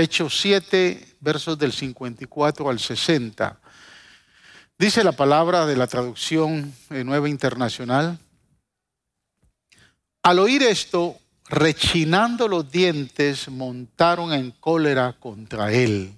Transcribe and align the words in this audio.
Hechos 0.00 0.40
7, 0.42 1.16
versos 1.18 1.58
del 1.58 1.72
54 1.72 2.70
al 2.70 2.78
60. 2.78 3.58
Dice 4.78 5.02
la 5.02 5.10
palabra 5.10 5.66
de 5.66 5.74
la 5.74 5.88
traducción 5.88 6.72
Nueva 6.88 7.28
Internacional. 7.28 8.16
Al 10.22 10.38
oír 10.38 10.62
esto, 10.62 11.18
rechinando 11.48 12.46
los 12.46 12.70
dientes, 12.70 13.48
montaron 13.48 14.32
en 14.32 14.52
cólera 14.52 15.14
contra 15.14 15.72
él. 15.72 16.14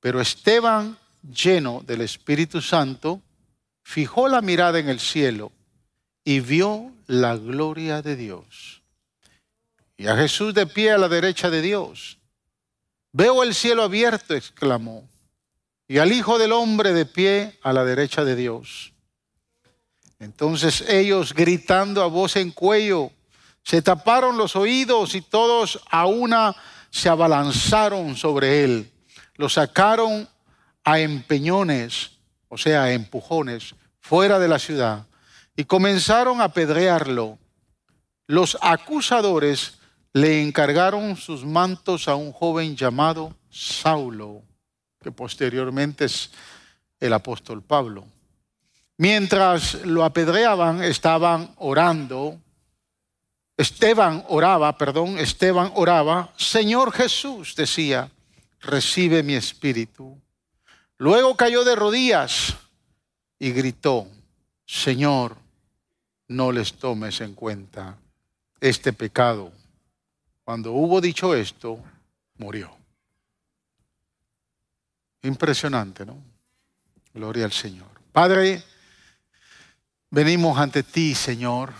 Pero 0.00 0.20
Esteban, 0.20 0.98
lleno 1.22 1.84
del 1.86 2.00
Espíritu 2.00 2.60
Santo, 2.60 3.22
fijó 3.84 4.26
la 4.26 4.42
mirada 4.42 4.80
en 4.80 4.88
el 4.88 4.98
cielo 4.98 5.52
y 6.24 6.40
vio 6.40 6.90
la 7.06 7.36
gloria 7.36 8.02
de 8.02 8.16
Dios. 8.16 8.82
Y 9.96 10.08
a 10.08 10.16
Jesús 10.16 10.52
de 10.52 10.66
pie 10.66 10.90
a 10.90 10.98
la 10.98 11.08
derecha 11.08 11.48
de 11.48 11.62
Dios. 11.62 12.18
Veo 13.18 13.42
el 13.42 13.54
cielo 13.54 13.82
abierto, 13.82 14.34
exclamó, 14.34 15.08
y 15.88 15.96
al 15.96 16.12
Hijo 16.12 16.38
del 16.38 16.52
Hombre 16.52 16.92
de 16.92 17.06
pie 17.06 17.58
a 17.62 17.72
la 17.72 17.82
derecha 17.82 18.26
de 18.26 18.36
Dios. 18.36 18.92
Entonces 20.18 20.84
ellos, 20.86 21.32
gritando 21.32 22.02
a 22.02 22.08
voz 22.08 22.36
en 22.36 22.50
cuello, 22.50 23.10
se 23.62 23.80
taparon 23.80 24.36
los 24.36 24.54
oídos 24.54 25.14
y 25.14 25.22
todos 25.22 25.80
a 25.90 26.04
una 26.04 26.54
se 26.90 27.08
abalanzaron 27.08 28.16
sobre 28.16 28.64
él. 28.64 28.92
Lo 29.36 29.48
sacaron 29.48 30.28
a 30.84 30.98
empeñones, 30.98 32.10
o 32.48 32.58
sea, 32.58 32.82
a 32.82 32.92
empujones, 32.92 33.74
fuera 33.98 34.38
de 34.38 34.48
la 34.48 34.58
ciudad 34.58 35.06
y 35.56 35.64
comenzaron 35.64 36.42
a 36.42 36.44
apedrearlo. 36.44 37.38
Los 38.26 38.58
acusadores 38.60 39.75
le 40.16 40.42
encargaron 40.42 41.14
sus 41.14 41.44
mantos 41.44 42.08
a 42.08 42.14
un 42.14 42.32
joven 42.32 42.74
llamado 42.74 43.36
Saulo, 43.50 44.42
que 45.02 45.12
posteriormente 45.12 46.06
es 46.06 46.30
el 46.98 47.12
apóstol 47.12 47.62
Pablo. 47.62 48.06
Mientras 48.96 49.74
lo 49.84 50.02
apedreaban, 50.04 50.82
estaban 50.82 51.52
orando. 51.58 52.40
Esteban 53.58 54.24
oraba, 54.28 54.78
perdón, 54.78 55.18
Esteban 55.18 55.70
oraba, 55.74 56.32
Señor 56.38 56.92
Jesús, 56.92 57.54
decía, 57.54 58.10
recibe 58.60 59.22
mi 59.22 59.34
espíritu. 59.34 60.18
Luego 60.96 61.36
cayó 61.36 61.62
de 61.62 61.76
rodillas 61.76 62.56
y 63.38 63.52
gritó, 63.52 64.08
Señor, 64.64 65.36
no 66.26 66.52
les 66.52 66.72
tomes 66.72 67.20
en 67.20 67.34
cuenta 67.34 67.98
este 68.62 68.94
pecado. 68.94 69.52
Cuando 70.46 70.70
hubo 70.70 71.00
dicho 71.00 71.34
esto, 71.34 71.82
murió. 72.38 72.70
Impresionante, 75.22 76.06
¿no? 76.06 76.22
Gloria 77.12 77.46
al 77.46 77.52
Señor. 77.52 77.88
Padre, 78.12 78.62
venimos 80.08 80.56
ante 80.56 80.84
ti, 80.84 81.16
Señor, 81.16 81.72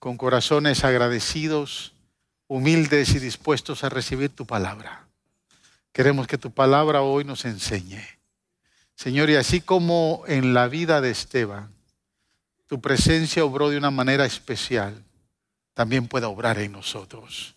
con 0.00 0.16
corazones 0.16 0.82
agradecidos, 0.82 1.92
humildes 2.48 3.14
y 3.14 3.20
dispuestos 3.20 3.84
a 3.84 3.88
recibir 3.88 4.30
tu 4.30 4.46
palabra. 4.46 5.06
Queremos 5.92 6.26
que 6.26 6.38
tu 6.38 6.50
palabra 6.50 7.02
hoy 7.02 7.22
nos 7.22 7.44
enseñe. 7.44 8.02
Señor, 8.96 9.30
y 9.30 9.36
así 9.36 9.60
como 9.60 10.24
en 10.26 10.54
la 10.54 10.66
vida 10.66 11.00
de 11.00 11.10
Esteban, 11.10 11.72
tu 12.66 12.80
presencia 12.80 13.44
obró 13.44 13.70
de 13.70 13.78
una 13.78 13.92
manera 13.92 14.26
especial, 14.26 15.04
también 15.72 16.08
pueda 16.08 16.26
obrar 16.26 16.58
en 16.58 16.72
nosotros. 16.72 17.55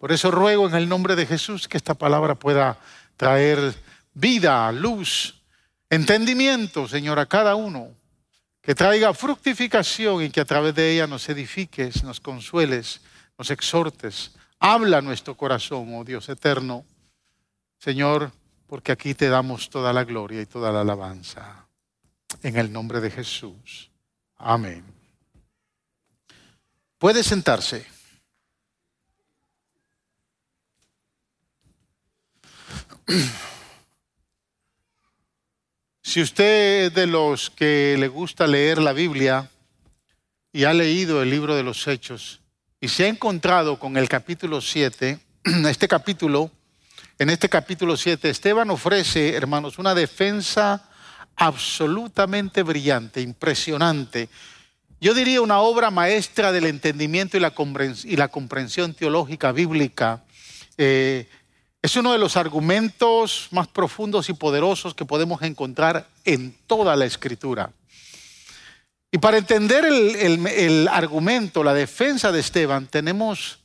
Por 0.00 0.12
eso 0.12 0.30
ruego 0.30 0.66
en 0.66 0.74
el 0.74 0.88
nombre 0.88 1.14
de 1.14 1.26
Jesús 1.26 1.68
que 1.68 1.76
esta 1.76 1.92
palabra 1.92 2.34
pueda 2.34 2.78
traer 3.18 3.74
vida, 4.14 4.72
luz, 4.72 5.42
entendimiento, 5.90 6.88
Señor, 6.88 7.18
a 7.18 7.26
cada 7.26 7.54
uno. 7.54 7.88
Que 8.62 8.74
traiga 8.74 9.12
fructificación 9.12 10.24
y 10.24 10.30
que 10.30 10.40
a 10.40 10.46
través 10.46 10.74
de 10.74 10.90
ella 10.90 11.06
nos 11.06 11.28
edifiques, 11.28 12.02
nos 12.02 12.18
consueles, 12.18 13.02
nos 13.36 13.50
exhortes. 13.50 14.30
Habla 14.58 15.02
nuestro 15.02 15.36
corazón, 15.36 15.94
oh 15.94 16.02
Dios 16.02 16.30
eterno. 16.30 16.86
Señor, 17.78 18.32
porque 18.66 18.92
aquí 18.92 19.12
te 19.12 19.28
damos 19.28 19.68
toda 19.68 19.92
la 19.92 20.04
gloria 20.04 20.40
y 20.40 20.46
toda 20.46 20.72
la 20.72 20.80
alabanza. 20.80 21.66
En 22.42 22.56
el 22.56 22.72
nombre 22.72 23.02
de 23.02 23.10
Jesús. 23.10 23.90
Amén. 24.38 24.82
Puede 26.96 27.22
sentarse. 27.22 27.99
Si 36.02 36.20
usted 36.20 36.86
es 36.86 36.94
de 36.94 37.06
los 37.06 37.50
que 37.50 37.96
le 37.98 38.08
gusta 38.08 38.46
leer 38.46 38.78
la 38.78 38.92
Biblia 38.92 39.48
y 40.52 40.64
ha 40.64 40.72
leído 40.72 41.22
el 41.22 41.30
libro 41.30 41.54
de 41.54 41.62
los 41.62 41.86
Hechos 41.86 42.40
y 42.80 42.88
se 42.88 43.04
ha 43.04 43.08
encontrado 43.08 43.78
con 43.78 43.96
el 43.96 44.08
capítulo 44.08 44.60
7, 44.60 45.18
este 45.68 45.86
capítulo, 45.86 46.50
en 47.18 47.30
este 47.30 47.48
capítulo 47.48 47.96
7, 47.96 48.30
Esteban 48.30 48.70
ofrece, 48.70 49.34
hermanos, 49.34 49.78
una 49.78 49.94
defensa 49.94 50.88
absolutamente 51.36 52.62
brillante, 52.62 53.20
impresionante. 53.20 54.28
Yo 55.00 55.14
diría 55.14 55.42
una 55.42 55.60
obra 55.60 55.90
maestra 55.90 56.52
del 56.52 56.66
entendimiento 56.66 57.36
y 57.36 57.40
la, 57.40 58.28
comprensión 58.28 58.94
teológica 58.94 59.52
bíblica. 59.52 60.24
Eh, 60.76 61.28
es 61.82 61.96
uno 61.96 62.12
de 62.12 62.18
los 62.18 62.36
argumentos 62.36 63.48
más 63.52 63.66
profundos 63.68 64.28
y 64.28 64.34
poderosos 64.34 64.94
que 64.94 65.06
podemos 65.06 65.40
encontrar 65.42 66.06
en 66.24 66.54
toda 66.66 66.94
la 66.94 67.06
escritura. 67.06 67.72
Y 69.12 69.18
para 69.18 69.38
entender 69.38 69.84
el, 69.84 70.88
argumento, 70.88 71.64
la 71.64 71.74
defensa 71.74 72.30
de 72.30 72.40
Esteban, 72.40 72.86
tenemos 72.86 73.58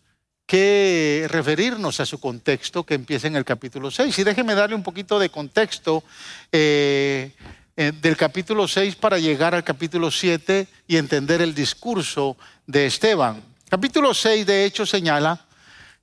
que 0.48 1.28
referirnos 1.30 2.00
a 2.00 2.06
su 2.06 2.20
contexto 2.20 2.84
que 2.84 2.96
empieza 2.96 3.28
en 3.28 3.36
el 3.36 3.46
capítulo 3.46 3.92
6. 3.92 4.18
Y 4.18 4.24
déjeme 4.24 4.56
darle 4.56 4.76
un 4.76 4.84
poquito 4.84 5.20
de 5.20 5.30
contexto 5.30 6.04
eh, 6.52 7.32
eh, 7.76 7.92
del 8.02 8.16
capítulo 8.16 8.68
6 8.68 8.96
para 8.96 9.20
llegar 9.20 9.54
al 9.54 9.64
capítulo 9.64 10.10
7 10.10 10.68
y 10.88 10.98
entender 10.98 11.42
el 11.42 11.54
discurso 11.54 12.38
de 12.66 12.86
Esteban. 12.88 13.44
Capítulo 13.70 14.14
6 14.14 14.46
de 14.46 14.66
hecho 14.66 14.86
señala 14.86 15.46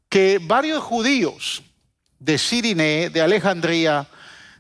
que 0.09 0.39
varios 0.41 0.83
judíos 0.83 1.62
de 2.22 2.38
Sirine, 2.38 3.10
de 3.10 3.21
Alejandría, 3.21 4.06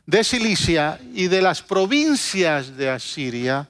de 0.06 0.24
Cilicia 0.24 0.98
y 1.14 1.28
de 1.28 1.42
las 1.42 1.62
provincias 1.62 2.76
de 2.76 2.90
Asiria, 2.90 3.68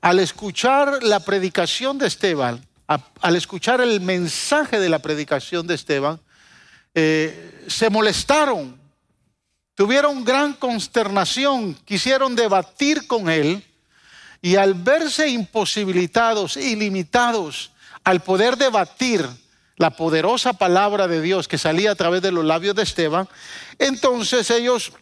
al 0.00 0.18
escuchar 0.18 1.02
la 1.02 1.20
predicación 1.20 1.98
de 1.98 2.06
Esteban, 2.06 2.66
al 2.86 3.36
escuchar 3.36 3.80
el 3.80 4.00
mensaje 4.00 4.80
de 4.80 4.88
la 4.88 4.98
predicación 4.98 5.66
de 5.66 5.74
Esteban, 5.74 6.20
eh, 6.94 7.64
se 7.68 7.88
molestaron 7.88 8.80
tuvieron 9.80 10.26
gran 10.26 10.52
consternación, 10.52 11.72
quisieron 11.86 12.36
debatir 12.36 13.06
con 13.06 13.30
él 13.30 13.64
y 14.42 14.56
al 14.56 14.74
verse 14.74 15.26
imposibilitados 15.30 16.58
y 16.58 16.76
limitados 16.76 17.70
al 18.04 18.20
poder 18.20 18.58
debatir 18.58 19.26
la 19.80 19.88
poderosa 19.88 20.52
palabra 20.52 21.08
de 21.08 21.22
Dios 21.22 21.48
que 21.48 21.56
salía 21.56 21.92
a 21.92 21.94
través 21.94 22.20
de 22.20 22.30
los 22.30 22.44
labios 22.44 22.74
de 22.74 22.82
Esteban, 22.82 23.26
entonces 23.78 24.50
ellos, 24.50 24.92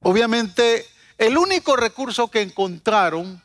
obviamente, 0.00 0.86
el 1.18 1.36
único 1.36 1.74
recurso 1.74 2.30
que 2.30 2.40
encontraron 2.40 3.42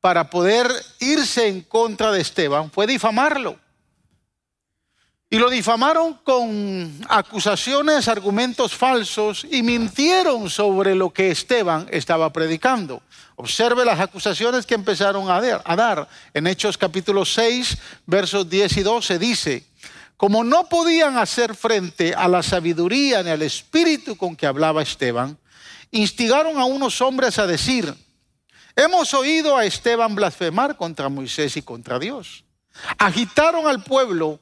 para 0.00 0.30
poder 0.30 0.70
irse 1.00 1.48
en 1.48 1.62
contra 1.62 2.12
de 2.12 2.20
Esteban 2.20 2.70
fue 2.70 2.86
difamarlo. 2.86 3.58
Y 5.32 5.38
lo 5.38 5.48
difamaron 5.48 6.18
con 6.24 6.94
acusaciones, 7.08 8.06
argumentos 8.06 8.74
falsos 8.74 9.46
y 9.50 9.62
mintieron 9.62 10.50
sobre 10.50 10.94
lo 10.94 11.08
que 11.08 11.30
Esteban 11.30 11.86
estaba 11.90 12.30
predicando. 12.30 13.00
Observe 13.36 13.86
las 13.86 13.98
acusaciones 13.98 14.66
que 14.66 14.74
empezaron 14.74 15.30
a 15.30 15.74
dar. 15.74 16.06
En 16.34 16.46
Hechos 16.46 16.76
capítulo 16.76 17.24
6, 17.24 17.78
versos 18.04 18.50
10 18.50 18.76
y 18.76 18.82
12 18.82 19.18
dice, 19.18 19.64
como 20.18 20.44
no 20.44 20.68
podían 20.68 21.16
hacer 21.16 21.54
frente 21.54 22.12
a 22.12 22.28
la 22.28 22.42
sabiduría 22.42 23.22
ni 23.22 23.30
al 23.30 23.40
espíritu 23.40 24.18
con 24.18 24.36
que 24.36 24.44
hablaba 24.44 24.82
Esteban, 24.82 25.38
instigaron 25.92 26.58
a 26.58 26.66
unos 26.66 27.00
hombres 27.00 27.38
a 27.38 27.46
decir, 27.46 27.94
hemos 28.76 29.14
oído 29.14 29.56
a 29.56 29.64
Esteban 29.64 30.14
blasfemar 30.14 30.76
contra 30.76 31.08
Moisés 31.08 31.56
y 31.56 31.62
contra 31.62 31.98
Dios. 31.98 32.44
Agitaron 32.98 33.66
al 33.66 33.82
pueblo 33.82 34.38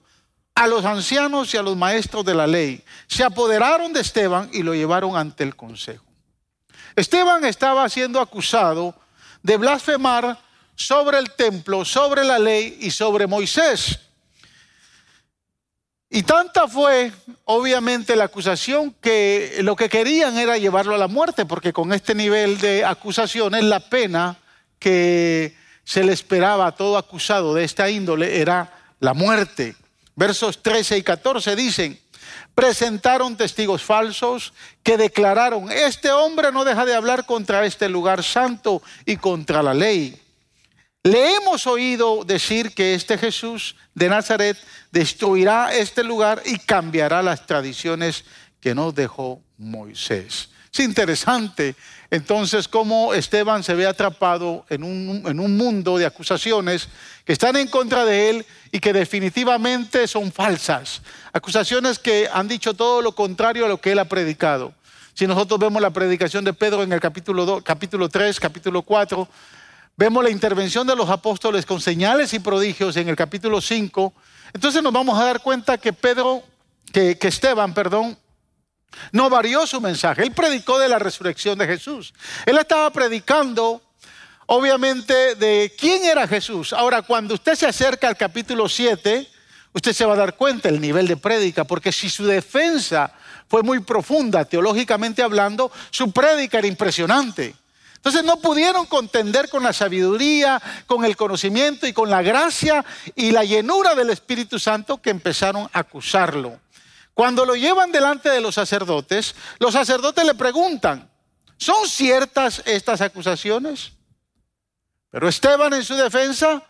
a 0.61 0.67
los 0.67 0.85
ancianos 0.85 1.55
y 1.55 1.57
a 1.57 1.63
los 1.63 1.75
maestros 1.75 2.23
de 2.23 2.35
la 2.35 2.47
ley. 2.47 2.85
Se 3.07 3.25
apoderaron 3.25 3.95
de 3.95 4.03
Esteban 4.03 4.51
y 4.53 4.63
lo 4.63 4.75
llevaron 4.75 5.17
ante 5.17 5.43
el 5.43 5.57
consejo. 5.57 6.05
Esteban 6.95 7.47
estaba 7.47 7.89
siendo 7.89 8.21
acusado 8.21 8.95
de 9.43 9.57
blasfemar 9.57 10.39
sobre 10.75 11.17
el 11.17 11.31
templo, 11.31 11.83
sobre 11.87 12.25
la 12.25 12.39
ley 12.39 12.77
y 12.79 12.91
sobre 12.91 13.27
Moisés. 13.27 14.01
Y 16.11 16.25
tanta 16.25 16.69
fue, 16.69 17.11
obviamente, 17.47 18.15
la 18.15 18.25
acusación 18.25 18.95
que 19.01 19.61
lo 19.63 19.75
que 19.77 19.89
querían 19.89 20.37
era 20.37 20.59
llevarlo 20.59 20.95
a 20.95 20.99
la 20.99 21.09
muerte, 21.09 21.47
porque 21.47 21.73
con 21.73 21.91
este 21.95 22.15
nivel 22.15 22.59
de 22.61 22.85
acusaciones 22.85 23.65
la 23.65 23.81
pena 23.81 24.37
que 24.79 25.57
se 25.85 26.05
le 26.05 26.13
esperaba 26.13 26.67
a 26.67 26.73
todo 26.73 26.99
acusado 26.99 27.55
de 27.55 27.65
esta 27.65 27.89
índole 27.89 28.43
era 28.43 28.71
la 28.99 29.15
muerte. 29.15 29.75
Versos 30.21 30.63
13 30.63 30.99
y 30.99 31.03
14 31.03 31.57
dicen, 31.57 31.99
presentaron 32.55 33.39
testigos 33.39 33.83
falsos 33.83 34.53
que 34.83 34.99
declararon, 34.99 35.73
este 35.73 36.13
hombre 36.13 36.53
no 36.53 36.63
deja 36.63 36.85
de 36.85 36.95
hablar 36.95 37.25
contra 37.25 37.65
este 37.65 37.89
lugar 37.89 38.23
santo 38.23 38.83
y 39.07 39.17
contra 39.17 39.63
la 39.63 39.73
ley. 39.73 40.21
Le 41.03 41.37
hemos 41.37 41.67
oído 41.67 42.23
decir 42.27 42.75
que 42.75 42.93
este 42.93 43.17
Jesús 43.17 43.77
de 43.95 44.11
Nazaret 44.11 44.59
destruirá 44.93 45.75
este 45.75 46.05
lugar 46.05 46.43
y 46.45 46.59
cambiará 46.59 47.23
las 47.23 47.47
tradiciones 47.47 48.27
que 48.61 48.75
nos 48.75 48.95
dejó 48.95 49.41
Moisés. 49.57 50.50
Es 50.73 50.81
interesante 50.81 51.75
entonces 52.11 52.69
cómo 52.69 53.13
Esteban 53.13 53.65
se 53.65 53.75
ve 53.75 53.87
atrapado 53.87 54.65
en 54.69 54.85
un, 54.85 55.23
en 55.27 55.41
un, 55.41 55.57
mundo 55.57 55.99
de 55.99 56.07
acusaciones 56.07 56.89
que 57.25 57.33
están 57.33 57.57
en 57.57 57.69
contra 57.69 58.05
de 58.05 58.31
él 58.31 58.47
y 58.71 58.79
que 58.79 58.93
definitivamente 58.93 60.07
son 60.07 60.31
falsas. 60.31 61.03
Acusaciones 61.33 61.99
que 61.99 62.29
han 62.33 62.47
dicho 62.47 62.75
todo 62.75 63.03
lo 63.03 63.15
contrario 63.15 63.67
a 63.67 63.69
lo 63.69 63.81
que 63.81 63.93
él 63.93 63.99
ha 63.99 64.05
predicado. 64.05 64.73
Si 65.15 65.27
nosotros 65.27 65.59
vemos 65.59 65.83
la 65.83 65.91
predicación 65.91 66.45
de 66.45 66.53
Pedro 66.53 66.83
en 66.83 66.93
el 66.93 67.01
capítulo, 67.01 67.45
2, 67.45 67.63
capítulo 67.65 68.09
3, 68.09 68.39
capítulo 68.39 68.83
4, 68.83 69.29
Vemos 70.01 70.25
la 70.25 70.31
intervención 70.31 70.87
de 70.87 70.97
los 70.97 71.11
apóstoles 71.11 71.67
con 71.67 71.79
señales 71.79 72.33
y 72.33 72.39
prodigios 72.39 72.97
en 72.97 73.11
el 73.11 73.17
capítulo 73.17 73.61
5. 73.61 74.15
Entonces 74.55 74.83
nos 74.83 74.95
vamos 74.95 75.19
a 75.19 75.27
dar 75.27 75.43
cuenta 75.43 75.77
que 75.77 75.93
Pedro, 75.93 76.43
que, 76.91 77.19
que 77.19 77.29
Esteban, 77.29 77.75
perdón, 77.75 78.17
no 79.13 79.31
varió 79.31 79.67
su 79.67 79.81
mensaje. 79.81 80.23
Él 80.23 80.33
predicó 80.33 80.79
de 80.79 80.89
la 80.89 80.99
resurrección 80.99 81.59
de 81.59 81.67
Jesús. 81.67 82.13
Él 82.47 82.59
estaba 82.59 82.91
predicando, 82.91 83.83
obviamente, 84.47 85.35
de 85.35 85.75
quién 85.79 86.05
era 86.05 86.27
Jesús. 86.27 86.73
Ahora, 86.73 87.03
cuando 87.03 87.35
usted 87.35 87.55
se 87.55 87.67
acerca 87.67 88.09
al 88.09 88.17
capítulo 88.17 88.69
7, 88.69 89.29
usted 89.73 89.93
se 89.93 90.05
va 90.05 90.15
a 90.15 90.19
dar 90.19 90.37
cuenta 90.37 90.71
del 90.71 90.81
nivel 90.81 91.07
de 91.07 91.17
prédica, 91.17 91.65
porque 91.65 91.93
si 91.93 92.11
su 92.11 92.27
defensa 92.27 93.13
fue 93.49 93.63
muy 93.63 93.81
profunda, 93.81 94.45
teológicamente 94.45 95.23
hablando, 95.23 95.71
su 95.91 96.13
prédica 96.13 96.59
era 96.59 96.67
impresionante. 96.67 97.55
Entonces 97.97 98.25
no 98.25 98.41
pudieron 98.41 98.87
contender 98.87 99.51
con 99.51 99.63
la 99.63 99.75
sabiduría, 99.75 100.63
con 100.87 101.05
el 101.05 101.17
conocimiento 101.17 101.87
y 101.87 101.93
con 101.93 102.09
la 102.09 102.23
gracia 102.23 102.83
y 103.15 103.31
la 103.31 103.45
llenura 103.45 103.95
del 103.95 104.09
Espíritu 104.09 104.59
Santo 104.59 105.03
que 105.03 105.11
empezaron 105.11 105.69
a 105.73 105.81
acusarlo. 105.81 106.59
Cuando 107.21 107.45
lo 107.45 107.55
llevan 107.55 107.93
delante 107.93 108.31
de 108.31 108.41
los 108.41 108.55
sacerdotes, 108.55 109.35
los 109.59 109.75
sacerdotes 109.75 110.25
le 110.25 110.35
preguntan, 110.35 111.07
¿son 111.59 111.87
ciertas 111.87 112.63
estas 112.65 113.03
acusaciones? 113.03 113.93
Pero 115.11 115.29
Esteban 115.29 115.75
en 115.75 115.85
su 115.85 115.95
defensa, 115.97 116.63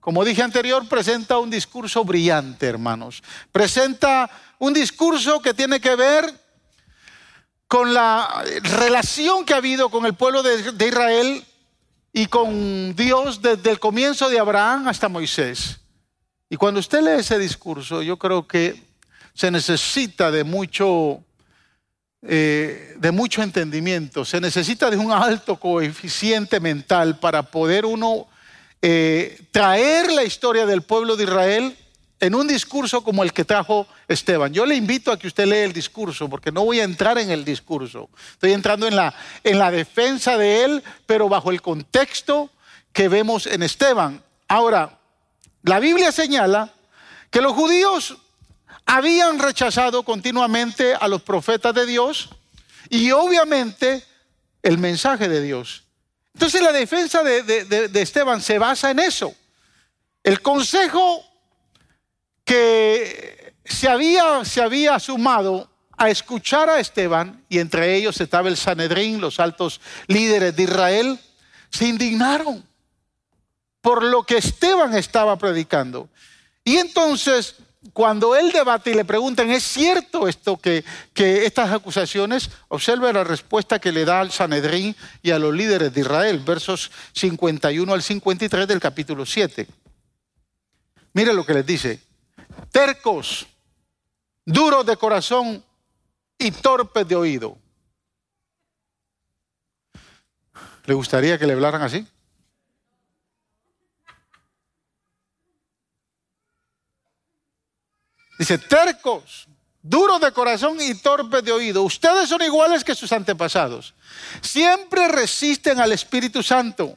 como 0.00 0.24
dije 0.24 0.42
anterior, 0.42 0.88
presenta 0.88 1.38
un 1.38 1.48
discurso 1.48 2.04
brillante, 2.04 2.66
hermanos. 2.66 3.22
Presenta 3.52 4.28
un 4.58 4.72
discurso 4.72 5.40
que 5.40 5.54
tiene 5.54 5.78
que 5.78 5.94
ver 5.94 6.24
con 7.68 7.94
la 7.94 8.42
relación 8.64 9.44
que 9.44 9.54
ha 9.54 9.58
habido 9.58 9.90
con 9.90 10.06
el 10.06 10.14
pueblo 10.14 10.42
de, 10.42 10.88
Israel 10.88 11.44
y 12.12 12.26
con 12.26 12.96
Dios 12.96 13.40
desde 13.40 13.70
el 13.70 13.78
comienzo 13.78 14.28
de 14.28 14.40
Abraham 14.40 14.88
hasta 14.88 15.08
Moisés. 15.08 15.78
Y 16.50 16.56
cuando 16.56 16.80
usted 16.80 17.00
lee 17.00 17.20
ese 17.20 17.38
discurso, 17.38 18.02
yo 18.02 18.18
creo 18.18 18.48
que 18.48 18.83
se 19.34 19.50
necesita 19.50 20.30
de 20.30 20.44
mucho, 20.44 21.22
eh, 22.22 22.94
de 22.96 23.10
mucho 23.10 23.42
entendimiento, 23.42 24.24
se 24.24 24.40
necesita 24.40 24.90
de 24.90 24.96
un 24.96 25.10
alto 25.10 25.56
coeficiente 25.56 26.60
mental 26.60 27.18
para 27.18 27.42
poder 27.42 27.84
uno 27.84 28.28
eh, 28.80 29.42
traer 29.50 30.12
la 30.12 30.24
historia 30.24 30.66
del 30.66 30.82
pueblo 30.82 31.16
de 31.16 31.24
Israel 31.24 31.76
en 32.20 32.34
un 32.34 32.46
discurso 32.46 33.02
como 33.02 33.24
el 33.24 33.32
que 33.32 33.44
trajo 33.44 33.88
Esteban. 34.06 34.52
Yo 34.52 34.64
le 34.64 34.76
invito 34.76 35.10
a 35.10 35.18
que 35.18 35.26
usted 35.26 35.46
lea 35.46 35.64
el 35.64 35.72
discurso, 35.72 36.28
porque 36.30 36.52
no 36.52 36.64
voy 36.64 36.80
a 36.80 36.84
entrar 36.84 37.18
en 37.18 37.30
el 37.30 37.44
discurso. 37.44 38.08
Estoy 38.32 38.52
entrando 38.52 38.86
en 38.86 38.94
la, 38.94 39.14
en 39.42 39.58
la 39.58 39.70
defensa 39.70 40.38
de 40.38 40.64
él, 40.64 40.82
pero 41.06 41.28
bajo 41.28 41.50
el 41.50 41.60
contexto 41.60 42.50
que 42.92 43.08
vemos 43.08 43.46
en 43.46 43.64
Esteban. 43.64 44.22
Ahora, 44.46 44.98
la 45.64 45.80
Biblia 45.80 46.12
señala 46.12 46.72
que 47.30 47.40
los 47.40 47.52
judíos 47.52 48.16
habían 48.86 49.38
rechazado 49.38 50.02
continuamente 50.02 50.94
a 50.94 51.08
los 51.08 51.22
profetas 51.22 51.74
de 51.74 51.86
Dios 51.86 52.30
y 52.90 53.10
obviamente 53.10 54.04
el 54.62 54.78
mensaje 54.78 55.28
de 55.28 55.42
Dios. 55.42 55.84
Entonces 56.34 56.62
la 56.62 56.72
defensa 56.72 57.22
de, 57.22 57.90
Esteban 57.94 58.40
se 58.40 58.58
basa 58.58 58.90
en 58.90 58.98
eso. 58.98 59.34
El 60.22 60.40
consejo 60.42 61.24
que 62.44 63.54
se 63.64 63.88
había, 63.88 64.44
se 64.44 64.60
había 64.60 64.98
sumado 64.98 65.70
a 65.96 66.10
escuchar 66.10 66.68
a 66.68 66.80
Esteban, 66.80 67.44
y 67.48 67.60
entre 67.60 67.94
ellos 67.94 68.20
estaba 68.20 68.48
el 68.48 68.56
Sanedrín, 68.56 69.20
los 69.20 69.38
altos 69.38 69.80
líderes 70.08 70.56
de 70.56 70.64
Israel, 70.64 71.20
se 71.70 71.86
indignaron 71.86 72.64
por 73.80 74.02
lo 74.02 74.24
que 74.24 74.38
Esteban 74.38 74.94
estaba 74.94 75.36
predicando. 75.38 76.08
Y 76.64 76.78
entonces, 76.78 77.56
cuando 77.92 78.34
él 78.34 78.50
debate 78.50 78.90
y 78.90 78.94
le 78.94 79.04
preguntan, 79.04 79.50
¿es 79.50 79.62
cierto 79.62 80.26
esto 80.26 80.56
que, 80.56 80.84
estas 81.14 81.72
acusaciones? 81.72 82.50
Observe 82.68 83.12
la 83.12 83.24
respuesta 83.24 83.78
que 83.78 83.92
le 83.92 84.04
da 84.04 84.20
al 84.20 84.32
Sanedrín 84.32 84.96
y 85.22 85.30
a 85.30 85.38
los 85.38 85.54
líderes 85.54 85.92
de 85.92 86.00
Israel, 86.00 86.40
versos 86.40 86.90
51 87.12 87.92
al 87.92 88.02
53 88.02 88.66
del 88.66 88.80
capítulo 88.80 89.26
7. 89.26 89.66
Mire 91.12 91.32
lo 91.32 91.44
que 91.44 91.54
les 91.54 91.66
dice 91.66 92.00
tercos, 92.70 93.46
duros 94.44 94.84
de 94.86 94.96
corazón 94.96 95.64
y 96.38 96.50
torpes 96.50 97.06
de 97.06 97.14
oído. 97.14 97.56
¿Le 100.86 100.94
gustaría 100.94 101.38
que 101.38 101.46
le 101.46 101.52
hablaran 101.52 101.82
así? 101.82 102.06
Dice, 108.44 108.58
tercos, 108.58 109.48
duros 109.80 110.20
de 110.20 110.30
corazón 110.30 110.76
y 110.78 110.94
torpes 110.96 111.42
de 111.42 111.50
oído. 111.50 111.82
Ustedes 111.82 112.28
son 112.28 112.42
iguales 112.42 112.84
que 112.84 112.94
sus 112.94 113.10
antepasados. 113.10 113.94
Siempre 114.42 115.08
resisten 115.08 115.80
al 115.80 115.92
Espíritu 115.92 116.42
Santo. 116.42 116.94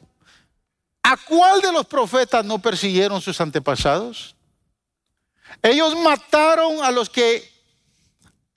¿A 1.02 1.16
cuál 1.16 1.62
de 1.62 1.72
los 1.72 1.86
profetas 1.86 2.44
no 2.44 2.58
persiguieron 2.58 3.22
sus 3.22 3.40
antepasados? 3.40 4.36
Ellos 5.62 5.96
mataron 5.96 6.84
a 6.84 6.90
los 6.90 7.08
que 7.08 7.50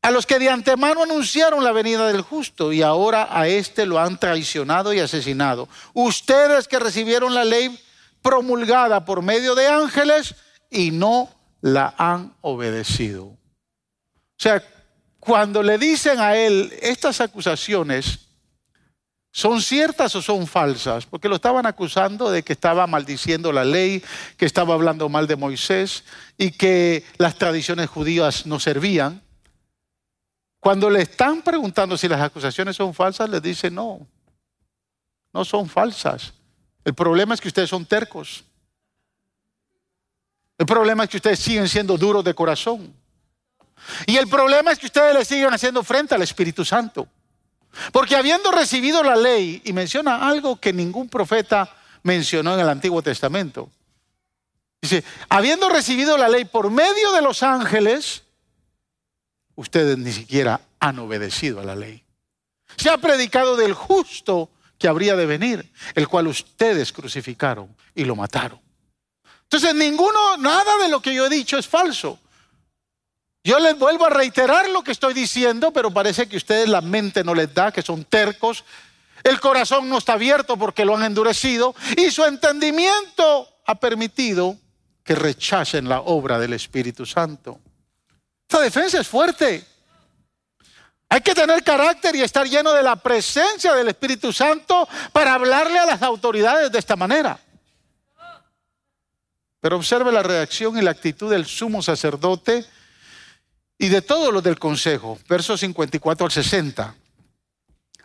a 0.02 0.12
los 0.12 0.26
que 0.26 0.38
de 0.38 0.50
antemano 0.50 1.04
anunciaron 1.04 1.64
la 1.64 1.72
venida 1.72 2.08
del 2.08 2.24
justo 2.24 2.74
y 2.74 2.82
ahora 2.82 3.30
a 3.32 3.48
este 3.48 3.86
lo 3.86 4.00
han 4.00 4.20
traicionado 4.20 4.94
y 4.94 5.00
asesinado. 5.00 5.70
Ustedes 5.94 6.68
que 6.68 6.78
recibieron 6.78 7.34
la 7.34 7.46
ley 7.46 7.82
promulgada 8.22 9.06
por 9.06 9.22
medio 9.22 9.56
de 9.56 9.70
ángeles 9.70 10.36
y 10.70 10.92
no 10.92 11.30
la 11.62 11.94
han 11.98 12.36
obedecido. 12.42 13.26
O 13.26 13.38
sea, 14.38 14.64
cuando 15.20 15.62
le 15.64 15.78
dicen 15.78 16.20
a 16.20 16.36
él 16.36 16.74
estas 16.82 17.22
acusaciones, 17.22 18.32
¿Son 19.34 19.62
ciertas 19.62 20.14
o 20.16 20.22
son 20.22 20.46
falsas? 20.46 21.06
Porque 21.06 21.30
lo 21.30 21.36
estaban 21.36 21.66
acusando 21.66 22.30
de 22.30 22.44
que 22.44 22.52
estaba 22.52 22.86
maldiciendo 22.86 23.54
la 23.54 23.64
ley, 23.64 24.04
que 24.36 24.46
estaba 24.46 24.74
hablando 24.74 25.08
mal 25.08 25.26
de 25.26 25.38
Moisés 25.38 26.04
y 26.38 26.52
que 26.52 27.06
las 27.18 27.38
tradiciones 27.38 27.90
judías 27.90 28.46
no 28.46 28.60
servían. 28.60 29.22
Cuando 30.60 30.90
le 30.90 31.04
están 31.04 31.42
preguntando 31.42 31.98
si 31.98 32.10
las 32.10 32.20
acusaciones 32.20 32.76
son 32.76 32.94
falsas, 32.94 33.30
les 33.30 33.42
dice 33.42 33.72
no, 33.72 34.06
no 35.34 35.46
son 35.46 35.70
falsas. 35.70 36.34
El 36.84 36.94
problema 36.94 37.34
es 37.34 37.40
que 37.40 37.48
ustedes 37.48 37.70
son 37.70 37.86
tercos. 37.86 38.44
El 40.62 40.68
problema 40.68 41.06
es 41.06 41.10
que 41.10 41.18
ustedes 41.18 41.40
siguen 41.40 41.68
siendo 41.68 41.98
duros 41.98 42.24
de 42.24 42.36
corazón. 42.36 42.94
Y 44.06 44.18
el 44.18 44.28
problema 44.28 44.72
es 44.72 44.78
que 44.78 44.86
ustedes 44.86 45.16
le 45.16 45.26
siguen 45.26 45.52
haciendo 45.52 45.84
frente 45.84 46.14
al 46.14 46.22
Espíritu 46.22 46.64
Santo. 46.64 47.08
Porque 47.92 48.16
habiendo 48.16 48.52
recibido 48.52 49.02
la 49.02 49.16
ley, 49.16 49.60
y 49.66 49.74
menciona 49.74 50.30
algo 50.30 50.60
que 50.60 50.72
ningún 50.72 51.10
profeta 51.10 51.76
mencionó 52.04 52.54
en 52.54 52.60
el 52.60 52.70
Antiguo 52.70 53.02
Testamento, 53.02 53.72
dice, 54.80 55.04
habiendo 55.30 55.68
recibido 55.68 56.16
la 56.16 56.30
ley 56.30 56.46
por 56.46 56.70
medio 56.70 57.12
de 57.12 57.24
los 57.24 57.42
ángeles, 57.42 58.22
ustedes 59.56 59.98
ni 59.98 60.12
siquiera 60.12 60.62
han 60.80 61.00
obedecido 61.00 61.60
a 61.60 61.64
la 61.64 61.76
ley. 61.76 62.04
Se 62.78 62.92
ha 62.92 63.00
predicado 63.00 63.56
del 63.56 63.74
justo 63.74 64.52
que 64.78 64.88
habría 64.88 65.16
de 65.16 65.26
venir, 65.26 65.74
el 65.96 66.08
cual 66.08 66.28
ustedes 66.28 66.94
crucificaron 66.94 67.76
y 67.96 68.06
lo 68.06 68.16
mataron. 68.16 68.62
Entonces, 69.52 69.76
ninguno, 69.76 70.38
nada 70.38 70.78
de 70.78 70.88
lo 70.88 71.02
que 71.02 71.14
yo 71.14 71.26
he 71.26 71.30
dicho 71.30 71.58
es 71.58 71.68
falso. 71.68 72.18
Yo 73.44 73.60
les 73.60 73.78
vuelvo 73.78 74.06
a 74.06 74.10
reiterar 74.10 74.70
lo 74.70 74.82
que 74.82 74.94
estoy 74.94 75.14
diciendo, 75.14 75.74
pero 75.74 75.92
parece 75.92 76.30
que 76.30 76.38
ustedes 76.38 76.70
la 76.70 76.80
mente 76.80 77.22
no 77.22 77.36
les 77.36 77.54
da, 77.54 77.70
que 77.70 77.82
son 77.82 78.06
tercos. 78.06 78.64
El 79.24 79.42
corazón 79.42 79.90
no 79.90 79.98
está 79.98 80.14
abierto 80.14 80.56
porque 80.56 80.86
lo 80.86 80.96
han 80.96 81.04
endurecido 81.04 81.76
y 81.98 82.12
su 82.12 82.24
entendimiento 82.24 83.50
ha 83.66 83.76
permitido 83.76 84.56
que 85.04 85.16
rechacen 85.16 85.90
la 85.90 86.00
obra 86.00 86.40
del 86.40 86.54
Espíritu 86.54 87.06
Santo. 87.06 87.60
Esta 88.48 88.62
defensa 88.62 89.02
es 89.02 89.08
fuerte. 89.10 89.66
Hay 91.10 91.20
que 91.20 91.36
tener 91.36 91.62
carácter 91.62 92.16
y 92.16 92.22
estar 92.22 92.48
lleno 92.48 92.72
de 92.72 92.84
la 92.84 92.96
presencia 92.96 93.74
del 93.74 93.90
Espíritu 93.90 94.32
Santo 94.32 94.88
para 95.12 95.34
hablarle 95.34 95.78
a 95.78 95.86
las 95.86 96.02
autoridades 96.02 96.72
de 96.72 96.80
esta 96.80 96.96
manera. 96.96 97.38
Pero 99.62 99.78
observe 99.78 100.12
la 100.12 100.24
reacción 100.24 100.78
y 100.78 100.82
la 100.82 100.92
actitud 100.92 101.30
del 101.30 101.46
sumo 101.46 101.82
sacerdote 101.82 102.66
y 103.78 103.90
de 103.90 104.02
todos 104.02 104.34
los 104.34 104.44
del 104.44 104.60
consejo, 104.60 105.18
versos 105.30 105.60
54 105.60 106.26
al 106.26 106.32
60. 106.32 106.96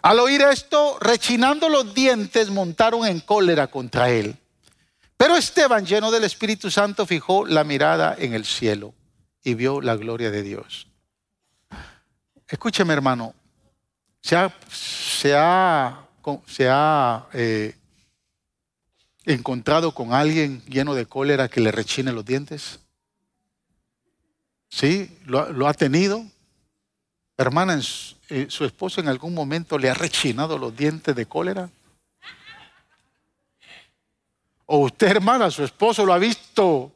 Al 0.02 0.20
oír 0.20 0.42
esto, 0.42 0.98
rechinando 1.00 1.68
los 1.68 1.94
dientes, 1.94 2.50
montaron 2.50 3.06
en 3.06 3.20
cólera 3.20 3.66
contra 3.66 4.10
él. 4.10 4.36
Pero 5.16 5.36
Esteban, 5.36 5.86
lleno 5.86 6.10
del 6.10 6.24
Espíritu 6.24 6.70
Santo, 6.70 7.06
fijó 7.06 7.46
la 7.46 7.64
mirada 7.64 8.14
en 8.18 8.34
el 8.34 8.44
cielo 8.44 8.94
y 9.42 9.54
vio 9.54 9.80
la 9.80 9.96
gloria 9.96 10.30
de 10.30 10.42
Dios. 10.42 10.88
Escúcheme, 12.46 12.92
hermano, 12.92 13.34
se 14.20 14.36
ha, 14.36 14.54
se 14.70 15.34
ha, 15.34 16.06
se 16.46 16.68
ha 16.68 17.26
eh, 17.32 17.74
encontrado 19.26 19.92
con 19.92 20.14
alguien 20.14 20.62
lleno 20.66 20.94
de 20.94 21.06
cólera 21.06 21.48
que 21.48 21.60
le 21.60 21.72
rechine 21.72 22.12
los 22.12 22.24
dientes? 22.24 22.80
¿Sí? 24.68 25.18
¿Lo, 25.26 25.68
ha 25.68 25.74
tenido? 25.74 26.24
Hermana, 27.36 27.80
eh, 28.30 28.46
¿su 28.48 28.64
esposo 28.64 29.00
en 29.00 29.08
algún 29.08 29.34
momento 29.34 29.78
le 29.78 29.90
ha 29.90 29.94
rechinado 29.94 30.58
los 30.58 30.74
dientes 30.76 31.14
de 31.14 31.26
cólera? 31.26 31.68
¿O 34.66 34.78
usted, 34.78 35.08
hermana, 35.08 35.50
su 35.50 35.62
esposo 35.62 36.04
lo 36.04 36.12
ha 36.12 36.18
visto 36.18 36.92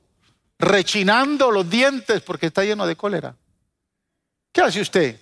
rechinando 0.58 1.50
los 1.50 1.68
dientes 1.68 2.20
porque 2.22 2.46
está 2.46 2.64
lleno 2.64 2.86
de 2.86 2.96
cólera? 2.96 3.34
¿Qué 4.52 4.60
hace 4.60 4.80
usted? 4.80 5.20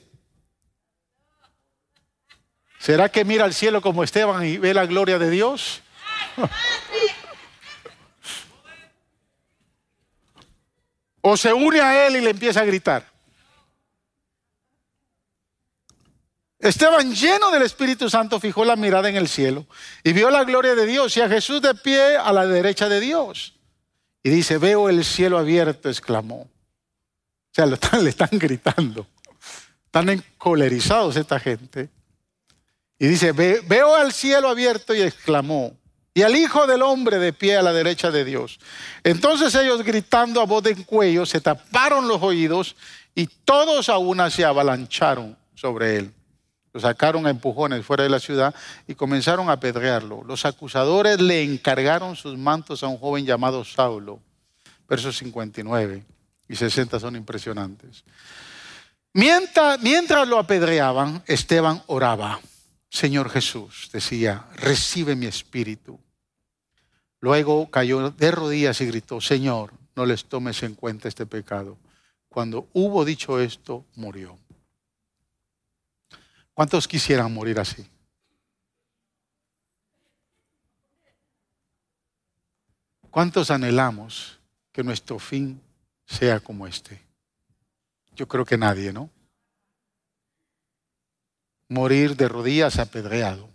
¿Será 2.79 3.11
que 3.11 3.25
mira 3.25 3.45
al 3.45 3.53
cielo 3.53 3.83
como 3.83 4.05
Esteban 4.05 4.47
y 4.47 4.57
ve 4.57 4.73
la 4.73 4.87
gloria 4.87 5.19
de 5.19 5.31
Dios? 5.31 5.83
O 11.21 11.37
se 11.37 11.53
une 11.53 11.81
a 11.81 12.07
él 12.07 12.17
y 12.17 12.21
le 12.21 12.31
empieza 12.31 12.61
a 12.61 12.65
gritar. 12.65 13.05
Esteban, 16.59 17.15
lleno 17.15 17.51
del 17.51 17.63
Espíritu 17.63 18.11
Santo, 18.11 18.41
fijó 18.41 18.65
la 18.65 18.75
mirada 18.75 19.09
en 19.09 19.17
el 19.17 19.29
cielo 19.29 19.67
y 20.03 20.13
vio 20.13 20.29
la 20.31 20.43
gloria 20.45 20.75
de 20.75 20.87
Dios 20.87 21.17
y 21.17 21.21
a 21.21 21.29
Jesús 21.29 21.63
de 21.63 21.75
pie 21.75 22.17
a 22.17 22.33
la 22.33 22.47
derecha 22.47 22.89
de 22.89 23.01
Dios. 23.01 23.55
Y 24.23 24.31
dice, 24.31 24.59
veo 24.59 24.89
el 24.89 25.05
cielo 25.05 25.39
abierto, 25.39 25.89
exclamó. 25.89 26.41
O 26.41 26.51
sea, 27.53 27.67
le 27.67 28.11
están 28.11 28.31
gritando. 28.33 29.07
Están 29.87 30.09
encolerizados 30.09 31.17
esta 31.17 31.39
gente. 31.39 31.89
Y 32.99 33.07
dice, 33.07 33.33
veo 33.33 33.95
al 33.95 34.13
cielo 34.13 34.49
abierto 34.49 34.95
y 34.95 35.03
exclamó, 35.03 35.78
y 36.19 36.23
al 36.23 36.35
Hijo 36.35 36.67
del 36.67 36.83
Hombre 36.83 37.21
de 37.21 37.33
pie 37.33 37.57
a 37.59 37.63
la 37.63 37.73
derecha 37.73 38.11
de 38.11 38.25
Dios. 38.25 38.59
Entonces 39.05 39.55
ellos 39.55 39.85
gritando 39.85 40.41
a 40.41 40.47
voz 40.47 40.65
de 40.65 40.75
cuello 40.75 41.25
se 41.25 41.41
taparon 41.41 42.09
los 42.09 42.21
oídos 42.21 42.75
y 43.15 43.29
todos 43.45 43.89
a 43.89 43.99
una 43.99 44.29
se 44.29 44.45
avalancharon 44.45 45.39
sobre 45.55 45.95
él. 45.99 46.13
Lo 46.73 46.81
sacaron 46.81 47.25
a 47.25 47.31
empujones 47.31 47.87
fuera 47.87 48.03
de 48.03 48.11
la 48.11 48.19
ciudad 48.19 48.53
y 48.89 48.97
comenzaron 48.97 49.49
a 49.49 49.53
apedrearlo. 49.53 50.25
Los 50.25 50.45
acusadores 50.45 51.21
le 51.21 51.45
encargaron 51.45 52.17
sus 52.17 52.37
mantos 52.37 52.83
a 52.83 52.89
un 52.89 52.99
joven 52.99 53.25
llamado 53.25 53.65
Saulo. 53.65 54.19
Versos 54.89 55.17
59 55.19 56.05
y 56.49 56.57
60 56.57 56.99
son 56.99 57.15
impresionantes. 57.15 58.03
Mientras, 59.13 59.81
mientras 59.83 60.27
lo 60.27 60.37
apedreaban, 60.37 61.23
Esteban 61.29 61.81
oraba. 61.87 62.41
Señor 62.91 63.31
Jesús, 63.31 63.89
decía, 63.93 64.47
recibe 64.57 65.15
mi 65.15 65.27
espíritu. 65.27 66.01
Luego 67.21 67.71
cayó 67.71 68.11
de 68.11 68.31
rodillas 68.31 68.81
y 68.81 68.87
gritó, 68.87 69.21
Señor, 69.21 69.73
no 69.97 70.07
les 70.07 70.25
tomes 70.25 70.63
en 70.63 70.75
cuenta 70.75 71.09
este 71.09 71.27
pecado. 71.27 71.77
Cuando 72.29 72.69
hubo 72.73 73.05
dicho 73.05 73.41
esto, 73.41 73.85
murió. 73.97 74.39
¿Cuántos 76.55 76.87
quisieran 76.87 77.33
morir 77.33 77.59
así? 77.59 77.87
¿Cuántos 83.11 83.51
anhelamos 83.51 84.39
que 84.71 84.85
nuestro 84.85 85.19
fin 85.19 85.61
sea 86.07 86.41
como 86.41 86.67
este? 86.67 87.01
Yo 88.15 88.29
creo 88.29 88.45
que 88.45 88.59
nadie, 88.59 88.93
¿no? 88.93 89.11
morir 91.69 92.17
de 92.17 92.29
rodillas 92.29 92.79
apedreado. 92.79 93.49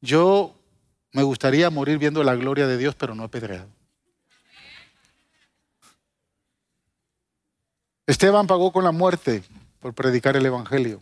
Yo 0.00 0.54
me 1.14 1.22
gustaría 1.22 1.70
morir 1.70 1.96
viendo 1.98 2.24
la 2.24 2.34
gloria 2.34 2.66
de 2.66 2.76
Dios, 2.76 2.96
pero 2.96 3.14
no 3.14 3.22
apedreado. 3.22 3.68
Esteban 8.04 8.48
pagó 8.48 8.72
con 8.72 8.82
la 8.82 8.90
muerte 8.90 9.44
por 9.78 9.94
predicar 9.94 10.36
el 10.36 10.44
Evangelio. 10.44 11.00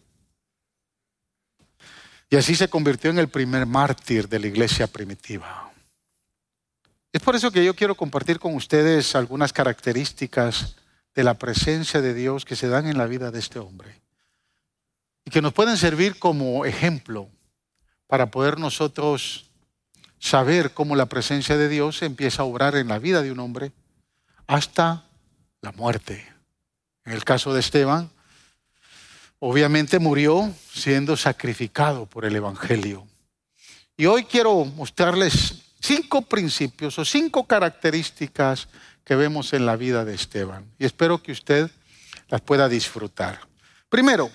Y 2.28 2.37
así 2.37 2.54
se 2.54 2.69
convirtió 2.69 3.11
en 3.11 3.19
el 3.19 3.28
primer 3.28 3.64
mártir 3.64 4.28
de 4.28 4.38
la 4.38 4.49
iglesia 4.49 4.87
primitiva. 4.87 5.73
Es 7.11 7.23
por 7.23 7.35
eso 7.35 7.50
que 7.50 7.64
yo 7.64 7.75
quiero 7.75 7.95
compartir 7.95 8.38
con 8.38 8.54
ustedes 8.54 9.14
algunas 9.14 9.54
características 9.54 10.76
de 11.14 11.25
la 11.25 11.38
presencia 11.38 12.02
de 12.02 12.12
Dios 12.12 12.45
que 12.45 12.57
se 12.57 12.69
dan 12.69 12.87
en 12.87 12.99
la 12.99 13.07
vida 13.07 13.31
de 13.31 13.38
este 13.38 13.59
hombre 13.59 14.02
y 15.25 15.31
que 15.31 15.40
nos 15.40 15.54
pueden 15.54 15.78
servir 15.78 16.19
como 16.19 16.66
ejemplo 16.66 17.31
para 18.07 18.31
poder 18.31 18.59
nosotros 18.59 19.52
saber 20.23 20.73
cómo 20.73 20.95
la 20.95 21.07
presencia 21.07 21.57
de 21.57 21.69
Dios 21.69 22.00
empieza 22.02 22.43
a 22.43 22.45
obrar 22.45 22.76
en 22.76 22.87
la 22.87 23.00
vida 23.00 23.23
de 23.23 23.33
un 23.33 23.41
hombre 23.41 23.73
hasta 24.47 25.05
la 25.61 25.73
muerte. 25.73 26.26
En 27.05 27.12
el 27.12 27.25
caso 27.25 27.52
de 27.52 27.59
Esteban, 27.61 28.09
obviamente 29.41 29.99
murió 29.99 30.55
siendo 30.73 31.17
sacrificado 31.17 32.07
por 32.07 32.25
el 32.25 32.37
Evangelio. 32.37 33.07
Y 33.97 34.07
hoy 34.07 34.25
quiero 34.25 34.64
mostrarles 34.64 35.62
cinco 35.81 36.23
principios 36.23 36.99
o 36.99 37.05
cinco 37.05 37.45
características 37.47 38.69
que 39.05 39.17
vemos 39.17 39.52
en 39.52 39.67
la 39.67 39.75
vida 39.75 40.05
de 40.05 40.14
Esteban. 40.14 40.64
Y 40.79 40.85
espero 40.85 41.21
que 41.21 41.33
usted 41.33 41.69
las 42.29 42.41
pueda 42.41 42.69
disfrutar. 42.69 43.41
Primero, 43.88 44.31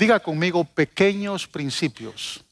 Diga 0.00 0.18
conmigo 0.18 0.64
pequeños 0.64 1.46
principios. 1.46 2.42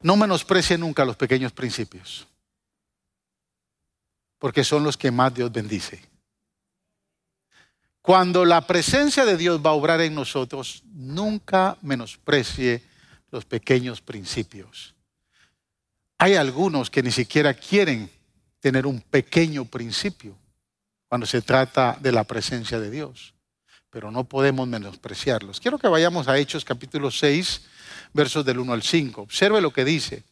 No 0.00 0.16
menosprecie 0.16 0.78
nunca 0.78 1.04
los 1.04 1.16
pequeños 1.16 1.52
principios, 1.52 2.26
porque 4.38 4.62
son 4.64 4.84
los 4.84 4.96
que 4.96 5.10
más 5.10 5.34
Dios 5.34 5.50
bendice. 5.50 6.00
Cuando 8.00 8.44
la 8.44 8.66
presencia 8.66 9.24
de 9.24 9.36
Dios 9.36 9.60
va 9.64 9.70
a 9.70 9.74
obrar 9.74 10.00
en 10.00 10.14
nosotros, 10.14 10.82
nunca 10.94 11.76
menosprecie 11.82 12.82
los 13.30 13.44
pequeños 13.44 14.00
principios. 14.00 14.94
Hay 16.16 16.34
algunos 16.34 16.90
que 16.90 17.02
ni 17.02 17.10
siquiera 17.10 17.52
quieren 17.54 18.10
tener 18.60 18.86
un 18.86 19.00
pequeño 19.00 19.64
principio 19.64 20.36
cuando 21.08 21.26
se 21.26 21.42
trata 21.42 21.98
de 22.00 22.12
la 22.12 22.24
presencia 22.24 22.80
de 22.80 22.90
Dios 22.90 23.34
pero 23.90 24.10
no 24.10 24.24
podemos 24.24 24.68
menospreciarlos. 24.68 25.60
Quiero 25.60 25.78
que 25.78 25.88
vayamos 25.88 26.28
a 26.28 26.36
Hechos 26.38 26.64
capítulo 26.64 27.10
6, 27.10 27.62
versos 28.12 28.44
del 28.44 28.58
1 28.58 28.72
al 28.72 28.82
5. 28.82 29.22
Observe 29.22 29.60
lo 29.60 29.72
que 29.72 29.84
dice. 29.84 30.24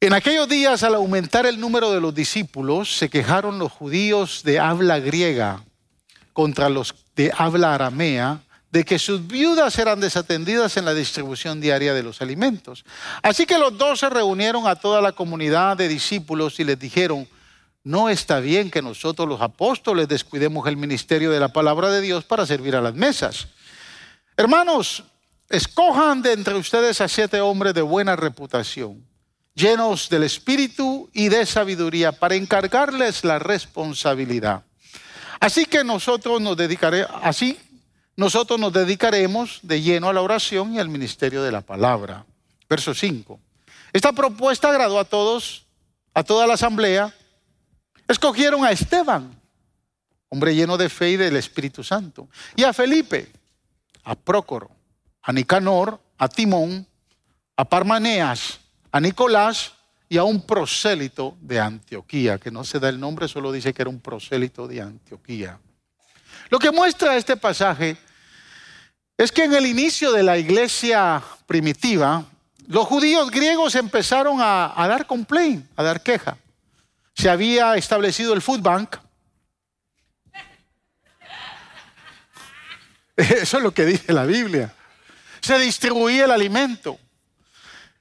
En 0.00 0.12
aquellos 0.12 0.48
días, 0.48 0.82
al 0.82 0.96
aumentar 0.96 1.46
el 1.46 1.60
número 1.60 1.92
de 1.92 2.00
los 2.00 2.14
discípulos, 2.14 2.96
se 2.96 3.08
quejaron 3.08 3.58
los 3.58 3.70
judíos 3.70 4.42
de 4.42 4.58
habla 4.58 4.98
griega 4.98 5.62
contra 6.32 6.68
los 6.68 6.94
de 7.14 7.30
habla 7.36 7.74
aramea 7.74 8.40
de 8.72 8.84
que 8.84 8.98
sus 8.98 9.26
viudas 9.26 9.78
eran 9.78 10.00
desatendidas 10.00 10.78
en 10.78 10.86
la 10.86 10.94
distribución 10.94 11.60
diaria 11.60 11.92
de 11.92 12.02
los 12.02 12.22
alimentos. 12.22 12.84
Así 13.22 13.44
que 13.44 13.58
los 13.58 13.76
dos 13.76 14.00
se 14.00 14.08
reunieron 14.08 14.66
a 14.66 14.76
toda 14.76 15.02
la 15.02 15.12
comunidad 15.12 15.76
de 15.76 15.88
discípulos 15.88 16.58
y 16.58 16.64
les 16.64 16.78
dijeron, 16.78 17.28
no 17.84 18.08
está 18.08 18.40
bien 18.40 18.70
que 18.70 18.80
nosotros 18.80 19.28
los 19.28 19.42
apóstoles 19.42 20.08
descuidemos 20.08 20.66
el 20.66 20.78
ministerio 20.78 21.30
de 21.30 21.38
la 21.40 21.52
palabra 21.52 21.90
de 21.90 22.00
Dios 22.00 22.24
para 22.24 22.46
servir 22.46 22.74
a 22.74 22.80
las 22.80 22.94
mesas. 22.94 23.48
Hermanos, 24.38 25.04
escojan 25.52 26.22
de 26.22 26.32
entre 26.32 26.56
ustedes 26.56 27.00
a 27.00 27.06
siete 27.06 27.40
hombres 27.40 27.74
de 27.74 27.82
buena 27.82 28.16
reputación 28.16 29.04
llenos 29.54 30.08
del 30.08 30.22
Espíritu 30.22 31.10
y 31.12 31.28
de 31.28 31.46
sabiduría, 31.46 32.12
para 32.12 32.34
encargarles 32.34 33.24
la 33.24 33.38
responsabilidad. 33.38 34.64
Así 35.40 35.66
que 35.66 35.84
nosotros 35.84 36.40
nos 36.40 36.56
dedicaremos, 36.56 37.10
así 37.22 37.58
nosotros 38.16 38.58
nos 38.58 38.72
dedicaremos 38.72 39.60
de 39.62 39.82
lleno 39.82 40.08
a 40.08 40.12
la 40.12 40.22
oración 40.22 40.74
y 40.74 40.78
al 40.78 40.88
ministerio 40.88 41.42
de 41.42 41.52
la 41.52 41.60
palabra. 41.60 42.24
Verso 42.68 42.94
5. 42.94 43.40
Esta 43.92 44.12
propuesta 44.12 44.68
agradó 44.68 44.98
a 44.98 45.04
todos, 45.04 45.66
a 46.14 46.22
toda 46.22 46.46
la 46.46 46.54
asamblea. 46.54 47.12
Escogieron 48.08 48.64
a 48.64 48.70
Esteban, 48.70 49.38
hombre 50.28 50.54
lleno 50.54 50.76
de 50.76 50.88
fe 50.88 51.10
y 51.10 51.16
del 51.16 51.36
Espíritu 51.36 51.82
Santo, 51.82 52.28
y 52.56 52.62
a 52.62 52.72
Felipe, 52.72 53.30
a 54.04 54.14
Prócoro, 54.14 54.70
a 55.22 55.32
Nicanor, 55.32 56.00
a 56.18 56.28
Timón, 56.28 56.86
a 57.56 57.64
Parmaneas, 57.64 58.60
a 58.90 59.00
Nicolás 59.00 59.72
y 60.08 60.18
a 60.18 60.24
un 60.24 60.42
prosélito 60.42 61.36
de 61.40 61.60
Antioquía, 61.60 62.38
que 62.38 62.50
no 62.50 62.64
se 62.64 62.78
da 62.78 62.88
el 62.88 63.00
nombre, 63.00 63.28
solo 63.28 63.52
dice 63.52 63.72
que 63.72 63.82
era 63.82 63.88
un 63.88 64.00
prosélito 64.00 64.68
de 64.68 64.82
Antioquía. 64.82 65.58
Lo 66.50 66.58
que 66.58 66.70
muestra 66.70 67.16
este 67.16 67.36
pasaje 67.36 67.96
es 69.16 69.32
que 69.32 69.44
en 69.44 69.54
el 69.54 69.66
inicio 69.66 70.12
de 70.12 70.22
la 70.22 70.36
iglesia 70.36 71.22
primitiva, 71.46 72.24
los 72.66 72.86
judíos 72.86 73.30
griegos 73.30 73.74
empezaron 73.74 74.38
a, 74.40 74.74
dar 74.76 75.06
complaint, 75.06 75.66
a 75.76 75.82
dar 75.82 76.02
queja. 76.02 76.36
Se 77.14 77.30
había 77.30 77.76
establecido 77.76 78.34
el 78.34 78.42
food 78.42 78.60
bank. 78.60 78.96
Eso 83.16 83.56
es 83.58 83.62
lo 83.62 83.72
que 83.72 83.84
dice 83.84 84.12
la 84.12 84.24
Biblia. 84.24 84.74
Se 85.42 85.58
distribuía 85.58 86.24
el 86.24 86.30
alimento. 86.30 86.98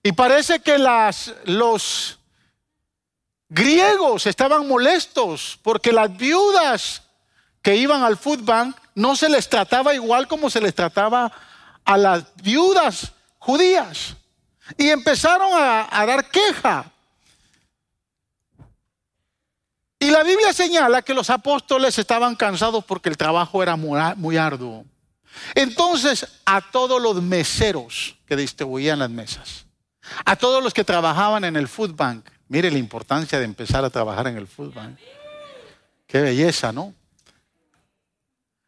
Y 0.03 0.13
parece 0.13 0.59
que 0.59 0.77
los 0.77 2.19
griegos 3.49 4.25
estaban 4.25 4.67
molestos 4.67 5.59
porque 5.61 5.91
las 5.91 6.15
viudas 6.15 7.03
que 7.61 7.75
iban 7.75 8.03
al 8.03 8.17
food 8.17 8.43
bank 8.43 8.77
no 8.95 9.15
se 9.15 9.29
les 9.29 9.49
trataba 9.49 9.93
igual 9.93 10.27
como 10.27 10.49
se 10.49 10.61
les 10.61 10.73
trataba 10.73 11.31
a 11.83 11.97
las 11.97 12.23
viudas 12.35 13.11
judías. 13.39 14.15
Y 14.77 14.89
empezaron 14.89 15.51
a 15.53 16.05
dar 16.05 16.29
queja. 16.29 16.91
Y 20.01 20.09
la 20.09 20.23
Biblia 20.23 20.51
señala 20.51 21.03
que 21.03 21.13
los 21.13 21.29
apóstoles 21.29 21.95
estaban 21.99 22.35
cansados 22.35 22.83
porque 22.83 23.07
el 23.07 23.17
trabajo 23.17 23.61
era 23.61 23.75
muy 23.75 24.35
arduo. 24.35 24.83
Entonces, 25.55 26.27
a 26.45 26.61
todos 26.61 27.01
los 27.01 27.21
meseros 27.21 28.17
que 28.25 28.35
distribuían 28.35 28.99
las 28.99 29.09
mesas, 29.09 29.65
a 30.25 30.35
todos 30.35 30.63
los 30.63 30.73
que 30.73 30.83
trabajaban 30.83 31.43
en 31.43 31.55
el 31.55 31.67
food 31.67 31.95
bank, 31.95 32.25
mire 32.47 32.71
la 32.71 32.77
importancia 32.77 33.39
de 33.39 33.45
empezar 33.45 33.85
a 33.85 33.89
trabajar 33.89 34.27
en 34.27 34.37
el 34.37 34.47
food 34.47 34.73
bank. 34.73 34.97
Qué 36.07 36.21
belleza, 36.21 36.71
¿no? 36.71 36.93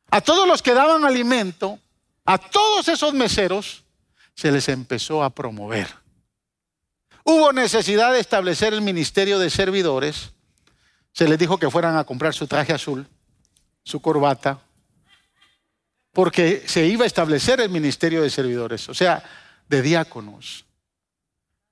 A 0.09 0.21
todos 0.21 0.47
los 0.47 0.61
que 0.61 0.73
daban 0.73 1.05
alimento, 1.05 1.79
a 2.25 2.37
todos 2.37 2.87
esos 2.87 3.13
meseros, 3.13 3.83
se 4.35 4.51
les 4.51 4.69
empezó 4.69 5.23
a 5.23 5.29
promover. 5.29 5.87
Hubo 7.23 7.51
necesidad 7.53 8.13
de 8.13 8.19
establecer 8.19 8.73
el 8.73 8.81
ministerio 8.81 9.39
de 9.39 9.49
servidores. 9.49 10.33
Se 11.13 11.27
les 11.27 11.39
dijo 11.39 11.57
que 11.57 11.69
fueran 11.69 11.97
a 11.97 12.03
comprar 12.03 12.33
su 12.33 12.47
traje 12.47 12.73
azul, 12.73 13.07
su 13.83 14.01
corbata, 14.01 14.59
porque 16.13 16.63
se 16.67 16.85
iba 16.85 17.03
a 17.03 17.07
establecer 17.07 17.59
el 17.59 17.69
ministerio 17.69 18.21
de 18.21 18.29
servidores, 18.29 18.87
o 18.87 18.93
sea, 18.93 19.23
de 19.67 19.81
diáconos. 19.81 20.65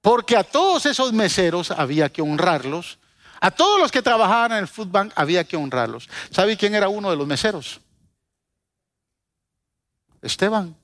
Porque 0.02 0.36
a 0.36 0.44
todos 0.44 0.88
esos 0.88 1.14
meseros 1.14 1.70
había 1.70 2.12
que 2.12 2.24
honrarlos. 2.24 2.98
A 3.40 3.52
todos 3.52 3.80
los 3.80 3.92
que 3.92 4.02
trabajaban 4.02 4.54
en 4.54 4.58
el 4.58 4.68
food 4.68 4.88
bank 4.88 5.14
había 5.16 5.44
que 5.44 5.56
honrarlos. 5.56 6.10
¿Sabe 6.32 6.58
quién 6.58 6.74
era 6.74 6.90
uno 6.90 7.12
de 7.12 7.16
los 7.16 7.28
meseros? 7.28 7.80
Esteban. 10.24 10.76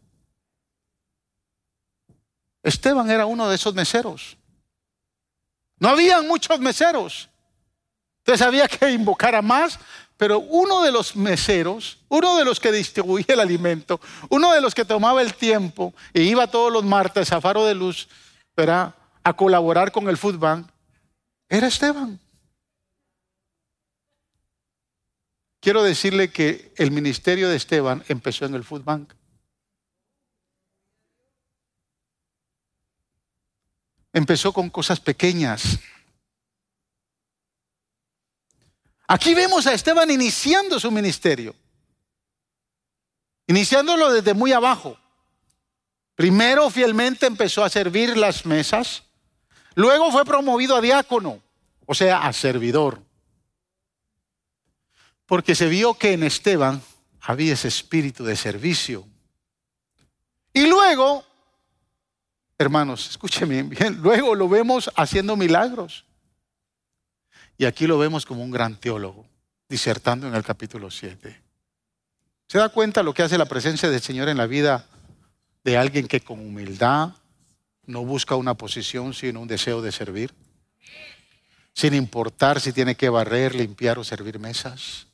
Esteban 2.62 3.10
era 3.10 3.26
uno 3.26 3.50
de 3.50 3.56
esos 3.56 3.74
meseros. 3.74 4.38
No 5.80 5.90
habían 5.90 6.28
muchos 6.28 6.60
meseros. 6.60 7.30
Entonces 8.20 8.46
había 8.46 8.68
que 8.68 8.92
invocar 8.92 9.36
a 9.36 9.42
más, 9.42 9.80
pero 10.18 10.40
uno 10.40 10.82
de 10.82 10.92
los 10.92 11.16
meseros, 11.16 12.00
uno 12.10 12.36
de 12.38 12.46
los 12.46 12.60
que 12.60 12.72
distribuía 12.72 13.26
el 13.30 13.40
alimento, 13.40 14.02
uno 14.30 14.52
de 14.52 14.62
los 14.62 14.76
que 14.76 14.84
tomaba 14.84 15.22
el 15.22 15.36
tiempo 15.36 15.94
e 16.14 16.24
iba 16.24 16.48
todos 16.48 16.74
los 16.74 16.84
martes 16.84 17.32
a 17.32 17.40
Faro 17.40 17.64
de 17.66 17.76
Luz, 17.76 18.08
¿verdad? 18.56 18.94
a 19.28 19.34
colaborar 19.34 19.92
con 19.92 20.08
el 20.08 20.16
Food 20.16 20.38
Bank 20.38 20.68
era 21.50 21.68
Esteban. 21.68 22.18
Quiero 25.60 25.84
decirle 25.84 26.32
que 26.32 26.72
el 26.78 26.92
ministerio 26.92 27.50
de 27.50 27.58
Esteban 27.58 28.06
empezó 28.08 28.46
en 28.46 28.56
el 28.56 28.64
Food 28.64 28.86
Bank. 28.86 29.14
Empezó 34.14 34.54
con 34.54 34.70
cosas 34.70 35.02
pequeñas. 35.02 35.80
Aquí 39.08 39.34
vemos 39.34 39.66
a 39.68 39.74
Esteban 39.74 40.12
iniciando 40.12 40.80
su 40.80 40.92
ministerio, 40.92 41.56
iniciándolo 43.48 44.12
desde 44.12 44.34
muy 44.34 44.52
abajo. 44.52 44.98
Primero 46.16 46.70
fielmente 46.70 47.26
empezó 47.26 47.64
a 47.64 47.70
servir 47.70 48.18
las 48.18 48.46
mesas, 48.46 49.04
Luego 49.78 50.12
fue 50.12 50.26
promovido 50.26 50.76
a 50.76 50.82
diácono, 50.82 51.40
o 51.86 51.94
sea, 51.94 52.26
a 52.26 52.34
servidor. 52.34 53.00
Porque 55.28 55.54
se 55.54 55.68
vio 55.68 55.94
que 55.94 56.14
en 56.14 56.24
Esteban 56.24 56.82
había 57.22 57.54
ese 57.54 57.68
espíritu 57.68 58.24
de 58.24 58.36
servicio. 58.36 59.08
Y 60.52 60.66
luego, 60.66 61.24
hermanos, 62.58 63.08
escúcheme 63.08 63.62
bien, 63.62 64.02
luego 64.02 64.34
lo 64.34 64.50
vemos 64.50 64.90
haciendo 64.96 65.36
milagros. 65.36 66.07
Y 67.58 67.66
aquí 67.66 67.88
lo 67.88 67.98
vemos 67.98 68.26
como 68.26 68.44
un 68.44 68.52
gran 68.52 68.76
teólogo, 68.76 69.26
disertando 69.68 70.28
en 70.28 70.36
el 70.36 70.44
capítulo 70.44 70.92
7. 70.92 71.42
¿Se 72.48 72.58
da 72.58 72.70
cuenta 72.70 73.04
lo 73.04 73.14
que 73.14 73.24
hace 73.24 73.38
la 73.38 73.46
presencia 73.46 73.90
del 73.90 74.02
Señor 74.02 74.30
en 74.30 74.38
la 74.38 74.46
vida 74.46 74.88
de 75.68 75.76
alguien 75.76 76.08
que 76.08 76.22
con 76.22 76.40
humildad, 76.40 77.10
no 77.88 78.06
busca 78.06 78.38
una 78.38 78.54
posición, 78.54 79.14
sino 79.14 79.42
un 79.42 79.50
deseo 79.50 79.82
de 79.82 79.92
servir. 79.92 80.34
Sin 81.74 81.94
importar 81.94 82.62
si 82.62 82.72
tiene 82.72 82.96
que 82.96 83.10
barrer, 83.10 83.54
limpiar 83.54 84.00
o 84.00 84.06
servir 84.06 84.40
mesas. 84.40 85.08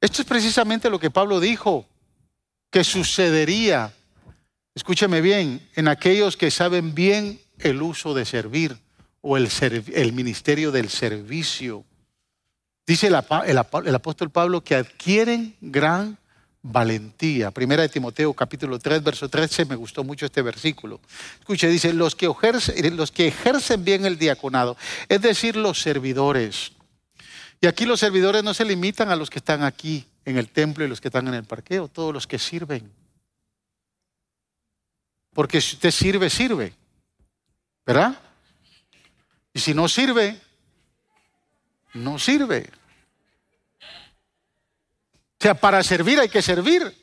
Esto 0.00 0.22
es 0.22 0.28
precisamente 0.28 0.88
lo 0.88 1.00
que 1.00 1.10
Pablo 1.10 1.40
dijo 1.40 1.84
que 2.70 2.84
sucedería, 2.84 3.92
escúcheme 4.72 5.20
bien, 5.20 5.68
en 5.74 5.88
aquellos 5.88 6.36
que 6.36 6.52
saben 6.52 6.94
bien 6.94 7.40
el 7.58 7.82
uso 7.82 8.14
de 8.14 8.24
servir 8.24 8.78
o 9.28 9.36
el, 9.36 10.12
ministerio 10.12 10.70
del 10.70 10.88
servicio. 10.88 11.84
Dice 12.86 13.08
el, 13.08 13.16
apóstol 13.16 14.30
Pablo 14.30 14.62
que 14.62 14.76
adquieren 14.76 15.56
gran 15.60 16.16
valentía. 16.62 17.50
Primera 17.50 17.82
de 17.82 17.88
Timoteo 17.88 18.32
capítulo 18.34 18.78
3, 18.78 19.02
verso 19.02 19.28
13, 19.28 19.64
me 19.64 19.74
gustó 19.74 20.04
mucho 20.04 20.26
este 20.26 20.42
versículo. 20.42 21.00
Escuche, 21.40 21.68
dice, 21.68 21.92
los 21.92 22.14
que, 22.14 22.26
ejercen, 22.26 22.96
los 22.96 23.10
que 23.10 23.26
ejercen 23.26 23.84
bien 23.84 24.06
el 24.06 24.16
diaconado, 24.16 24.76
es 25.08 25.20
decir, 25.20 25.56
los 25.56 25.80
servidores. 25.80 26.70
Y 27.60 27.66
aquí 27.66 27.84
los 27.84 27.98
servidores 27.98 28.44
no 28.44 28.54
se 28.54 28.64
limitan 28.64 29.08
a 29.08 29.16
los 29.16 29.28
que 29.28 29.40
están 29.40 29.64
aquí 29.64 30.06
en 30.24 30.38
el 30.38 30.48
templo 30.50 30.84
y 30.84 30.88
los 30.88 31.00
que 31.00 31.08
están 31.08 31.26
en 31.26 31.34
el 31.34 31.44
parqueo, 31.44 31.88
todos 31.88 32.14
los 32.14 32.28
que 32.28 32.38
sirven. 32.38 32.92
Porque 35.34 35.60
si 35.60 35.74
usted 35.74 35.90
sirve, 35.90 36.30
sirve. 36.30 36.72
¿Verdad? 37.84 38.20
Y 39.56 39.58
si 39.58 39.72
no 39.72 39.88
sirve, 39.88 40.38
no 41.94 42.18
sirve. 42.18 42.70
O 43.80 45.40
sea, 45.40 45.54
para 45.54 45.82
servir 45.82 46.20
hay 46.20 46.28
que 46.28 46.42
servir. 46.42 46.94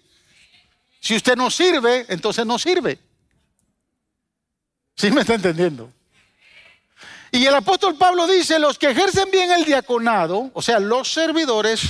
Si 0.99 1.15
usted 1.15 1.35
no 1.35 1.49
sirve, 1.49 2.05
entonces 2.09 2.45
no 2.45 2.59
sirve. 2.59 2.99
¿Sí 4.95 5.09
me 5.09 5.21
está 5.21 5.33
entendiendo? 5.33 5.91
Y 7.31 7.43
el 7.43 7.55
apóstol 7.55 7.97
Pablo 7.97 8.27
dice, 8.27 8.59
los 8.59 8.77
que 8.77 8.91
ejercen 8.91 9.31
bien 9.31 9.49
el 9.51 9.65
diaconado, 9.65 10.51
o 10.53 10.61
sea, 10.61 10.79
los 10.79 11.11
servidores, 11.11 11.81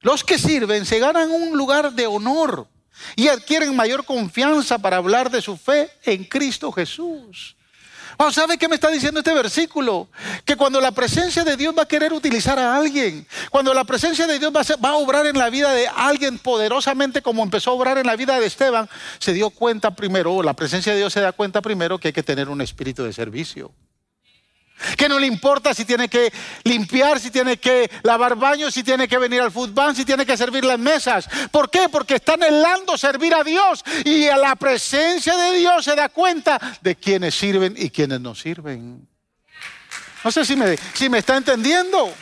los 0.00 0.24
que 0.24 0.36
sirven, 0.36 0.84
se 0.84 0.98
ganan 0.98 1.30
un 1.30 1.56
lugar 1.56 1.94
de 1.94 2.06
honor 2.06 2.68
y 3.16 3.28
adquieren 3.28 3.74
mayor 3.74 4.04
confianza 4.04 4.76
para 4.76 4.98
hablar 4.98 5.30
de 5.30 5.40
su 5.40 5.56
fe 5.56 5.90
en 6.02 6.24
Cristo 6.24 6.70
Jesús. 6.70 7.56
Oh, 8.16 8.30
¿Sabe 8.30 8.58
qué 8.58 8.68
me 8.68 8.76
está 8.76 8.90
diciendo 8.90 9.20
este 9.20 9.34
versículo? 9.34 10.08
Que 10.44 10.56
cuando 10.56 10.80
la 10.80 10.92
presencia 10.92 11.44
de 11.44 11.56
Dios 11.56 11.74
va 11.76 11.82
a 11.82 11.88
querer 11.88 12.12
utilizar 12.12 12.58
a 12.58 12.76
alguien, 12.76 13.26
cuando 13.50 13.74
la 13.74 13.84
presencia 13.84 14.26
de 14.26 14.38
Dios 14.38 14.52
va 14.54 14.60
a, 14.60 14.76
va 14.76 14.90
a, 14.90 14.96
obrar 14.96 15.26
en 15.26 15.38
la 15.38 15.50
vida 15.50 15.72
de 15.72 15.88
alguien 15.88 16.38
poderosamente 16.38 17.22
como 17.22 17.42
empezó 17.42 17.70
a 17.70 17.74
obrar 17.74 17.98
en 17.98 18.06
la 18.06 18.16
vida 18.16 18.38
de 18.38 18.46
Esteban, 18.46 18.88
se 19.18 19.32
dio 19.32 19.50
cuenta 19.50 19.94
primero, 19.94 20.42
la 20.42 20.54
presencia 20.54 20.92
de 20.92 20.98
Dios 20.98 21.12
se 21.12 21.20
da 21.20 21.32
cuenta 21.32 21.60
primero 21.62 21.98
que 21.98 22.08
hay 22.08 22.14
que 22.14 22.22
tener 22.22 22.48
un 22.48 22.60
espíritu 22.60 23.04
de 23.04 23.12
servicio. 23.12 23.72
Que 24.96 25.08
no 25.08 25.18
le 25.18 25.26
importa 25.26 25.72
si 25.72 25.84
tiene 25.84 26.08
que 26.08 26.32
limpiar, 26.64 27.20
si 27.20 27.30
tiene 27.30 27.58
que 27.58 27.90
lavar 28.02 28.36
baños, 28.36 28.74
si 28.74 28.82
tiene 28.82 29.06
que 29.06 29.18
venir 29.18 29.40
al 29.40 29.52
fútbol, 29.52 29.94
si 29.94 30.04
tiene 30.04 30.26
que 30.26 30.36
servir 30.36 30.64
las 30.64 30.78
mesas. 30.78 31.28
¿Por 31.50 31.70
qué? 31.70 31.88
Porque 31.88 32.16
está 32.16 32.34
anhelando 32.34 32.98
servir 32.98 33.34
a 33.34 33.44
Dios 33.44 33.84
y 34.04 34.26
a 34.26 34.36
la 34.36 34.56
presencia 34.56 35.36
de 35.36 35.58
Dios 35.58 35.84
se 35.84 35.94
da 35.94 36.08
cuenta 36.08 36.60
de 36.80 36.96
quienes 36.96 37.34
sirven 37.34 37.74
y 37.76 37.90
quienes 37.90 38.20
no 38.20 38.34
sirven. 38.34 39.06
No 40.24 40.32
sé 40.32 40.44
si 40.44 40.56
me, 40.56 40.76
si 40.94 41.08
me 41.08 41.18
está 41.18 41.36
entendiendo. 41.36 42.12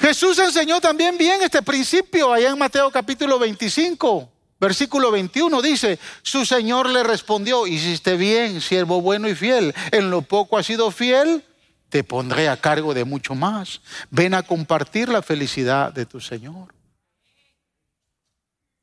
Jesús 0.00 0.38
enseñó 0.38 0.80
también 0.80 1.16
bien 1.16 1.42
este 1.42 1.62
principio 1.62 2.32
allá 2.32 2.50
en 2.50 2.58
Mateo 2.58 2.90
capítulo 2.90 3.38
25. 3.38 4.33
Versículo 4.60 5.10
21 5.10 5.60
dice, 5.62 5.98
su 6.22 6.46
Señor 6.46 6.88
le 6.88 7.02
respondió, 7.02 7.66
hiciste 7.66 8.16
bien, 8.16 8.60
siervo 8.60 9.00
bueno 9.00 9.28
y 9.28 9.34
fiel, 9.34 9.74
en 9.90 10.10
lo 10.10 10.22
poco 10.22 10.56
has 10.56 10.66
sido 10.66 10.90
fiel, 10.90 11.44
te 11.88 12.02
pondré 12.02 12.48
a 12.48 12.56
cargo 12.56 12.94
de 12.94 13.04
mucho 13.04 13.34
más. 13.34 13.80
Ven 14.10 14.34
a 14.34 14.42
compartir 14.42 15.08
la 15.08 15.22
felicidad 15.22 15.92
de 15.92 16.06
tu 16.06 16.20
Señor. 16.20 16.74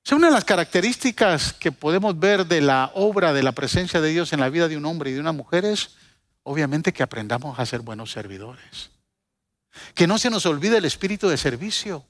Es 0.04 0.12
una 0.14 0.28
de 0.28 0.34
las 0.34 0.46
características 0.46 1.54
que 1.54 1.72
podemos 1.72 2.18
ver 2.18 2.46
de 2.46 2.62
la 2.62 2.92
obra 2.96 3.34
de 3.34 3.44
la 3.44 3.52
presencia 3.52 4.02
de 4.02 4.10
Dios 4.10 4.34
en 4.34 4.40
la 4.40 4.50
vida 4.50 4.68
de 4.68 4.78
un 4.78 4.86
hombre 4.86 5.12
y 5.12 5.14
de 5.14 5.20
una 5.20 5.32
mujer 5.32 5.66
es, 5.66 5.92
obviamente, 6.44 6.92
que 6.92 7.04
aprendamos 7.04 7.60
a 7.60 7.66
ser 7.66 7.82
buenos 7.82 8.12
servidores. 8.12 8.92
Que 9.94 10.08
no 10.08 10.18
se 10.18 10.30
nos 10.30 10.46
olvide 10.46 10.78
el 10.78 10.86
espíritu 10.86 11.30
de 11.30 11.38
servicio. 11.38 12.06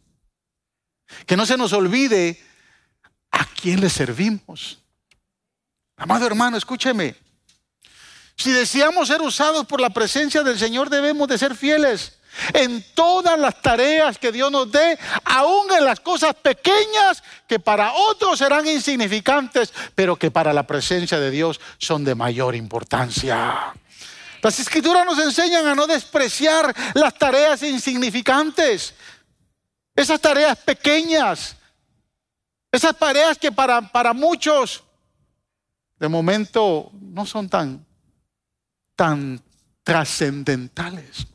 Que 1.26 1.36
no 1.36 1.46
se 1.46 1.58
nos 1.58 1.74
olvide 1.74 2.40
¿A 3.42 3.46
quién 3.60 3.82
le 3.82 3.90
servimos? 3.90 4.78
Amado 5.98 6.28
hermano, 6.28 6.58
escúcheme. 6.58 7.16
Si 8.38 8.52
deseamos 8.52 9.08
ser 9.08 9.20
usados 9.20 9.66
por 9.66 9.82
la 9.82 9.90
presencia 9.90 10.44
del 10.44 10.60
Señor, 10.60 10.92
debemos 10.92 11.28
de 11.28 11.40
ser 11.40 11.56
fieles 11.56 12.20
en 12.54 12.86
todas 12.94 13.40
las 13.40 13.60
tareas 13.60 14.20
que 14.20 14.32
Dios 14.32 14.52
nos 14.52 14.72
dé, 14.72 14.96
aún 15.26 15.72
en 15.76 15.86
las 15.86 16.00
cosas 16.00 16.36
pequeñas 16.36 17.24
que 17.48 17.60
para 17.60 17.94
otros 17.94 18.38
serán 18.38 18.68
insignificantes, 18.68 19.74
pero 19.96 20.16
que 20.18 20.30
para 20.30 20.54
la 20.54 20.68
presencia 20.68 21.20
de 21.20 21.32
Dios 21.32 21.60
son 21.80 22.04
de 22.04 22.14
mayor 22.14 22.54
importancia. 22.54 23.74
Las 24.44 24.60
escrituras 24.60 25.04
nos 25.04 25.18
enseñan 25.18 25.66
a 25.66 25.74
no 25.74 25.88
despreciar 25.88 26.76
las 26.94 27.18
tareas 27.18 27.64
insignificantes, 27.64 28.94
esas 29.96 30.22
tareas 30.22 30.60
pequeñas, 30.60 31.56
esas 32.72 32.98
tareas 32.98 33.38
que 33.38 33.52
para, 33.52 33.82
para 33.92 34.14
muchos 34.14 34.84
de 36.00 36.08
momento 36.08 36.92
no 36.94 37.26
son 37.26 37.50
tan, 37.50 37.86
tan 38.96 39.42
trascendentales. 39.84 41.28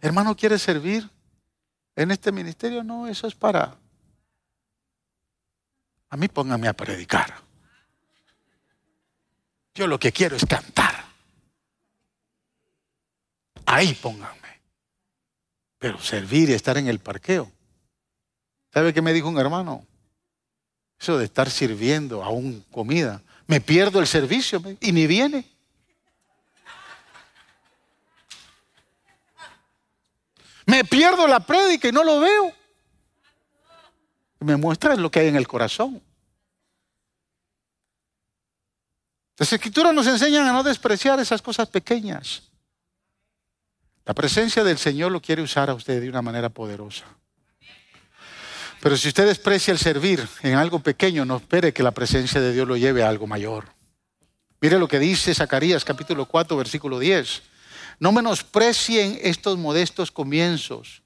Hermano, 0.00 0.36
¿quiere 0.36 0.58
servir 0.58 1.08
en 1.94 2.10
este 2.10 2.32
ministerio? 2.32 2.84
No, 2.84 3.06
eso 3.06 3.26
es 3.26 3.34
para... 3.34 3.76
A 6.08 6.16
mí 6.16 6.28
póngame 6.28 6.68
a 6.68 6.72
predicar. 6.72 7.34
Yo 9.74 9.86
lo 9.86 9.98
que 9.98 10.12
quiero 10.12 10.36
es 10.36 10.44
cantar. 10.46 11.04
Ahí 13.66 13.94
pónganme. 13.94 14.60
Pero 15.78 16.00
servir 16.00 16.50
y 16.50 16.54
estar 16.54 16.78
en 16.78 16.88
el 16.88 16.98
parqueo. 16.98 17.55
¿Sabe 18.72 18.92
qué 18.92 19.02
me 19.02 19.12
dijo 19.12 19.28
un 19.28 19.38
hermano? 19.38 19.86
Eso 20.98 21.18
de 21.18 21.24
estar 21.24 21.50
sirviendo 21.50 22.22
aún 22.22 22.64
comida. 22.70 23.22
Me 23.46 23.60
pierdo 23.60 24.00
el 24.00 24.06
servicio 24.06 24.62
y 24.80 24.92
ni 24.92 25.06
viene. 25.06 25.48
Me 30.66 30.84
pierdo 30.84 31.28
la 31.28 31.40
prédica 31.40 31.88
y 31.88 31.92
no 31.92 32.02
lo 32.02 32.20
veo. 32.20 32.52
Me 34.40 34.56
muestra 34.56 34.96
lo 34.96 35.10
que 35.10 35.20
hay 35.20 35.28
en 35.28 35.36
el 35.36 35.46
corazón. 35.46 36.02
Las 39.38 39.52
escrituras 39.52 39.94
nos 39.94 40.06
enseñan 40.06 40.46
a 40.46 40.52
no 40.52 40.62
despreciar 40.62 41.20
esas 41.20 41.42
cosas 41.42 41.68
pequeñas. 41.68 42.42
La 44.04 44.14
presencia 44.14 44.64
del 44.64 44.78
Señor 44.78 45.12
lo 45.12 45.20
quiere 45.20 45.42
usar 45.42 45.68
a 45.68 45.74
usted 45.74 46.00
de 46.00 46.08
una 46.08 46.22
manera 46.22 46.48
poderosa. 46.48 47.04
Pero 48.86 48.96
si 48.96 49.08
usted 49.08 49.26
desprecia 49.26 49.72
el 49.72 49.78
servir 49.78 50.28
en 50.44 50.54
algo 50.54 50.78
pequeño, 50.78 51.24
no 51.24 51.38
espere 51.38 51.72
que 51.72 51.82
la 51.82 51.90
presencia 51.90 52.40
de 52.40 52.52
Dios 52.52 52.68
lo 52.68 52.76
lleve 52.76 53.02
a 53.02 53.08
algo 53.08 53.26
mayor. 53.26 53.64
Mire 54.60 54.78
lo 54.78 54.86
que 54.86 55.00
dice 55.00 55.34
Zacarías 55.34 55.84
capítulo 55.84 56.26
4, 56.26 56.56
versículo 56.56 57.00
10. 57.00 57.42
No 57.98 58.12
menosprecien 58.12 59.18
estos 59.22 59.58
modestos 59.58 60.12
comienzos, 60.12 61.02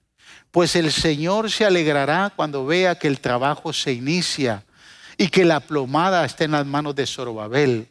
pues 0.51 0.77
el 0.77 0.93
Señor 0.93 1.51
se 1.51 1.65
alegrará 1.65 2.35
cuando 2.37 2.67
vea 2.67 2.99
que 2.99 3.09
el 3.09 3.19
trabajo 3.19 3.73
se 3.73 3.95
inicia 3.95 4.67
y 5.17 5.29
que 5.29 5.47
la 5.47 5.61
plomada 5.61 6.27
está 6.27 6.45
en 6.45 6.51
las 6.51 6.67
manos 6.67 6.95
de 6.95 7.07
Zorobabel. 7.07 7.89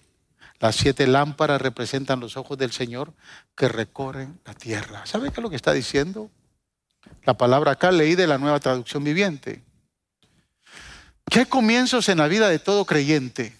Las 0.60 0.76
siete 0.76 1.08
lámparas 1.08 1.64
representan 1.64 2.20
los 2.20 2.38
ojos 2.38 2.60
del 2.60 2.72
Señor 2.72 3.12
que 3.56 3.68
recorren 3.68 4.40
la 4.46 4.54
tierra. 4.54 5.08
¿Sabe 5.08 5.32
qué 5.32 5.40
es 5.40 5.44
lo 5.44 5.50
que 5.50 5.56
está 5.56 5.74
diciendo? 5.74 6.30
La 7.24 7.36
palabra 7.36 7.72
acá 7.72 7.92
leí 7.92 8.14
de 8.14 8.28
la 8.28 8.38
nueva 8.38 8.60
traducción 8.60 9.04
viviente. 9.04 9.64
¿Qué 11.30 11.46
comienzos 11.46 12.10
en 12.10 12.18
la 12.18 12.28
vida 12.28 12.50
de 12.50 12.60
todo 12.60 12.86
creyente? 12.86 13.56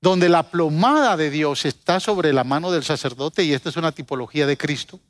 Donde 0.00 0.28
la 0.28 0.50
plomada 0.50 1.16
de 1.16 1.30
Dios 1.30 1.64
está 1.64 1.98
sobre 1.98 2.32
la 2.32 2.44
mano 2.44 2.70
del 2.70 2.84
sacerdote, 2.84 3.42
y 3.42 3.52
esta 3.52 3.68
es 3.68 3.76
una 3.76 3.92
tipología 3.92 4.46
de 4.46 4.56
Cristo, 4.56 5.00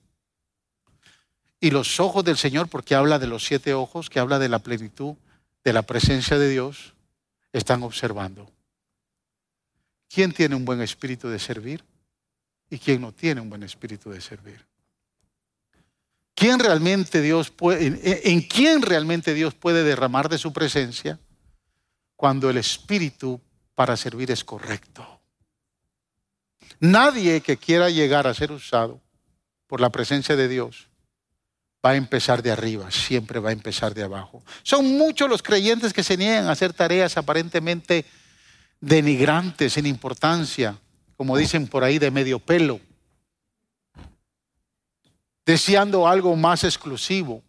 y 1.61 1.70
los 1.70 2.00
ojos 2.00 2.24
del 2.24 2.37
Señor, 2.37 2.68
porque 2.68 2.94
habla 2.94 3.18
de 3.18 3.26
los 3.26 3.44
siete 3.44 3.74
ojos, 3.74 4.09
que 4.09 4.18
habla 4.20 4.38
de 4.38 4.48
la 4.48 4.61
plenitud, 4.61 5.16
de 5.64 5.72
la 5.72 5.83
presencia 5.83 6.38
de 6.38 6.48
Dios, 6.48 6.94
están 7.52 7.83
observando. 7.83 8.50
¿Quién 10.09 10.33
tiene 10.33 10.55
un 10.55 10.64
buen 10.64 10.81
espíritu 10.81 11.29
de 11.29 11.38
servir? 11.38 11.85
¿Y 12.70 12.79
quién 12.79 13.00
no 13.00 13.12
tiene 13.12 13.40
un 13.40 13.50
buen 13.50 13.62
espíritu 13.62 14.11
de 14.11 14.20
servir? 14.20 14.64
¿Quién 16.37 16.59
realmente 16.59 17.22
Dios 17.22 17.51
puede, 17.51 17.87
en, 18.31 18.42
quién 18.42 18.83
realmente 18.83 19.33
Dios 19.33 19.55
puede 19.55 19.83
derramar 19.83 20.29
de 20.29 20.37
su 20.37 20.53
presencia 20.53 21.18
cuando 22.14 22.51
el 22.51 22.59
espíritu 22.59 23.40
para 23.75 23.96
servir 23.96 24.31
es 24.31 24.44
correcto? 24.44 25.18
Nadie 26.79 27.40
que 27.40 27.57
quiera 27.57 27.88
llegar 27.88 28.27
a 28.27 28.35
ser 28.35 28.53
usado 28.53 29.01
por 29.66 29.81
la 29.81 29.88
presencia 29.88 30.37
de 30.37 30.46
Dios 30.46 30.88
va 31.85 31.92
a 31.92 31.96
empezar 31.96 32.42
de 32.42 32.53
arriba, 32.53 32.90
siempre 32.90 33.40
va 33.40 33.49
a 33.49 33.55
empezar 33.55 33.94
de 33.94 34.03
abajo. 34.03 34.44
Son 34.62 34.85
muchos 34.99 35.31
los 35.31 35.42
creyentes 35.42 35.94
que 35.94 36.05
se 36.05 36.18
niegan 36.18 36.49
a 36.49 36.53
hacer 36.53 36.75
tareas 36.75 37.16
aparentemente 37.16 38.05
denigrantes, 38.79 39.72
sin 39.72 39.87
importancia, 39.87 40.79
como 41.16 41.38
dicen 41.38 41.66
por 41.66 41.83
ahí, 41.83 41.99
de 41.99 42.11
medio 42.11 42.40
pelo 42.40 42.79
deseando 45.46 46.09
algo 46.09 46.35
más 46.35 46.64
exclusivo, 46.64 47.42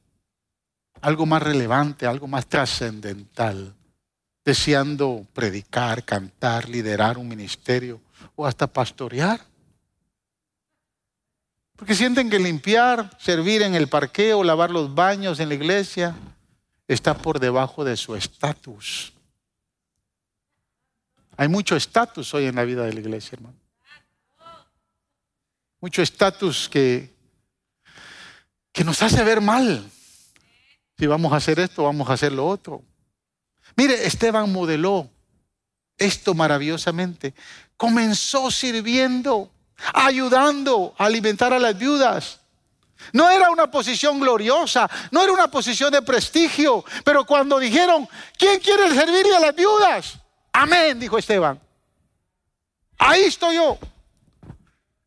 algo 1.02 1.26
más 1.26 1.42
relevante, 1.42 2.06
algo 2.06 2.28
más 2.28 2.46
trascendental, 2.46 3.76
deseando 4.46 5.26
predicar, 5.34 6.06
cantar, 6.06 6.70
liderar 6.70 7.18
un 7.18 7.28
ministerio 7.28 8.00
o 8.36 8.46
hasta 8.46 8.68
pastorear. 8.68 9.42
Porque 11.76 11.96
sienten 11.96 12.30
que 12.30 12.40
limpiar, 12.40 13.18
servir 13.20 13.64
en 13.64 13.74
el 13.74 13.88
parqueo, 13.88 14.44
lavar 14.44 14.70
los 14.70 14.94
baños 14.94 15.40
en 15.40 15.50
la 15.50 15.56
iglesia, 15.56 16.16
está 16.88 17.18
por 17.18 17.40
debajo 17.40 17.84
de 17.84 17.98
su 17.98 18.16
estatus. 18.16 19.12
Hay 21.36 21.48
mucho 21.48 21.76
estatus 21.76 22.34
hoy 22.34 22.46
en 22.46 22.56
la 22.56 22.64
vida 22.64 22.84
de 22.84 22.94
la 22.94 23.00
iglesia, 23.00 23.32
hermano. 23.34 23.58
Mucho 25.80 26.02
estatus 26.02 26.68
que 26.68 27.17
que 28.78 28.84
nos 28.84 29.02
hace 29.02 29.24
ver 29.24 29.42
mal. 29.42 29.90
Si 31.00 31.08
vamos 31.08 31.34
a 31.34 31.38
hacer 31.38 31.60
esto, 31.60 31.86
vamos 31.86 32.08
a 32.12 32.14
hacer 32.14 32.32
lo 32.32 32.48
otro. 32.48 32.84
Mire, 33.76 34.06
Esteban 34.06 34.54
modeló 34.54 35.10
esto 35.98 36.36
maravillosamente. 36.36 37.34
Comenzó 37.76 38.52
sirviendo, 38.52 39.50
ayudando 39.96 40.94
a 40.96 41.06
alimentar 41.06 41.54
a 41.54 41.60
las 41.60 41.76
viudas. 41.76 42.40
No 43.14 43.28
era 43.32 43.50
una 43.50 43.72
posición 43.72 44.20
gloriosa, 44.20 44.88
no 45.10 45.24
era 45.24 45.34
una 45.34 45.50
posición 45.50 45.92
de 45.92 46.04
prestigio, 46.04 46.86
pero 47.04 47.26
cuando 47.26 47.58
dijeron, 47.58 48.08
¿quién 48.38 48.60
quiere 48.60 48.94
servirle 48.94 49.38
a 49.38 49.40
las 49.40 49.56
viudas? 49.56 50.20
Amén, 50.54 51.00
dijo 51.00 51.18
Esteban. 51.18 51.60
Ahí 53.00 53.24
estoy 53.24 53.56
yo. 53.56 53.80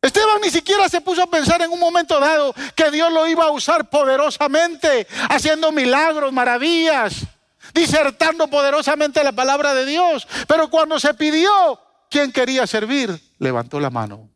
Esteban 0.01 0.41
ni 0.41 0.49
siquiera 0.49 0.89
se 0.89 0.99
puso 0.99 1.21
a 1.21 1.29
pensar 1.29 1.61
en 1.61 1.71
un 1.71 1.79
momento 1.79 2.19
dado 2.19 2.55
que 2.75 2.89
Dios 2.89 3.11
lo 3.13 3.27
iba 3.27 3.45
a 3.45 3.51
usar 3.51 3.89
poderosamente, 3.89 5.07
haciendo 5.29 5.71
milagros, 5.71 6.33
maravillas, 6.33 7.27
disertando 7.73 8.47
poderosamente 8.47 9.23
la 9.23 9.31
palabra 9.31 9.75
de 9.75 9.85
Dios. 9.85 10.27
Pero 10.47 10.71
cuando 10.71 10.99
se 10.99 11.13
pidió 11.13 11.79
quién 12.09 12.31
quería 12.31 12.65
servir, 12.65 13.21
levantó 13.37 13.79
la 13.79 13.91
mano. 13.91 14.27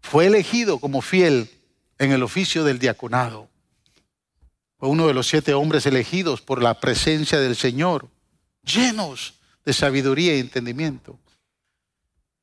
Fue 0.00 0.26
elegido 0.26 0.78
como 0.78 1.02
fiel 1.02 1.50
en 1.98 2.12
el 2.12 2.22
oficio 2.22 2.62
del 2.62 2.78
diaconado. 2.78 3.48
Fue 4.78 4.88
uno 4.88 5.08
de 5.08 5.14
los 5.14 5.26
siete 5.26 5.52
hombres 5.52 5.84
elegidos 5.86 6.42
por 6.42 6.62
la 6.62 6.78
presencia 6.78 7.40
del 7.40 7.56
Señor, 7.56 8.08
llenos 8.62 9.34
de 9.64 9.72
sabiduría 9.72 10.36
y 10.36 10.40
entendimiento. 10.40 11.18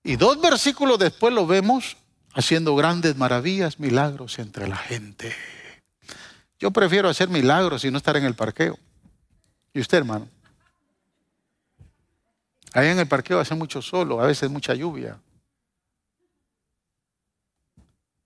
Y 0.04 0.18
dos 0.18 0.40
versículos 0.42 1.00
después 1.00 1.34
lo 1.34 1.48
vemos 1.48 1.96
haciendo 2.34 2.76
grandes 2.76 3.16
maravillas, 3.16 3.80
milagros 3.80 4.38
entre 4.40 4.68
la 4.68 4.78
gente. 4.78 5.34
Yo 6.60 6.72
prefiero 6.72 7.10
hacer 7.10 7.30
milagros 7.30 7.86
y 7.86 7.92
no 7.92 7.98
estar 7.98 8.18
en 8.18 8.26
el 8.26 8.36
parqueo. 8.36 8.78
¿Y 9.74 9.80
usted, 9.80 10.00
hermano? 10.00 10.28
Ahí 12.74 12.88
en 12.88 13.00
el 13.00 13.08
parqueo 13.08 13.40
hace 13.40 13.56
mucho 13.56 13.82
solo, 13.82 14.20
a 14.20 14.28
veces 14.28 14.50
mucha 14.50 14.74
lluvia. 14.74 15.18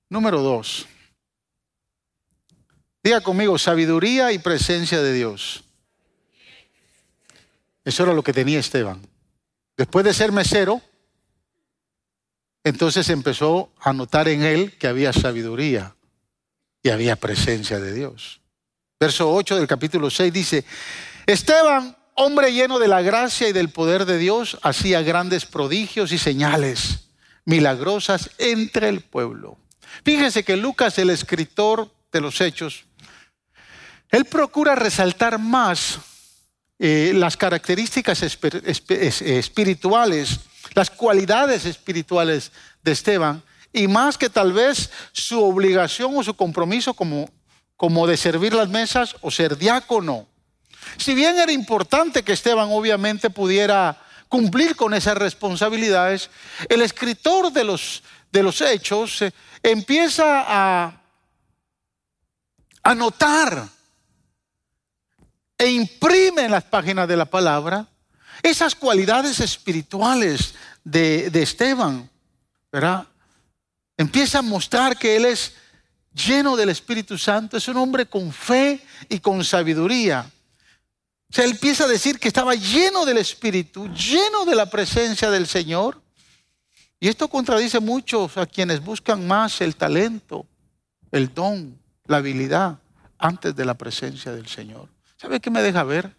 Número 0.09 0.41
dos. 0.41 0.87
Diga 3.03 3.21
conmigo, 3.21 3.57
sabiduría 3.57 4.31
y 4.31 4.39
presencia 4.39 5.01
de 5.01 5.13
Dios. 5.13 5.63
Eso 7.83 8.03
era 8.03 8.13
lo 8.13 8.23
que 8.23 8.33
tenía 8.33 8.59
Esteban. 8.59 9.01
Después 9.75 10.03
de 10.05 10.13
ser 10.13 10.31
mesero, 10.31 10.81
entonces 12.67 13.09
empezó 13.09 13.71
a 13.79 13.93
notar 13.93 14.27
en 14.27 14.43
él 14.43 14.73
que 14.77 14.87
había 14.87 15.13
sabiduría 15.13 15.95
y 16.83 16.89
había 16.89 17.15
presencia 17.15 17.79
de 17.79 17.93
Dios. 17.93 18.41
Verso 18.99 19.33
8 19.33 19.55
del 19.55 19.67
capítulo 19.67 20.09
6 20.09 20.33
dice, 20.33 20.65
Esteban, 21.25 21.95
hombre 22.15 22.51
lleno 22.51 22.79
de 22.79 22.87
la 22.87 23.01
gracia 23.01 23.47
y 23.47 23.53
del 23.53 23.69
poder 23.69 24.05
de 24.05 24.17
Dios, 24.17 24.57
hacía 24.63 25.01
grandes 25.01 25.45
prodigios 25.45 26.11
y 26.11 26.17
señales 26.17 27.09
milagrosas 27.45 28.31
entre 28.37 28.89
el 28.89 29.01
pueblo. 29.01 29.57
Fíjense 30.03 30.43
que 30.43 30.57
Lucas, 30.57 30.97
el 30.97 31.09
escritor 31.09 31.89
de 32.11 32.21
los 32.21 32.41
hechos, 32.41 32.85
él 34.09 34.25
procura 34.25 34.75
resaltar 34.75 35.39
más 35.39 35.99
eh, 36.79 37.13
las 37.15 37.37
características 37.37 38.23
espirituales 38.23 40.39
las 40.77 40.91
cualidades 40.91 41.65
espirituales 41.65 42.51
de 42.83 42.91
Esteban 42.91 43.41
y 43.73 43.87
más 43.87 44.15
que 44.15 44.29
tal 44.29 44.53
vez 44.53 44.91
su 45.11 45.43
obligación 45.43 46.15
o 46.15 46.23
su 46.23 46.35
compromiso 46.35 46.93
como, 46.93 47.27
como 47.75 48.05
de 48.05 48.15
servir 48.15 48.53
las 48.53 48.69
mesas 48.69 49.15
o 49.21 49.31
ser 49.31 49.57
diácono. 49.57 50.27
Si 50.97 51.15
bien 51.15 51.39
era 51.39 51.51
importante 51.51 52.21
que 52.21 52.33
Esteban 52.33 52.69
obviamente 52.69 53.31
pudiera 53.31 53.99
cumplir 54.29 54.75
con 54.75 54.93
esas 54.93 55.17
responsabilidades, 55.17 56.29
el 56.69 56.83
escritor 56.83 57.51
de 57.51 57.63
los, 57.63 58.03
de 58.31 58.43
los 58.43 58.61
hechos 58.61 59.23
eh, 59.23 59.31
empieza 59.63 60.45
a, 60.47 61.01
a 62.83 62.93
notar 62.93 63.67
e 65.57 65.71
imprime 65.71 66.43
en 66.43 66.51
las 66.51 66.65
páginas 66.65 67.07
de 67.07 67.17
la 67.17 67.25
palabra 67.25 67.87
esas 68.41 68.75
cualidades 68.75 69.39
espirituales 69.39 70.53
de, 70.83 71.27
Esteban, 71.33 72.09
¿verdad? 72.71 73.07
Empieza 73.97 74.39
a 74.39 74.43
mostrar 74.43 74.97
que 74.97 75.15
él 75.15 75.25
es 75.25 75.53
lleno 76.13 76.55
del 76.55 76.69
Espíritu 76.69 77.17
Santo, 77.17 77.57
es 77.57 77.67
un 77.67 77.77
hombre 77.77 78.05
con 78.05 78.31
fe 78.31 78.81
y 79.09 79.19
con 79.19 79.43
sabiduría. 79.43 80.29
O 81.29 81.33
sea, 81.33 81.45
él 81.45 81.51
empieza 81.51 81.83
a 81.83 81.87
decir 81.87 82.19
que 82.19 82.29
estaba 82.29 82.55
lleno 82.55 83.05
del 83.05 83.17
Espíritu, 83.17 83.87
lleno 83.93 84.45
de 84.45 84.55
la 84.55 84.69
presencia 84.69 85.29
del 85.29 85.47
Señor. 85.47 86.01
Y 86.99 87.09
esto 87.09 87.27
contradice 87.27 87.79
mucho 87.79 88.29
a 88.35 88.45
quienes 88.45 88.83
buscan 88.83 89.27
más 89.27 89.61
el 89.61 89.75
talento, 89.75 90.45
el 91.11 91.33
don, 91.33 91.77
la 92.05 92.17
habilidad 92.17 92.79
antes 93.17 93.55
de 93.55 93.65
la 93.65 93.75
presencia 93.75 94.31
del 94.31 94.47
Señor. 94.47 94.87
¿Sabe 95.17 95.39
qué 95.39 95.49
me 95.49 95.61
deja 95.61 95.83
ver, 95.83 96.15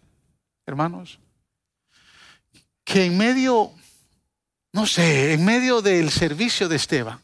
hermanos? 0.65 1.19
Que 2.89 3.05
en 3.05 3.19
medio, 3.19 3.71
no 4.73 4.87
sé, 4.87 5.33
en 5.33 5.45
medio 5.45 5.79
del 5.83 6.09
servicio 6.09 6.67
de 6.67 6.77
Esteban, 6.77 7.21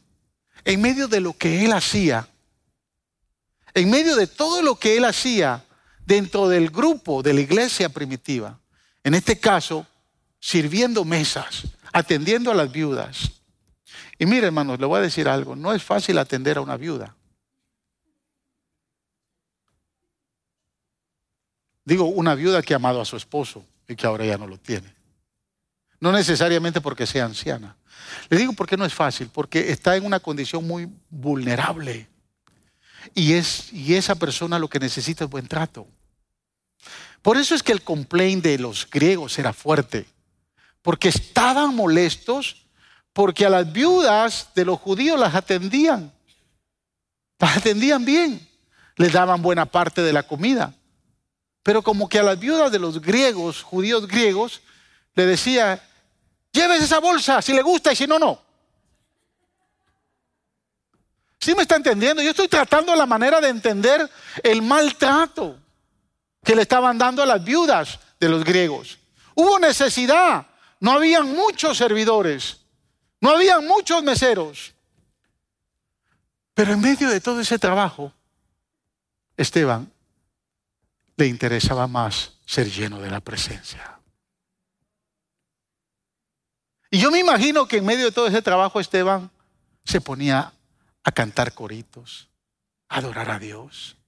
en 0.64 0.80
medio 0.80 1.08
de 1.08 1.20
lo 1.20 1.32
que 1.32 1.64
él 1.64 1.72
hacía, 1.72 2.28
en 3.74 3.90
medio 3.90 4.14
de 4.14 4.28
todo 4.28 4.62
lo 4.62 4.76
que 4.76 4.96
él 4.96 5.04
hacía 5.04 5.64
dentro 6.04 6.48
del 6.48 6.70
grupo 6.70 7.20
de 7.20 7.34
la 7.34 7.40
iglesia 7.40 7.88
primitiva, 7.88 8.60
en 9.02 9.14
este 9.14 9.40
caso, 9.40 9.84
sirviendo 10.38 11.04
mesas, 11.04 11.64
atendiendo 11.92 12.52
a 12.52 12.54
las 12.54 12.70
viudas. 12.70 13.32
Y 14.20 14.26
mire, 14.26 14.46
hermanos, 14.46 14.78
le 14.78 14.86
voy 14.86 15.00
a 15.00 15.02
decir 15.02 15.28
algo, 15.28 15.56
no 15.56 15.72
es 15.72 15.82
fácil 15.82 16.16
atender 16.18 16.58
a 16.58 16.60
una 16.60 16.76
viuda. 16.76 17.16
Digo, 21.84 22.04
una 22.04 22.36
viuda 22.36 22.62
que 22.62 22.72
ha 22.72 22.76
amado 22.76 23.00
a 23.00 23.04
su 23.04 23.16
esposo 23.16 23.64
y 23.88 23.96
que 23.96 24.06
ahora 24.06 24.24
ya 24.24 24.38
no 24.38 24.46
lo 24.46 24.58
tiene. 24.58 24.95
No 26.00 26.12
necesariamente 26.12 26.80
porque 26.80 27.06
sea 27.06 27.24
anciana. 27.24 27.76
Le 28.28 28.38
digo 28.38 28.52
por 28.52 28.66
qué 28.66 28.76
no 28.76 28.84
es 28.84 28.94
fácil, 28.94 29.30
porque 29.32 29.70
está 29.70 29.96
en 29.96 30.04
una 30.04 30.20
condición 30.20 30.66
muy 30.66 30.88
vulnerable. 31.08 32.08
Y, 33.14 33.34
es, 33.34 33.72
y 33.72 33.94
esa 33.94 34.14
persona 34.14 34.58
lo 34.58 34.68
que 34.68 34.78
necesita 34.78 35.24
es 35.24 35.30
buen 35.30 35.46
trato. 35.46 35.86
Por 37.22 37.36
eso 37.36 37.54
es 37.54 37.62
que 37.62 37.72
el 37.72 37.82
complaint 37.82 38.42
de 38.44 38.58
los 38.58 38.88
griegos 38.88 39.38
era 39.38 39.52
fuerte, 39.52 40.06
porque 40.82 41.08
estaban 41.08 41.74
molestos 41.74 42.66
porque 43.12 43.46
a 43.46 43.50
las 43.50 43.72
viudas 43.72 44.50
de 44.54 44.66
los 44.66 44.78
judíos 44.78 45.18
las 45.18 45.34
atendían. 45.34 46.12
Las 47.38 47.56
atendían 47.56 48.04
bien, 48.04 48.46
les 48.96 49.12
daban 49.12 49.40
buena 49.40 49.66
parte 49.66 50.02
de 50.02 50.12
la 50.12 50.22
comida. 50.22 50.74
Pero 51.62 51.82
como 51.82 52.08
que 52.08 52.18
a 52.18 52.22
las 52.22 52.38
viudas 52.38 52.70
de 52.70 52.78
los 52.78 53.00
griegos, 53.00 53.62
judíos 53.62 54.06
griegos, 54.06 54.60
le 55.16 55.26
decía, 55.26 55.82
llévese 56.52 56.84
esa 56.84 57.00
bolsa 57.00 57.42
si 57.42 57.52
le 57.52 57.62
gusta 57.62 57.92
y 57.92 57.96
si 57.96 58.06
no, 58.06 58.18
no. 58.18 58.40
¿Sí 61.40 61.54
me 61.54 61.62
está 61.62 61.76
entendiendo? 61.76 62.22
Yo 62.22 62.30
estoy 62.30 62.48
tratando 62.48 62.94
la 62.94 63.06
manera 63.06 63.40
de 63.40 63.48
entender 63.48 64.08
el 64.42 64.62
maltrato 64.62 65.58
que 66.44 66.54
le 66.54 66.62
estaban 66.62 66.98
dando 66.98 67.22
a 67.22 67.26
las 67.26 67.42
viudas 67.42 67.98
de 68.20 68.28
los 68.28 68.44
griegos. 68.44 68.98
Hubo 69.34 69.58
necesidad, 69.58 70.46
no 70.80 70.92
habían 70.92 71.34
muchos 71.34 71.78
servidores, 71.78 72.58
no 73.20 73.30
habían 73.30 73.66
muchos 73.66 74.02
meseros. 74.02 74.74
Pero 76.52 76.72
en 76.72 76.80
medio 76.80 77.08
de 77.08 77.20
todo 77.20 77.40
ese 77.40 77.58
trabajo, 77.58 78.12
Esteban 79.36 79.90
le 81.16 81.26
interesaba 81.26 81.86
más 81.86 82.32
ser 82.44 82.70
lleno 82.70 83.00
de 83.00 83.10
la 83.10 83.20
presencia. 83.20 83.95
Y 86.96 86.98
yo 86.98 87.10
me 87.10 87.18
imagino 87.18 87.68
que 87.68 87.76
en 87.76 87.84
medio 87.84 88.06
de 88.06 88.10
todo 88.10 88.26
ese 88.26 88.40
trabajo 88.40 88.80
Esteban 88.80 89.30
se 89.84 90.00
ponía 90.00 90.54
a 91.04 91.12
cantar 91.12 91.52
coritos, 91.52 92.30
a 92.88 92.96
adorar 92.96 93.30
a 93.30 93.38
Dios, 93.38 93.98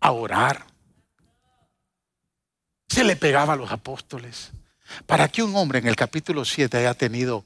a 0.00 0.10
orar. 0.10 0.64
Se 2.88 3.04
le 3.04 3.16
pegaba 3.16 3.52
a 3.52 3.56
los 3.56 3.70
apóstoles. 3.70 4.52
Para 5.04 5.28
que 5.28 5.42
un 5.42 5.54
hombre 5.54 5.80
en 5.80 5.86
el 5.86 5.96
capítulo 5.96 6.46
7 6.46 6.78
haya 6.78 6.94
tenido 6.94 7.44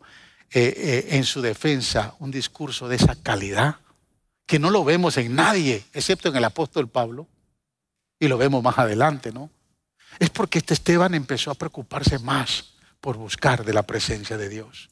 eh, 0.53 0.73
eh, 0.77 1.07
en 1.17 1.25
su 1.25 1.43
defensa 1.43 2.14
un 2.21 2.31
discurso 2.31 2.87
de 2.87 2.95
esa 2.95 3.17
calidad, 3.21 3.79
que 4.47 4.61
no 4.61 4.71
lo 4.71 4.85
vemos 4.85 5.17
en 5.17 5.35
nadie, 5.35 5.85
excepto 5.93 6.29
en 6.29 6.37
el 6.37 6.45
apóstol 6.45 6.88
Pablo, 6.88 7.27
y 8.21 8.29
lo 8.29 8.38
vemos 8.38 8.62
más 8.62 8.79
adelante, 8.79 9.33
¿no? 9.33 9.51
Es 10.21 10.31
porque 10.31 10.61
este 10.61 10.75
Esteban 10.75 11.14
empezó 11.14 11.51
a 11.51 11.57
preocuparse 11.57 12.21
más 12.21 12.78
por 13.01 13.17
buscar 13.17 13.65
de 13.65 13.73
la 13.73 13.83
presencia 13.83 14.37
de 14.37 14.49
Dios. 14.49 14.91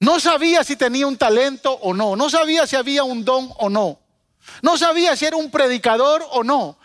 No 0.00 0.20
sabía 0.20 0.62
si 0.64 0.76
tenía 0.76 1.06
un 1.06 1.16
talento 1.16 1.72
o 1.72 1.92
no, 1.92 2.14
no 2.14 2.30
sabía 2.30 2.66
si 2.66 2.76
había 2.76 3.02
un 3.02 3.24
don 3.24 3.50
o 3.58 3.68
no, 3.68 3.98
no 4.62 4.78
sabía 4.78 5.16
si 5.16 5.26
era 5.26 5.36
un 5.36 5.50
predicador 5.50 6.24
o 6.30 6.44
no, 6.44 6.78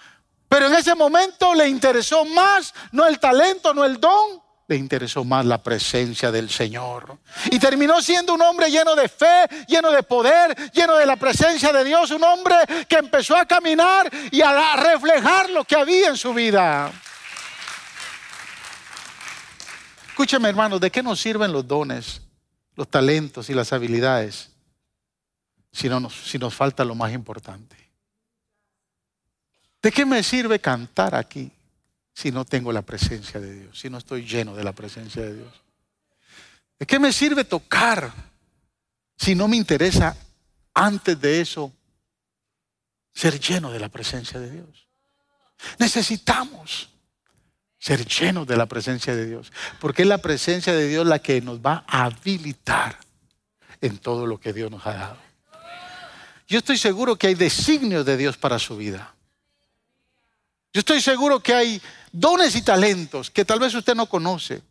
pero 0.50 0.68
en 0.68 0.76
ese 0.76 0.96
momento 0.96 1.54
le 1.54 1.68
interesó 1.68 2.26
más, 2.26 2.74
no 2.92 3.06
el 3.06 3.20
talento, 3.20 3.74
no 3.74 3.86
el 3.86 4.00
don, 4.00 4.42
le 4.68 4.78
interesó 4.78 5.24
más 5.24 5.46
la 5.46 5.62
presencia 5.62 6.32
del 6.32 6.50
Señor. 6.50 7.18
Y 7.52 7.60
terminó 7.60 8.02
siendo 8.02 8.34
un 8.34 8.42
hombre 8.42 8.72
lleno 8.72 8.96
de 8.96 9.10
fe, 9.10 9.46
lleno 9.68 9.92
de 9.92 10.04
poder, 10.04 10.56
lleno 10.72 10.96
de 10.96 11.06
la 11.06 11.18
presencia 11.18 11.74
de 11.74 11.84
Dios, 11.84 12.12
un 12.12 12.24
hombre 12.24 12.56
que 12.88 12.96
empezó 12.96 13.36
a 13.36 13.46
caminar 13.46 14.10
y 14.32 14.42
a 14.42 14.76
reflejar 14.78 15.50
lo 15.50 15.66
que 15.66 15.76
había 15.76 16.08
en 16.10 16.18
su 16.18 16.34
vida. 16.34 16.92
Escúcheme, 20.24 20.48
hermanos, 20.48 20.80
¿de 20.80 20.90
qué 20.90 21.04
nos 21.04 21.20
sirven 21.20 21.52
los 21.52 21.68
dones, 21.68 22.22
los 22.78 22.88
talentos 22.88 23.50
y 23.50 23.54
las 23.54 23.74
habilidades 23.74 24.52
si, 25.74 25.90
no 25.90 26.00
nos, 26.00 26.14
si 26.14 26.38
nos 26.38 26.56
falta 26.56 26.86
lo 26.86 26.96
más 26.96 27.12
importante? 27.12 27.76
¿De 29.82 29.92
qué 29.92 30.06
me 30.06 30.24
sirve 30.24 30.60
cantar 30.60 31.14
aquí 31.14 31.52
si 32.14 32.32
no 32.32 32.46
tengo 32.46 32.72
la 32.72 32.84
presencia 32.84 33.42
de 33.42 33.54
Dios, 33.64 33.78
si 33.78 33.90
no 33.90 33.98
estoy 33.98 34.26
lleno 34.26 34.56
de 34.56 34.64
la 34.64 34.72
presencia 34.72 35.22
de 35.24 35.36
Dios? 35.36 35.62
¿De 36.80 36.86
qué 36.86 37.00
me 37.00 37.12
sirve 37.12 37.44
tocar 37.44 38.10
si 39.18 39.36
no 39.36 39.50
me 39.50 39.58
interesa 39.58 40.16
antes 40.74 41.20
de 41.20 41.42
eso 41.42 41.70
ser 43.14 43.42
lleno 43.42 43.74
de 43.74 43.80
la 43.82 43.90
presencia 43.90 44.40
de 44.40 44.52
Dios? 44.52 44.88
Necesitamos 45.80 46.93
ser 47.84 48.08
llenos 48.08 48.48
de 48.48 48.56
la 48.56 48.66
presencia 48.66 49.14
de 49.14 49.26
Dios, 49.26 49.52
porque 49.82 50.04
es 50.04 50.08
la 50.08 50.20
presencia 50.20 50.72
de 50.72 50.88
Dios 50.88 51.06
la 51.06 51.20
que 51.20 51.42
nos 51.42 51.60
va 51.60 51.84
a 51.86 52.06
habilitar 52.06 52.98
en 53.82 53.98
todo 53.98 54.26
lo 54.26 54.40
que 54.40 54.54
Dios 54.54 54.72
nos 54.72 54.88
ha 54.88 54.94
dado. 54.94 55.18
Yo 56.48 56.60
estoy 56.60 56.78
seguro 56.78 57.18
que 57.18 57.28
hay 57.28 57.36
designios 57.36 58.06
de 58.06 58.16
Dios 58.16 58.38
para 58.38 58.58
su 58.58 58.78
vida. 58.78 59.14
Yo 60.72 60.80
estoy 60.80 61.02
seguro 61.02 61.42
que 61.42 61.54
hay 61.54 61.82
dones 62.14 62.56
y 62.56 62.62
talentos 62.62 63.30
que 63.30 63.44
tal 63.44 63.60
vez 63.60 63.74
usted 63.74 63.96
no 63.96 64.06
conoce, 64.06 64.62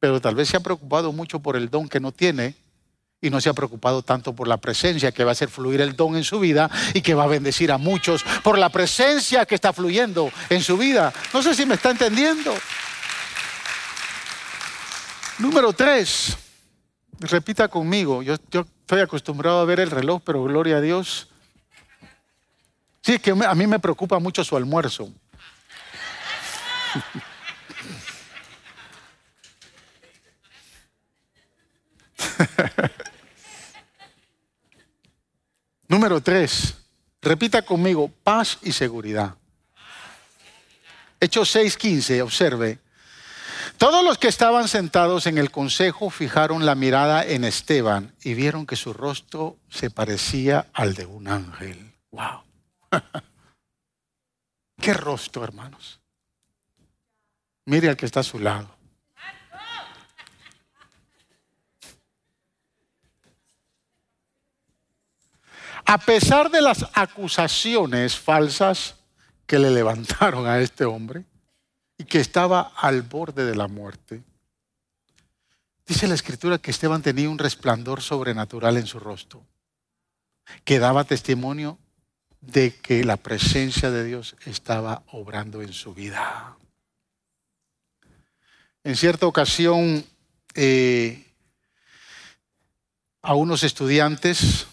pero 0.00 0.18
tal 0.18 0.34
vez 0.34 0.48
se 0.48 0.56
ha 0.56 0.60
preocupado 0.60 1.12
mucho 1.12 1.40
por 1.40 1.56
el 1.56 1.68
don 1.68 1.90
que 1.90 2.00
no 2.00 2.10
tiene 2.10 2.54
y 3.20 3.30
no 3.30 3.40
se 3.40 3.48
ha 3.48 3.54
preocupado 3.54 4.02
tanto 4.02 4.32
por 4.32 4.46
la 4.46 4.58
presencia 4.58 5.12
que 5.12 5.24
va 5.24 5.30
a 5.30 5.32
hacer 5.32 5.48
fluir 5.48 5.80
el 5.80 5.96
don 5.96 6.16
en 6.16 6.24
su 6.24 6.38
vida 6.38 6.70
y 6.94 7.00
que 7.00 7.14
va 7.14 7.24
a 7.24 7.28
bendecir 7.28 7.72
a 7.72 7.78
muchos 7.78 8.22
por 8.42 8.58
la 8.58 8.68
presencia 8.68 9.44
que 9.44 9.56
está 9.56 9.72
fluyendo 9.72 10.30
en 10.50 10.62
su 10.62 10.76
vida. 10.76 11.12
No 11.32 11.42
sé 11.42 11.54
si 11.54 11.66
me 11.66 11.74
está 11.74 11.90
entendiendo. 11.90 12.54
Número 15.38 15.72
tres, 15.72 16.36
repita 17.20 17.68
conmigo, 17.68 18.22
yo, 18.22 18.34
estoy 18.34 19.00
acostumbrado 19.00 19.60
a 19.60 19.64
ver 19.64 19.80
el 19.80 19.90
reloj, 19.90 20.22
pero 20.24 20.42
gloria 20.44 20.76
a 20.76 20.80
Dios. 20.80 21.28
Sí, 23.02 23.14
es 23.14 23.20
que 23.20 23.30
a 23.30 23.54
mí 23.54 23.66
me 23.66 23.78
preocupa 23.78 24.18
mucho 24.18 24.44
su 24.44 24.56
almuerzo. 24.56 25.08
Número 36.08 36.24
tres, 36.24 36.74
repita 37.20 37.60
conmigo, 37.60 38.10
paz 38.24 38.56
y 38.62 38.72
seguridad. 38.72 39.34
Hechos 41.20 41.54
6:15, 41.54 42.22
observe. 42.22 42.78
Todos 43.76 44.02
los 44.02 44.16
que 44.16 44.28
estaban 44.28 44.68
sentados 44.68 45.26
en 45.26 45.36
el 45.36 45.50
consejo 45.50 46.08
fijaron 46.08 46.64
la 46.64 46.74
mirada 46.74 47.26
en 47.26 47.44
Esteban 47.44 48.14
y 48.22 48.32
vieron 48.32 48.64
que 48.64 48.74
su 48.74 48.94
rostro 48.94 49.58
se 49.68 49.90
parecía 49.90 50.68
al 50.72 50.94
de 50.94 51.04
un 51.04 51.28
ángel. 51.28 51.92
¡Wow! 52.10 52.42
¡Qué 54.80 54.94
rostro, 54.94 55.44
hermanos! 55.44 56.00
Mire 57.66 57.90
al 57.90 57.98
que 57.98 58.06
está 58.06 58.20
a 58.20 58.22
su 58.22 58.38
lado. 58.38 58.77
A 65.90 65.96
pesar 65.96 66.50
de 66.50 66.60
las 66.60 66.84
acusaciones 66.92 68.14
falsas 68.14 68.96
que 69.46 69.58
le 69.58 69.70
levantaron 69.70 70.46
a 70.46 70.60
este 70.60 70.84
hombre 70.84 71.24
y 71.96 72.04
que 72.04 72.20
estaba 72.20 72.72
al 72.76 73.00
borde 73.00 73.46
de 73.46 73.54
la 73.54 73.68
muerte, 73.68 74.22
dice 75.86 76.06
la 76.06 76.14
escritura 76.14 76.58
que 76.58 76.72
Esteban 76.72 77.00
tenía 77.00 77.30
un 77.30 77.38
resplandor 77.38 78.02
sobrenatural 78.02 78.76
en 78.76 78.86
su 78.86 79.00
rostro, 79.00 79.42
que 80.62 80.78
daba 80.78 81.04
testimonio 81.04 81.78
de 82.42 82.74
que 82.74 83.02
la 83.02 83.16
presencia 83.16 83.90
de 83.90 84.04
Dios 84.04 84.36
estaba 84.44 85.04
obrando 85.10 85.62
en 85.62 85.72
su 85.72 85.94
vida. 85.94 86.58
En 88.84 88.94
cierta 88.94 89.24
ocasión, 89.24 90.04
eh, 90.54 91.32
a 93.22 93.32
unos 93.32 93.62
estudiantes 93.62 94.67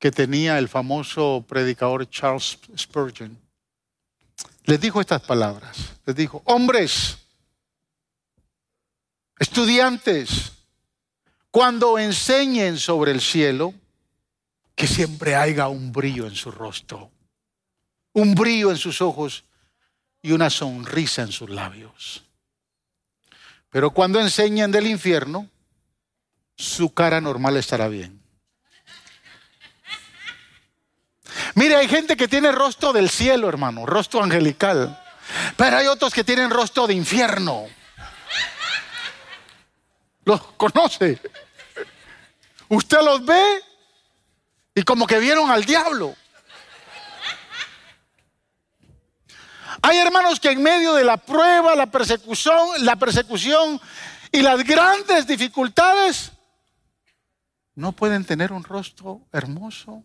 que 0.00 0.10
tenía 0.10 0.58
el 0.58 0.68
famoso 0.68 1.44
predicador 1.46 2.08
Charles 2.08 2.58
Spurgeon, 2.76 3.38
les 4.64 4.80
dijo 4.80 5.00
estas 5.00 5.20
palabras. 5.22 5.76
Les 6.06 6.16
dijo, 6.16 6.42
hombres, 6.46 7.18
estudiantes, 9.38 10.52
cuando 11.50 11.98
enseñen 11.98 12.78
sobre 12.78 13.12
el 13.12 13.20
cielo, 13.20 13.74
que 14.74 14.86
siempre 14.86 15.36
haya 15.36 15.68
un 15.68 15.92
brillo 15.92 16.26
en 16.26 16.34
su 16.34 16.50
rostro, 16.50 17.10
un 18.14 18.34
brillo 18.34 18.70
en 18.70 18.78
sus 18.78 19.02
ojos 19.02 19.44
y 20.22 20.32
una 20.32 20.48
sonrisa 20.48 21.22
en 21.22 21.32
sus 21.32 21.50
labios. 21.50 22.24
Pero 23.68 23.90
cuando 23.90 24.18
enseñen 24.18 24.72
del 24.72 24.86
infierno, 24.86 25.50
su 26.56 26.94
cara 26.94 27.20
normal 27.20 27.58
estará 27.58 27.88
bien. 27.88 28.19
Mire, 31.54 31.76
hay 31.76 31.88
gente 31.88 32.16
que 32.16 32.28
tiene 32.28 32.52
rostro 32.52 32.92
del 32.92 33.10
cielo, 33.10 33.48
hermano, 33.48 33.86
rostro 33.86 34.22
angelical. 34.22 34.98
Pero 35.56 35.76
hay 35.76 35.86
otros 35.86 36.12
que 36.12 36.24
tienen 36.24 36.50
rostro 36.50 36.86
de 36.86 36.94
infierno. 36.94 37.66
¿Los 40.24 40.42
conoce? 40.52 41.20
Usted 42.68 42.98
los 43.02 43.24
ve 43.24 43.42
y 44.74 44.82
como 44.82 45.06
que 45.06 45.18
vieron 45.18 45.50
al 45.50 45.64
diablo. 45.64 46.14
Hay 49.82 49.98
hermanos 49.98 50.38
que 50.38 50.50
en 50.50 50.62
medio 50.62 50.94
de 50.94 51.04
la 51.04 51.16
prueba, 51.16 51.74
la 51.74 51.86
persecución, 51.86 52.84
la 52.84 52.96
persecución 52.96 53.80
y 54.30 54.42
las 54.42 54.62
grandes 54.64 55.26
dificultades 55.26 56.32
no 57.74 57.92
pueden 57.92 58.24
tener 58.24 58.52
un 58.52 58.62
rostro 58.62 59.22
hermoso, 59.32 60.04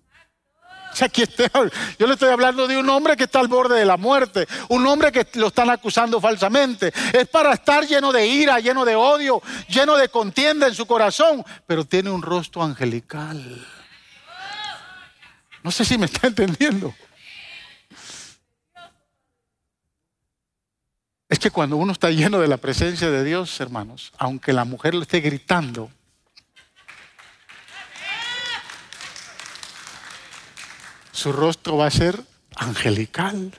yo 2.00 2.08
le 2.08 2.14
estoy 2.14 2.30
hablando 2.30 2.68
de 2.68 2.78
un 2.78 2.90
hombre 2.90 3.18
que 3.18 3.26
está 3.26 3.40
al 3.40 3.48
borde 3.48 3.78
de 3.78 3.86
la 3.86 3.98
muerte, 3.98 4.48
un 4.70 4.86
hombre 4.88 5.12
que 5.12 5.28
lo 5.36 5.48
están 5.48 5.70
acusando 5.70 6.22
falsamente. 6.22 6.94
Es 7.14 7.28
para 7.28 7.54
estar 7.54 7.86
lleno 7.86 8.12
de 8.12 8.26
ira, 8.26 8.60
lleno 8.60 8.86
de 8.86 8.96
odio, 8.96 9.42
lleno 9.68 9.98
de 9.98 10.10
contienda 10.10 10.68
en 10.68 10.74
su 10.74 10.86
corazón, 10.86 11.44
pero 11.68 11.86
tiene 11.86 12.10
un 12.10 12.22
rostro 12.22 12.64
angelical. 12.64 13.66
No 15.64 15.72
sé 15.72 15.84
si 15.84 15.98
me 15.98 16.06
está 16.06 16.28
entendiendo. 16.28 16.94
Es 21.28 21.40
que 21.40 21.50
cuando 21.50 21.76
uno 21.76 21.92
está 21.92 22.12
lleno 22.12 22.40
de 22.40 22.48
la 22.48 22.58
presencia 22.58 23.10
de 23.10 23.24
Dios, 23.24 23.60
hermanos, 23.60 24.14
aunque 24.18 24.54
la 24.54 24.64
mujer 24.64 24.94
lo 24.94 25.02
esté 25.02 25.22
gritando, 25.22 25.90
su 31.16 31.32
rostro 31.32 31.78
va 31.78 31.88
a 31.88 31.92
ser 31.92 32.22
angelical. 32.58 33.52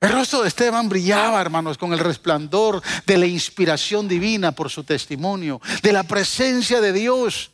El 0.00 0.12
rostro 0.12 0.42
de 0.42 0.48
Esteban 0.48 0.88
brillaba, 0.88 1.40
hermanos, 1.40 1.78
con 1.78 1.92
el 1.92 1.98
resplandor 1.98 2.82
de 3.06 3.18
la 3.18 3.26
inspiración 3.26 4.08
divina 4.08 4.52
por 4.52 4.70
su 4.70 4.84
testimonio, 4.84 5.60
de 5.82 5.92
la 5.92 6.02
presencia 6.02 6.80
de 6.80 6.92
Dios, 6.92 7.52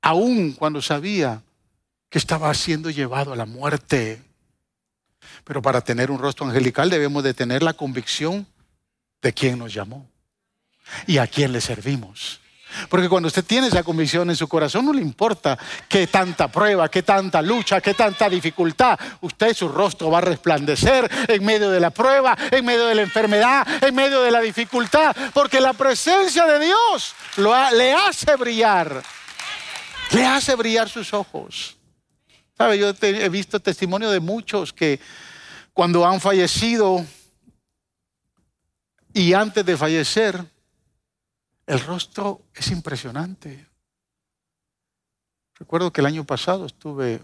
aun 0.00 0.52
cuando 0.52 0.80
sabía 0.80 1.42
que 2.08 2.18
estaba 2.18 2.52
siendo 2.54 2.90
llevado 2.90 3.32
a 3.32 3.36
la 3.36 3.46
muerte. 3.46 4.22
Pero 5.44 5.60
para 5.60 5.80
tener 5.80 6.10
un 6.10 6.18
rostro 6.18 6.46
angelical 6.46 6.88
debemos 6.88 7.22
de 7.22 7.34
tener 7.34 7.62
la 7.62 7.74
convicción 7.74 8.46
de 9.22 9.32
quién 9.32 9.58
nos 9.58 9.72
llamó 9.72 10.08
y 11.06 11.18
a 11.18 11.26
quién 11.26 11.52
le 11.52 11.60
servimos. 11.60 12.39
Porque 12.88 13.08
cuando 13.08 13.28
usted 13.28 13.44
tiene 13.44 13.68
esa 13.68 13.82
convicción 13.82 14.30
en 14.30 14.36
su 14.36 14.48
corazón, 14.48 14.84
no 14.84 14.92
le 14.92 15.02
importa 15.02 15.58
qué 15.88 16.06
tanta 16.06 16.48
prueba, 16.48 16.88
qué 16.88 17.02
tanta 17.02 17.42
lucha, 17.42 17.80
qué 17.80 17.94
tanta 17.94 18.28
dificultad. 18.28 18.98
Usted 19.20 19.54
su 19.54 19.68
rostro 19.68 20.10
va 20.10 20.18
a 20.18 20.22
resplandecer 20.22 21.10
en 21.28 21.44
medio 21.44 21.70
de 21.70 21.80
la 21.80 21.90
prueba, 21.90 22.36
en 22.50 22.64
medio 22.64 22.86
de 22.86 22.94
la 22.94 23.02
enfermedad, 23.02 23.66
en 23.82 23.94
medio 23.94 24.22
de 24.22 24.30
la 24.30 24.40
dificultad. 24.40 25.14
Porque 25.32 25.60
la 25.60 25.72
presencia 25.72 26.46
de 26.46 26.66
Dios 26.66 27.14
le 27.36 27.92
hace 27.92 28.36
brillar. 28.36 29.02
Le 30.12 30.26
hace 30.26 30.54
brillar 30.54 30.88
sus 30.88 31.14
ojos. 31.14 31.76
¿Sabe? 32.56 32.78
Yo 32.78 32.92
he 33.00 33.28
visto 33.28 33.60
testimonio 33.60 34.10
de 34.10 34.20
muchos 34.20 34.72
que 34.72 35.00
cuando 35.72 36.06
han 36.06 36.20
fallecido 36.20 37.06
y 39.12 39.32
antes 39.32 39.64
de 39.64 39.76
fallecer, 39.76 40.44
el 41.70 41.78
rostro 41.78 42.42
es 42.52 42.68
impresionante. 42.72 43.64
Recuerdo 45.54 45.92
que 45.92 46.00
el 46.00 46.06
año 46.08 46.24
pasado 46.24 46.66
estuve, 46.66 47.22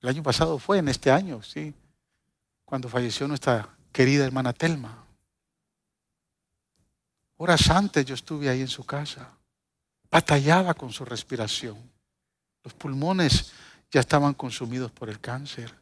el 0.00 0.08
año 0.08 0.22
pasado 0.22 0.60
fue 0.60 0.78
en 0.78 0.86
este 0.86 1.10
año, 1.10 1.42
sí, 1.42 1.74
cuando 2.64 2.88
falleció 2.88 3.26
nuestra 3.26 3.68
querida 3.90 4.24
hermana 4.24 4.52
Telma. 4.52 5.04
Horas 7.38 7.68
antes 7.68 8.06
yo 8.06 8.14
estuve 8.14 8.48
ahí 8.48 8.60
en 8.60 8.68
su 8.68 8.86
casa. 8.86 9.36
Batallaba 10.08 10.72
con 10.74 10.92
su 10.92 11.04
respiración. 11.04 11.76
Los 12.62 12.74
pulmones 12.74 13.50
ya 13.90 13.98
estaban 13.98 14.34
consumidos 14.34 14.92
por 14.92 15.08
el 15.08 15.18
cáncer. 15.18 15.74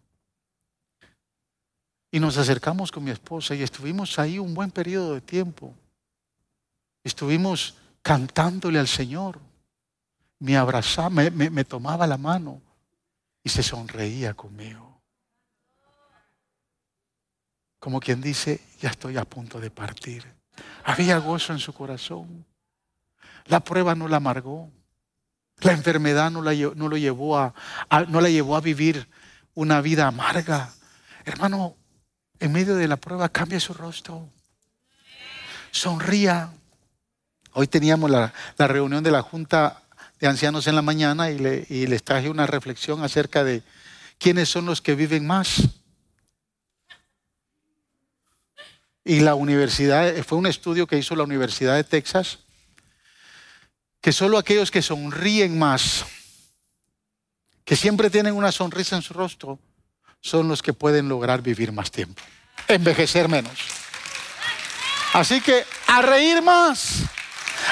Y 2.10 2.20
nos 2.20 2.38
acercamos 2.38 2.90
con 2.90 3.04
mi 3.04 3.10
esposa 3.10 3.54
y 3.54 3.62
estuvimos 3.62 4.18
ahí 4.18 4.38
un 4.38 4.54
buen 4.54 4.70
periodo 4.70 5.12
de 5.12 5.20
tiempo. 5.20 5.74
Estuvimos 7.02 7.76
cantándole 8.02 8.78
al 8.78 8.88
Señor. 8.88 9.40
Me 10.38 10.56
abrazaba, 10.56 11.10
me, 11.10 11.64
tomaba 11.64 12.06
la 12.06 12.16
mano 12.16 12.62
y 13.42 13.48
se 13.48 13.62
sonreía 13.62 14.34
conmigo. 14.34 15.00
Como 17.78 18.00
quien 18.00 18.20
dice, 18.20 18.60
ya 18.80 18.90
estoy 18.90 19.16
a 19.16 19.24
punto 19.24 19.60
de 19.60 19.70
partir. 19.70 20.24
Había 20.84 21.18
gozo 21.18 21.52
en 21.52 21.58
su 21.58 21.72
corazón. 21.72 22.44
La 23.46 23.60
prueba 23.60 23.94
no 23.94 24.08
la 24.08 24.18
amargó. 24.18 24.70
La 25.60 25.72
enfermedad 25.72 26.30
no, 26.30 26.42
la, 26.42 26.52
lo 26.52 26.96
llevó 26.96 27.38
a, 27.38 27.54
no 28.08 28.20
la 28.20 28.30
llevó 28.30 28.56
a 28.56 28.60
vivir 28.60 29.08
una 29.54 29.80
vida 29.80 30.06
amarga. 30.06 30.72
Hermano, 31.24 31.76
en 32.38 32.52
medio 32.52 32.76
de 32.76 32.88
la 32.88 32.96
prueba 32.96 33.28
cambia 33.28 33.60
su 33.60 33.74
rostro. 33.74 34.28
Sonría. 35.70 36.50
Hoy 37.52 37.66
teníamos 37.66 38.10
la, 38.10 38.32
reunión 38.58 39.02
de 39.02 39.10
la 39.10 39.22
Junta 39.22 39.82
de 40.20 40.28
Ancianos 40.28 40.66
en 40.66 40.76
la 40.76 40.82
mañana 40.82 41.30
y, 41.30 41.66
y 41.68 41.86
les 41.86 42.02
traje 42.02 42.28
una 42.30 42.46
reflexión 42.46 43.02
acerca 43.02 43.42
de 43.42 43.62
quiénes 44.18 44.48
son 44.48 44.66
los 44.66 44.80
que 44.80 44.94
viven 44.94 45.26
más. 45.26 45.62
Y 49.04 49.20
la 49.20 49.34
universidad, 49.34 50.14
fue 50.24 50.38
un 50.38 50.46
estudio 50.46 50.86
que 50.86 50.98
hizo 50.98 51.16
la 51.16 51.24
Universidad 51.24 51.74
de 51.74 51.84
Texas, 51.84 52.38
que 54.00 54.12
solo 54.12 54.38
aquellos 54.38 54.70
que 54.70 54.82
sonríen 54.82 55.58
más, 55.58 56.04
que 57.64 57.76
siempre 57.76 58.10
tienen 58.10 58.34
una 58.34 58.52
sonrisa 58.52 58.96
en 58.96 59.02
su 59.02 59.14
rostro, 59.14 59.58
son 60.20 60.48
los 60.48 60.62
que 60.62 60.72
pueden 60.72 61.08
lograr 61.08 61.42
vivir 61.42 61.72
más 61.72 61.90
tiempo, 61.90 62.22
envejecer 62.68 63.28
menos. 63.28 63.58
Así 65.12 65.40
que 65.40 65.64
a 65.86 66.02
reír 66.02 66.42
más, 66.42 67.04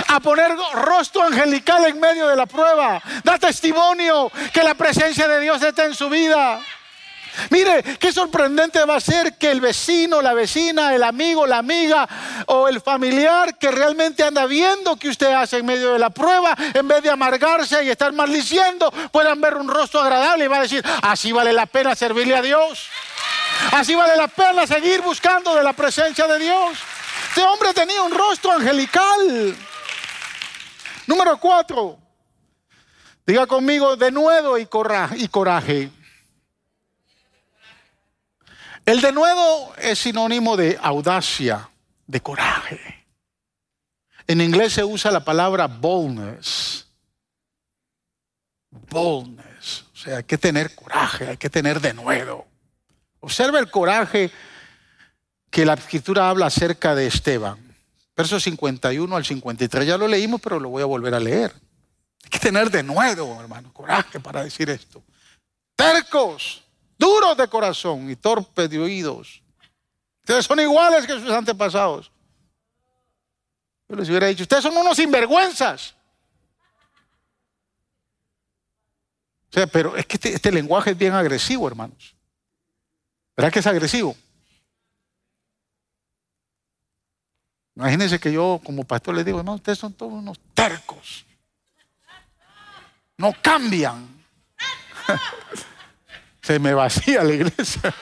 a 0.06 0.20
poner 0.20 0.52
rostro 0.74 1.24
angelical 1.24 1.84
en 1.86 1.98
medio 1.98 2.28
de 2.28 2.36
la 2.36 2.46
prueba, 2.46 3.02
da 3.24 3.38
testimonio 3.38 4.30
que 4.52 4.62
la 4.62 4.74
presencia 4.74 5.26
de 5.26 5.40
Dios 5.40 5.62
está 5.62 5.84
en 5.84 5.94
su 5.94 6.08
vida. 6.08 6.60
Mire, 7.50 7.82
qué 7.98 8.12
sorprendente 8.12 8.84
va 8.84 8.96
a 8.96 9.00
ser 9.00 9.34
que 9.36 9.50
el 9.50 9.60
vecino, 9.60 10.20
la 10.20 10.34
vecina, 10.34 10.94
el 10.94 11.04
amigo, 11.04 11.46
la 11.46 11.58
amiga 11.58 12.08
o 12.46 12.68
el 12.68 12.80
familiar 12.80 13.56
que 13.56 13.70
realmente 13.70 14.24
anda 14.24 14.46
viendo 14.46 14.96
que 14.96 15.08
usted 15.08 15.32
hace 15.32 15.58
en 15.58 15.66
medio 15.66 15.92
de 15.92 15.98
la 15.98 16.10
prueba, 16.10 16.56
en 16.74 16.88
vez 16.88 17.02
de 17.02 17.10
amargarse 17.10 17.84
y 17.84 17.90
estar 17.90 18.12
maldiciendo, 18.12 18.90
puedan 19.12 19.40
ver 19.40 19.56
un 19.56 19.68
rostro 19.68 20.00
agradable 20.00 20.44
y 20.44 20.48
va 20.48 20.58
a 20.58 20.62
decir, 20.62 20.84
así 21.02 21.30
vale 21.32 21.52
la 21.52 21.66
pena 21.66 21.94
servirle 21.94 22.36
a 22.36 22.42
Dios. 22.42 22.88
Así 23.72 23.94
vale 23.94 24.16
la 24.16 24.28
pena 24.28 24.66
seguir 24.66 25.00
buscando 25.02 25.54
de 25.54 25.62
la 25.62 25.72
presencia 25.72 26.26
de 26.26 26.38
Dios. 26.38 26.78
Este 27.28 27.42
hombre 27.42 27.72
tenía 27.74 28.02
un 28.02 28.12
rostro 28.12 28.52
angelical. 28.52 29.56
Número 31.08 31.40
cuatro. 31.40 31.98
Diga 33.26 33.46
conmigo 33.46 33.96
de 33.96 34.10
nuevo 34.10 34.58
y 34.58 34.66
coraje. 34.66 35.90
El 38.84 39.00
denuedo 39.00 39.74
es 39.76 39.98
sinónimo 39.98 40.54
de 40.54 40.78
audacia, 40.80 41.70
de 42.06 42.20
coraje. 42.20 43.06
En 44.26 44.42
inglés 44.42 44.74
se 44.74 44.84
usa 44.84 45.10
la 45.10 45.24
palabra 45.24 45.66
boldness. 45.66 46.86
Boldness. 48.70 49.86
O 49.94 49.96
sea, 49.96 50.18
hay 50.18 50.24
que 50.24 50.36
tener 50.36 50.74
coraje, 50.74 51.28
hay 51.28 51.36
que 51.38 51.48
tener 51.48 51.80
denuedo. 51.80 52.46
Observa 53.20 53.58
el 53.58 53.70
coraje 53.70 54.30
que 55.50 55.64
la 55.64 55.72
escritura 55.72 56.28
habla 56.28 56.46
acerca 56.46 56.94
de 56.94 57.06
Esteban. 57.06 57.67
Versos 58.18 58.42
51 58.42 59.14
al 59.14 59.24
53. 59.24 59.86
Ya 59.86 59.96
lo 59.96 60.08
leímos, 60.08 60.40
pero 60.40 60.58
lo 60.58 60.70
voy 60.70 60.82
a 60.82 60.86
volver 60.86 61.14
a 61.14 61.20
leer. 61.20 61.54
Hay 62.24 62.30
que 62.30 62.40
tener 62.40 62.68
denuedo, 62.68 63.40
hermano, 63.40 63.72
coraje 63.72 64.18
para 64.18 64.42
decir 64.42 64.68
esto. 64.70 65.04
Tercos 65.76 66.64
duros 66.98 67.36
de 67.36 67.46
corazón 67.46 68.10
y 68.10 68.16
torpes 68.16 68.68
de 68.68 68.80
oídos. 68.80 69.40
Ustedes 70.22 70.44
son 70.44 70.58
iguales 70.58 71.06
que 71.06 71.12
sus 71.12 71.30
antepasados. 71.30 72.10
Yo 73.88 73.94
les 73.94 74.08
hubiera 74.08 74.26
dicho, 74.26 74.42
ustedes 74.42 74.64
son 74.64 74.76
unos 74.76 74.96
sinvergüenzas. 74.96 75.94
O 79.48 79.52
sea, 79.52 79.68
pero 79.68 79.96
es 79.96 80.04
que 80.06 80.16
este, 80.16 80.34
este 80.34 80.50
lenguaje 80.50 80.90
es 80.90 80.98
bien 80.98 81.12
agresivo, 81.12 81.68
hermanos. 81.68 82.16
¿Verdad 83.36 83.52
que 83.52 83.60
es 83.60 83.66
agresivo? 83.68 84.16
Imagínense 87.78 88.18
que 88.18 88.32
yo 88.32 88.60
como 88.64 88.82
pastor 88.82 89.14
les 89.14 89.24
digo, 89.24 89.40
no, 89.44 89.54
ustedes 89.54 89.78
son 89.78 89.92
todos 89.92 90.12
unos 90.12 90.40
tercos. 90.52 91.24
No 93.16 93.32
cambian. 93.40 94.04
Se 96.42 96.58
me 96.58 96.74
vacía 96.74 97.22
la 97.22 97.34
iglesia. 97.34 97.94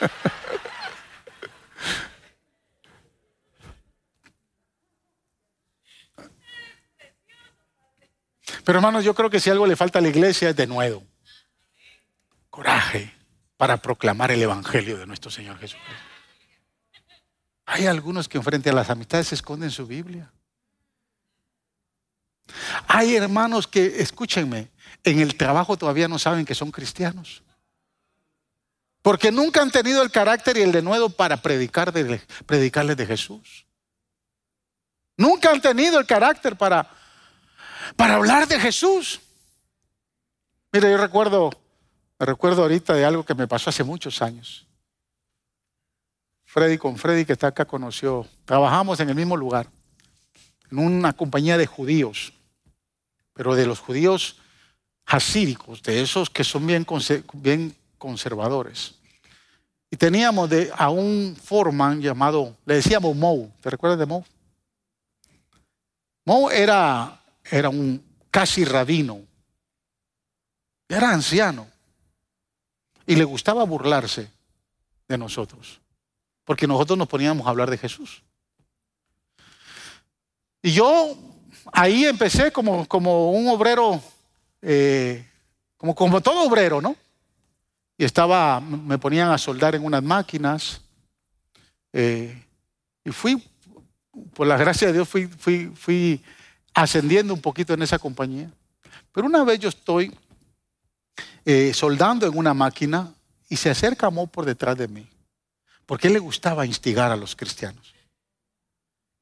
Pero 8.63 8.79
hermanos, 8.79 9.05
yo 9.05 9.13
creo 9.13 9.29
que 9.29 9.39
si 9.39 9.51
algo 9.51 9.67
le 9.67 9.75
falta 9.75 9.99
a 9.99 10.01
la 10.01 10.07
iglesia 10.07 10.49
es 10.49 10.55
de 10.55 10.65
nuevo. 10.65 11.03
Coraje 12.49 13.13
para 13.57 13.77
proclamar 13.77 14.31
el 14.31 14.41
Evangelio 14.41 14.97
de 14.97 15.05
nuestro 15.05 15.29
Señor 15.29 15.59
Jesucristo. 15.59 16.06
Hay 17.69 17.85
algunos 17.85 18.29
que 18.29 18.41
frente 18.41 18.69
a 18.69 18.73
las 18.73 18.89
amistades 18.89 19.27
se 19.27 19.35
esconden 19.35 19.69
su 19.69 19.85
Biblia. 19.85 20.31
Hay 22.87 23.13
hermanos 23.17 23.67
que, 23.67 24.01
escúchenme, 24.01 24.71
en 25.03 25.19
el 25.19 25.35
trabajo 25.35 25.77
todavía 25.77 26.07
no 26.07 26.17
saben 26.17 26.45
que 26.45 26.55
son 26.55 26.71
cristianos. 26.71 27.43
Porque 29.01 29.33
nunca 29.33 29.61
han 29.61 29.69
tenido 29.69 30.01
el 30.01 30.11
carácter 30.11 30.55
y 30.55 30.61
el 30.61 30.71
denuedo 30.71 31.09
para 31.09 31.41
predicar 31.41 31.91
de, 31.91 32.21
predicarles 32.45 32.95
de 32.95 33.05
Jesús. 33.05 33.65
Nunca 35.17 35.51
han 35.51 35.59
tenido 35.59 35.99
el 35.99 36.05
carácter 36.05 36.55
para, 36.55 36.89
para 37.97 38.15
hablar 38.15 38.47
de 38.47 38.61
Jesús. 38.61 39.19
Mire, 40.71 40.89
yo 40.89 40.97
recuerdo, 40.97 41.49
recuerdo 42.17 42.61
ahorita 42.61 42.93
de 42.93 43.03
algo 43.03 43.25
que 43.25 43.35
me 43.35 43.47
pasó 43.47 43.71
hace 43.71 43.83
muchos 43.83 44.21
años. 44.21 44.66
Freddy 46.57 46.79
con 46.79 46.97
Freddy 46.97 47.23
que 47.23 47.33
está 47.33 47.45
acá 47.45 47.65
conoció, 47.65 48.25
trabajamos 48.43 48.99
en 48.99 49.09
el 49.09 49.15
mismo 49.15 49.37
lugar, 49.37 49.67
en 50.71 50.79
una 50.79 51.13
compañía 51.13 51.55
de 51.55 51.67
judíos, 51.67 52.33
pero 53.35 53.53
de 53.53 53.67
los 53.67 53.77
judíos 53.77 54.39
hasíricos, 55.05 55.83
de 55.83 56.01
esos 56.01 56.31
que 56.31 56.43
son 56.43 56.65
bien, 56.65 56.83
bien 57.33 57.75
conservadores. 57.99 58.95
Y 59.91 59.97
teníamos 59.97 60.49
de, 60.49 60.71
a 60.75 60.89
un 60.89 61.37
foreman 61.39 62.01
llamado, 62.01 62.57
le 62.65 62.73
decíamos 62.73 63.15
Mo, 63.15 63.51
¿te 63.61 63.69
recuerdas 63.69 63.99
de 63.99 64.07
Mo? 64.07 64.25
Mo 66.25 66.49
era, 66.49 67.21
era 67.51 67.69
un 67.69 68.03
casi 68.31 68.65
rabino, 68.65 69.21
era 70.89 71.11
anciano. 71.11 71.67
Y 73.05 73.15
le 73.15 73.25
gustaba 73.25 73.63
burlarse 73.63 74.31
de 75.07 75.17
nosotros, 75.19 75.81
porque 76.47 76.65
nosotros 76.65 76.97
nos 76.97 77.09
poníamos 77.09 77.45
a 77.45 77.49
hablar 77.49 77.69
de 77.69 77.77
Jesús. 77.77 78.23
Y 80.63 80.71
yo 80.71 81.15
ahí 81.73 82.05
empecé 82.05 82.51
como, 82.51 82.87
como 82.87 83.31
un 83.33 83.49
obrero, 83.49 84.01
eh, 84.63 85.29
como, 85.75 85.93
como 85.93 86.21
todo 86.21 86.47
obrero, 86.47 86.81
¿no? 86.81 86.95
y 87.97 88.05
estaba, 88.05 88.59
me 88.61 88.97
ponían 88.97 89.31
a 89.31 89.37
soldar 89.37 89.73
en 89.73 89.83
unas 89.83 90.03
máquinas. 90.03 90.81
Eh, 91.91 92.43
y 93.03 93.11
fui, 93.11 93.43
por 94.33 94.45
la 94.45 94.55
gracia 94.55 94.87
de 94.87 94.93
Dios, 94.93 95.09
fui, 95.09 95.27
fui, 95.27 96.23
ascendiendo 96.73 97.33
un 97.33 97.41
poquito 97.41 97.73
en 97.73 97.81
esa 97.81 97.97
compañía. 97.97 98.51
Pero 99.11 99.25
una 99.25 99.43
vez 99.43 99.59
yo 99.59 99.69
estoy 99.69 100.15
eh, 101.43 101.73
soldando 101.73 102.27
en 102.27 102.37
una 102.37 102.53
máquina 102.53 103.11
y 103.49 103.55
se 103.55 103.71
acerca 103.71 104.11
Mo 104.11 104.27
por 104.27 104.45
detrás 104.45 104.77
de 104.77 104.87
mí, 104.87 105.07
porque 105.87 106.07
él 106.07 106.13
le 106.13 106.19
gustaba 106.19 106.67
instigar 106.67 107.11
a 107.11 107.15
los 107.15 107.35
cristianos. 107.35 107.95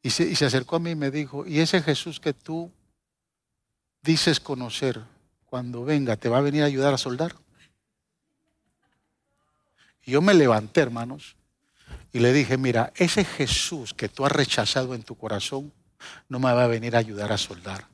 Y 0.01 0.09
se, 0.09 0.23
y 0.23 0.35
se 0.35 0.45
acercó 0.45 0.75
a 0.75 0.79
mí 0.79 0.91
y 0.91 0.95
me 0.95 1.11
dijo, 1.11 1.45
¿y 1.45 1.59
ese 1.59 1.81
Jesús 1.81 2.19
que 2.19 2.33
tú 2.33 2.71
dices 4.01 4.39
conocer, 4.39 5.01
cuando 5.45 5.85
venga, 5.85 6.17
te 6.17 6.27
va 6.27 6.39
a 6.39 6.41
venir 6.41 6.63
a 6.63 6.65
ayudar 6.65 6.93
a 6.93 6.97
soldar? 6.97 7.35
Y 10.03 10.11
yo 10.11 10.21
me 10.21 10.33
levanté, 10.33 10.81
hermanos. 10.81 11.35
Y 12.11 12.19
le 12.19 12.33
dije, 12.33 12.57
mira, 12.57 12.91
ese 12.95 13.23
Jesús 13.23 13.93
que 13.93 14.09
tú 14.09 14.25
has 14.25 14.31
rechazado 14.31 14.95
en 14.95 15.03
tu 15.03 15.15
corazón 15.15 15.71
no 16.29 16.39
me 16.39 16.51
va 16.51 16.63
a 16.63 16.67
venir 16.67 16.95
a 16.95 16.99
ayudar 16.99 17.31
a 17.31 17.37
soldar. 17.37 17.85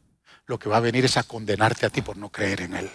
Lo 0.46 0.58
que 0.60 0.70
va 0.70 0.78
a 0.78 0.82
venir 0.82 1.06
es 1.06 1.18
a 1.18 1.24
condenarte 1.24 1.86
a 1.86 1.90
ti 1.90 2.02
por 2.02 2.18
no 2.18 2.30
creer 2.30 2.62
en 2.62 2.76
Él. 2.76 2.92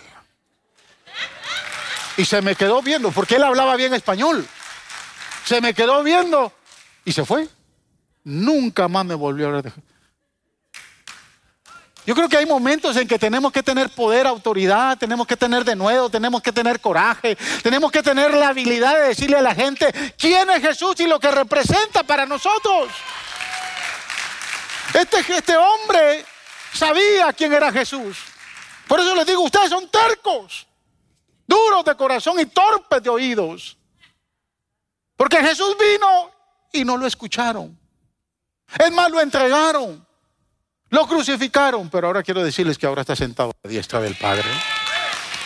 Y 2.16 2.24
se 2.24 2.40
me 2.40 2.54
quedó 2.54 2.80
viendo, 2.80 3.10
porque 3.10 3.36
él 3.36 3.42
hablaba 3.42 3.76
bien 3.76 3.92
español. 3.92 4.46
Se 5.46 5.60
me 5.60 5.72
quedó 5.74 6.02
viendo 6.02 6.52
y 7.04 7.12
se 7.12 7.24
fue. 7.24 7.48
Nunca 8.24 8.88
más 8.88 9.06
me 9.06 9.14
volvió 9.14 9.46
a 9.46 9.48
hablar 9.50 9.62
de 9.62 9.72
Yo 12.04 12.16
creo 12.16 12.28
que 12.28 12.36
hay 12.36 12.46
momentos 12.46 12.96
en 12.96 13.06
que 13.06 13.16
tenemos 13.16 13.52
que 13.52 13.62
tener 13.62 13.88
poder, 13.90 14.26
autoridad, 14.26 14.98
tenemos 14.98 15.24
que 15.24 15.36
tener 15.36 15.64
de 15.64 15.76
nuevo, 15.76 16.10
tenemos 16.10 16.42
que 16.42 16.50
tener 16.50 16.80
coraje, 16.80 17.38
tenemos 17.62 17.92
que 17.92 18.02
tener 18.02 18.34
la 18.34 18.48
habilidad 18.48 18.94
de 18.94 19.08
decirle 19.08 19.36
a 19.36 19.42
la 19.42 19.54
gente 19.54 19.92
quién 20.18 20.50
es 20.50 20.60
Jesús 20.60 20.98
y 20.98 21.06
lo 21.06 21.20
que 21.20 21.30
representa 21.30 22.02
para 22.02 22.26
nosotros. 22.26 22.88
Este, 24.94 25.20
este 25.32 25.56
hombre 25.56 26.24
sabía 26.72 27.32
quién 27.32 27.52
era 27.52 27.70
Jesús. 27.70 28.18
Por 28.88 28.98
eso 28.98 29.14
les 29.14 29.26
digo, 29.26 29.42
ustedes 29.42 29.70
son 29.70 29.88
tercos 29.88 30.66
duros 31.46 31.84
de 31.84 31.94
corazón 31.94 32.40
y 32.40 32.46
torpes 32.46 33.00
de 33.00 33.10
oídos. 33.10 33.76
Porque 35.16 35.38
Jesús 35.38 35.76
vino 35.78 36.30
y 36.72 36.84
no 36.84 36.96
lo 36.96 37.06
escucharon. 37.06 37.78
Es 38.78 38.92
más, 38.92 39.10
lo 39.10 39.20
entregaron. 39.20 40.06
Lo 40.90 41.06
crucificaron. 41.06 41.88
Pero 41.88 42.06
ahora 42.06 42.22
quiero 42.22 42.44
decirles 42.44 42.78
que 42.78 42.86
ahora 42.86 43.00
está 43.00 43.16
sentado 43.16 43.50
a 43.50 43.54
la 43.62 43.70
diestra 43.70 44.00
del 44.00 44.14
Padre. 44.16 44.48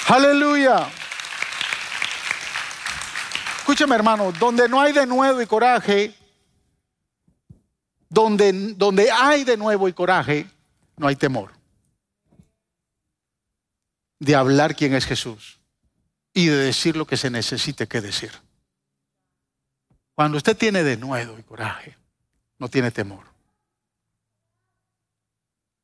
Aleluya. 0.09 0.89
Escúcheme 3.59 3.95
hermano, 3.95 4.33
donde 4.33 4.69
no 4.69 4.81
hay 4.81 4.93
de 4.93 5.07
nuevo 5.07 5.41
y 5.41 5.47
coraje, 5.47 6.13
donde, 8.09 8.53
donde 8.75 9.11
hay 9.11 9.45
de 9.45 9.57
nuevo 9.57 9.87
y 9.87 9.93
coraje, 9.93 10.51
no 10.97 11.07
hay 11.07 11.15
temor 11.15 11.53
de 14.21 14.35
hablar 14.37 14.77
quién 14.77 14.95
es 14.95 15.07
Jesús 15.07 15.59
y 16.33 16.47
de 16.47 16.57
decir 16.57 16.97
lo 16.97 17.07
que 17.07 17.17
se 17.17 17.31
necesite 17.31 17.89
que 17.89 18.01
decir. 18.01 18.31
Cuando 20.21 20.37
usted 20.37 20.55
tiene 20.55 20.83
de 20.83 20.99
nuevo 20.99 21.39
y 21.39 21.43
coraje, 21.43 21.97
no 22.59 22.69
tiene 22.69 22.91
temor. 22.91 23.25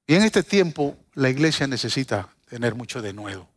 Y 0.06 0.14
en 0.14 0.24
este 0.24 0.42
tiempo 0.42 0.94
la 1.14 1.30
iglesia 1.30 1.66
necesita 1.66 2.28
tener 2.46 2.74
mucho 2.74 3.00
de 3.00 3.14
nuevo. 3.14 3.48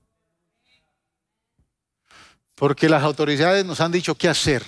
Porque 2.56 2.88
las 2.88 3.04
autoridades 3.04 3.66
nos 3.66 3.82
han 3.82 3.92
dicho 3.92 4.16
qué 4.16 4.30
hacer. 4.30 4.64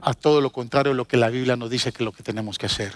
A 0.00 0.14
todo 0.14 0.40
lo 0.40 0.50
contrario 0.50 0.92
de 0.92 0.96
lo 0.96 1.06
que 1.06 1.18
la 1.18 1.28
Biblia 1.28 1.54
nos 1.54 1.68
dice 1.68 1.92
que 1.92 2.02
es 2.02 2.06
lo 2.06 2.12
que 2.12 2.22
tenemos 2.22 2.56
que 2.56 2.64
hacer. 2.64 2.94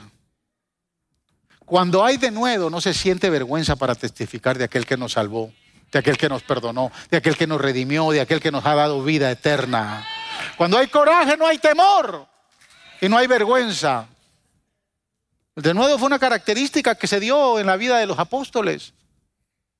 Cuando 1.66 2.02
hay 2.02 2.16
de 2.16 2.30
nuevo, 2.30 2.70
no 2.70 2.80
se 2.80 2.94
siente 2.94 3.28
vergüenza 3.28 3.76
para 3.76 3.94
testificar 3.94 4.56
de 4.56 4.64
aquel 4.64 4.86
que 4.86 4.96
nos 4.96 5.12
salvó 5.12 5.52
de 5.92 6.00
aquel 6.00 6.18
que 6.18 6.28
nos 6.28 6.42
perdonó, 6.42 6.90
de 7.10 7.18
aquel 7.18 7.36
que 7.36 7.46
nos 7.46 7.60
redimió, 7.60 8.10
de 8.10 8.20
aquel 8.20 8.40
que 8.40 8.50
nos 8.50 8.66
ha 8.66 8.74
dado 8.74 9.02
vida 9.02 9.30
eterna. 9.30 10.06
Cuando 10.56 10.78
hay 10.78 10.88
coraje 10.88 11.36
no 11.36 11.46
hay 11.46 11.58
temor 11.58 12.26
y 13.00 13.08
no 13.08 13.16
hay 13.16 13.26
vergüenza. 13.26 14.08
De 15.54 15.72
nuevo 15.72 15.98
fue 15.98 16.06
una 16.06 16.18
característica 16.18 16.94
que 16.94 17.06
se 17.06 17.20
dio 17.20 17.58
en 17.58 17.66
la 17.66 17.76
vida 17.76 17.98
de 17.98 18.06
los 18.06 18.18
apóstoles, 18.18 18.92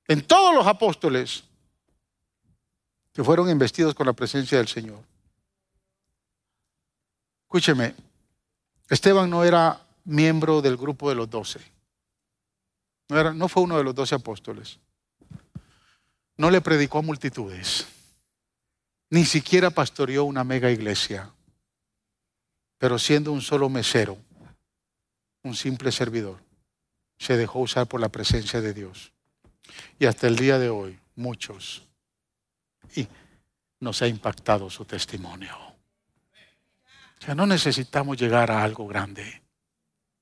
en 0.08 0.26
todos 0.26 0.54
los 0.54 0.66
apóstoles 0.66 1.44
que 3.12 3.24
fueron 3.24 3.50
investidos 3.50 3.94
con 3.94 4.06
la 4.06 4.12
presencia 4.12 4.58
del 4.58 4.68
Señor. 4.68 5.00
Escúcheme, 7.44 7.94
Esteban 8.88 9.28
no 9.30 9.44
era 9.44 9.80
miembro 10.04 10.62
del 10.62 10.76
grupo 10.76 11.08
de 11.08 11.14
los 11.14 11.28
doce. 11.28 11.60
No, 13.08 13.34
no 13.34 13.48
fue 13.48 13.62
uno 13.62 13.76
de 13.76 13.84
los 13.84 13.94
doce 13.94 14.14
apóstoles 14.14 14.78
no 16.36 16.50
le 16.50 16.60
predicó 16.60 16.98
a 16.98 17.02
multitudes, 17.02 17.86
ni 19.10 19.24
siquiera 19.24 19.70
pastoreó 19.70 20.24
una 20.24 20.44
mega 20.44 20.70
iglesia, 20.70 21.30
pero 22.78 22.98
siendo 22.98 23.32
un 23.32 23.40
solo 23.40 23.68
mesero, 23.68 24.18
un 25.42 25.54
simple 25.54 25.92
servidor, 25.92 26.42
se 27.18 27.36
dejó 27.36 27.60
usar 27.60 27.86
por 27.86 28.00
la 28.00 28.08
presencia 28.08 28.60
de 28.60 28.74
Dios. 28.74 29.12
Y 29.98 30.06
hasta 30.06 30.26
el 30.26 30.36
día 30.36 30.58
de 30.58 30.68
hoy, 30.68 30.98
muchos, 31.14 31.82
y 32.94 33.06
nos 33.80 34.02
ha 34.02 34.08
impactado 34.08 34.68
su 34.70 34.84
testimonio. 34.84 35.56
Ya 37.26 37.34
no 37.34 37.46
necesitamos 37.46 38.16
llegar 38.16 38.50
a 38.50 38.62
algo 38.62 38.86
grande. 38.86 39.42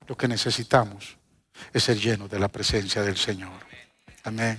Lo 0.07 0.17
que 0.17 0.29
necesitamos 0.29 1.17
es 1.73 1.83
ser 1.83 1.99
llenos 1.99 2.31
de 2.31 2.39
la 2.39 2.49
presencia 2.49 3.03
del 3.03 3.17
Señor. 3.17 3.61
Amén. 4.23 4.59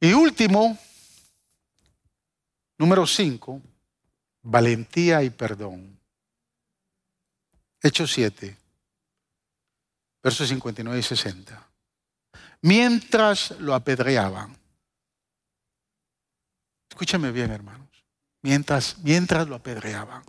Y 0.00 0.12
último, 0.12 0.78
número 2.78 3.06
5, 3.06 3.60
valentía 4.42 5.22
y 5.22 5.30
perdón. 5.30 5.98
Hechos 7.82 8.12
7, 8.12 8.56
versos 10.22 10.48
59 10.48 10.98
y 10.98 11.02
60. 11.02 11.68
Mientras 12.62 13.50
lo 13.60 13.74
apedreaban, 13.74 14.56
escúchame 16.88 17.30
bien 17.30 17.50
hermanos, 17.50 17.88
mientras, 18.40 18.98
mientras 18.98 19.46
lo 19.48 19.56
apedreaban, 19.56 20.24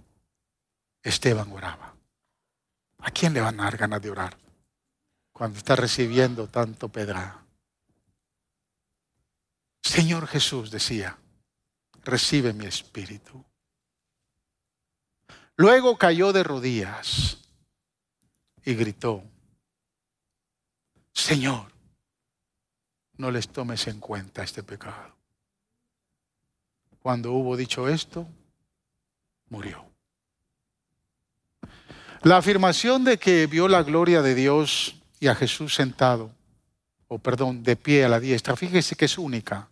Esteban 1.01 1.51
oraba. 1.51 1.95
¿A 2.99 3.11
quién 3.11 3.33
le 3.33 3.41
van 3.41 3.59
a 3.59 3.65
dar 3.65 3.77
ganas 3.77 4.01
de 4.01 4.09
orar 4.09 4.37
cuando 5.31 5.59
está 5.59 5.75
recibiendo 5.75 6.47
tanto 6.49 6.89
pedra? 6.89 7.45
Señor 9.83 10.27
Jesús 10.27 10.71
decía, 10.71 11.17
recibe 12.05 12.53
mi 12.53 12.65
espíritu. 12.65 13.43
Luego 15.57 15.97
cayó 15.97 16.31
de 16.31 16.43
rodillas 16.43 17.37
y 18.63 18.75
gritó, 18.75 19.23
Señor, 21.13 21.71
no 23.17 23.31
les 23.31 23.47
tomes 23.47 23.87
en 23.87 23.99
cuenta 23.99 24.43
este 24.43 24.63
pecado. 24.63 25.15
Cuando 26.99 27.31
hubo 27.31 27.55
dicho 27.55 27.87
esto, 27.87 28.27
murió. 29.49 29.85
La 32.21 32.37
afirmación 32.37 33.03
de 33.03 33.17
que 33.17 33.47
vio 33.47 33.67
la 33.67 33.83
gloria 33.83 34.21
de 34.21 34.35
Dios 34.35 34.95
y 35.19 35.27
a 35.27 35.35
Jesús 35.35 35.75
sentado, 35.75 36.31
o 37.07 37.19
perdón, 37.19 37.63
de 37.63 37.75
pie 37.75 38.03
a 38.03 38.09
la 38.09 38.19
diestra, 38.19 38.55
fíjese 38.55 38.95
que 38.95 39.05
es 39.05 39.17
única. 39.17 39.69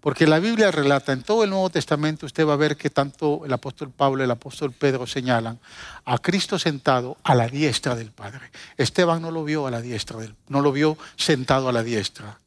Porque 0.00 0.26
la 0.26 0.38
Biblia 0.38 0.70
relata, 0.70 1.12
en 1.12 1.22
todo 1.22 1.44
el 1.44 1.50
Nuevo 1.50 1.70
Testamento 1.70 2.26
usted 2.26 2.46
va 2.46 2.54
a 2.54 2.56
ver 2.56 2.76
que 2.76 2.90
tanto 2.90 3.44
el 3.44 3.52
apóstol 3.52 3.90
Pablo 3.90 4.22
y 4.22 4.24
el 4.24 4.30
apóstol 4.30 4.72
Pedro 4.72 5.06
señalan 5.06 5.58
a 6.04 6.18
Cristo 6.18 6.58
sentado 6.58 7.16
a 7.22 7.34
la 7.34 7.48
diestra 7.48 7.94
del 7.94 8.10
Padre. 8.10 8.50
Esteban 8.76 9.22
no 9.22 9.30
lo 9.30 9.44
vio 9.44 9.66
a 9.66 9.70
la 9.70 9.80
diestra, 9.80 10.18
del, 10.18 10.34
no 10.48 10.60
lo 10.60 10.72
vio 10.72 10.98
sentado 11.16 11.68
a 11.68 11.72
la 11.72 11.82
diestra. 11.82 12.40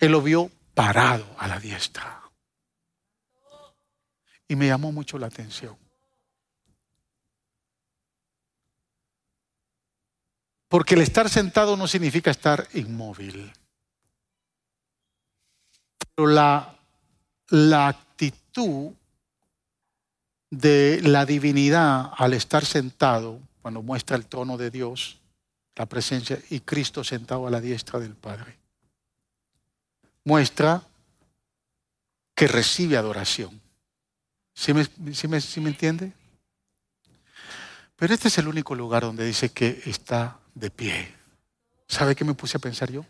Él 0.00 0.12
lo 0.12 0.22
vio 0.22 0.50
parado 0.74 1.26
a 1.38 1.48
la 1.48 1.58
diestra. 1.58 2.22
Y 4.46 4.56
me 4.56 4.66
llamó 4.66 4.92
mucho 4.92 5.18
la 5.18 5.26
atención. 5.26 5.76
Porque 10.68 10.94
el 10.94 11.00
estar 11.00 11.28
sentado 11.28 11.76
no 11.76 11.86
significa 11.86 12.30
estar 12.30 12.68
inmóvil. 12.74 13.52
Pero 16.18 16.26
la 16.26 16.78
la 17.50 17.88
actitud 17.88 18.92
de 20.50 21.00
la 21.02 21.24
divinidad 21.24 22.10
al 22.16 22.34
estar 22.34 22.64
sentado, 22.64 23.40
cuando 23.62 23.82
muestra 23.82 24.16
el 24.16 24.26
tono 24.26 24.56
de 24.56 24.70
Dios, 24.70 25.18
la 25.76 25.86
presencia, 25.86 26.38
y 26.50 26.60
Cristo 26.60 27.04
sentado 27.04 27.46
a 27.46 27.50
la 27.50 27.60
diestra 27.60 28.00
del 28.00 28.14
Padre, 28.14 28.56
muestra 30.24 30.82
que 32.34 32.48
recibe 32.48 32.96
adoración. 32.96 33.60
¿Sí 34.54 34.74
me, 34.74 34.86
me 34.98 35.68
entiende? 35.68 36.12
Pero 37.96 38.14
este 38.14 38.28
es 38.28 38.38
el 38.38 38.48
único 38.48 38.74
lugar 38.74 39.02
donde 39.02 39.24
dice 39.24 39.50
que 39.50 39.82
está 39.86 40.38
de 40.54 40.70
pie. 40.70 41.14
¿Sabe 41.86 42.14
qué 42.14 42.24
me 42.24 42.34
puse 42.34 42.56
a 42.56 42.60
pensar 42.60 42.90
yo? 42.90 43.04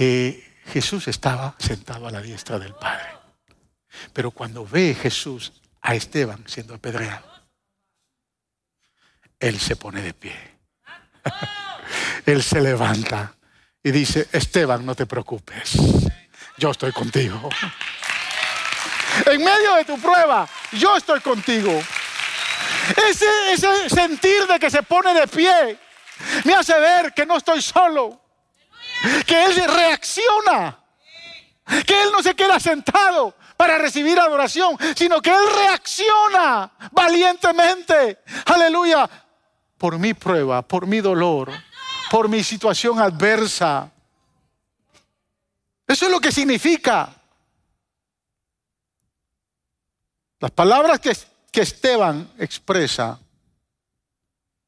Que 0.00 0.56
Jesús 0.72 1.08
estaba 1.08 1.54
sentado 1.58 2.08
a 2.08 2.10
la 2.10 2.22
diestra 2.22 2.58
del 2.58 2.72
Padre. 2.72 3.18
Pero 4.14 4.30
cuando 4.30 4.64
ve 4.64 4.94
Jesús 4.94 5.52
a 5.82 5.94
Esteban 5.94 6.42
siendo 6.46 6.74
apedreado, 6.74 7.30
él 9.38 9.60
se 9.60 9.76
pone 9.76 10.00
de 10.00 10.14
pie. 10.14 10.34
él 12.24 12.42
se 12.42 12.62
levanta 12.62 13.34
y 13.82 13.90
dice, 13.90 14.26
Esteban, 14.32 14.86
no 14.86 14.94
te 14.94 15.04
preocupes. 15.04 15.72
yo 16.56 16.70
estoy 16.70 16.92
contigo. 16.92 17.50
En 19.26 19.44
medio 19.44 19.74
de 19.74 19.84
tu 19.84 20.00
prueba, 20.00 20.48
yo 20.72 20.96
estoy 20.96 21.20
contigo. 21.20 21.78
Ese, 23.06 23.26
ese 23.52 23.90
sentir 23.90 24.46
de 24.46 24.58
que 24.58 24.70
se 24.70 24.82
pone 24.82 25.12
de 25.12 25.28
pie 25.28 25.78
me 26.44 26.54
hace 26.54 26.80
ver 26.80 27.12
que 27.12 27.26
no 27.26 27.36
estoy 27.36 27.60
solo. 27.60 28.29
Que 29.26 29.44
Él 29.44 29.54
reacciona. 29.64 30.78
Que 31.86 32.02
Él 32.02 32.10
no 32.12 32.22
se 32.22 32.34
queda 32.34 32.58
sentado 32.58 33.34
para 33.56 33.78
recibir 33.78 34.18
adoración, 34.18 34.76
sino 34.96 35.20
que 35.20 35.30
Él 35.30 35.44
reacciona 35.54 36.72
valientemente. 36.92 38.18
Aleluya. 38.46 39.08
Por 39.76 39.98
mi 39.98 40.14
prueba, 40.14 40.62
por 40.62 40.86
mi 40.86 41.00
dolor, 41.00 41.52
por 42.10 42.28
mi 42.28 42.42
situación 42.42 42.98
adversa. 42.98 43.90
Eso 45.86 46.06
es 46.06 46.10
lo 46.10 46.20
que 46.20 46.32
significa. 46.32 47.14
Las 50.38 50.50
palabras 50.52 50.98
que, 51.00 51.14
que 51.52 51.60
Esteban 51.60 52.32
expresa 52.38 53.18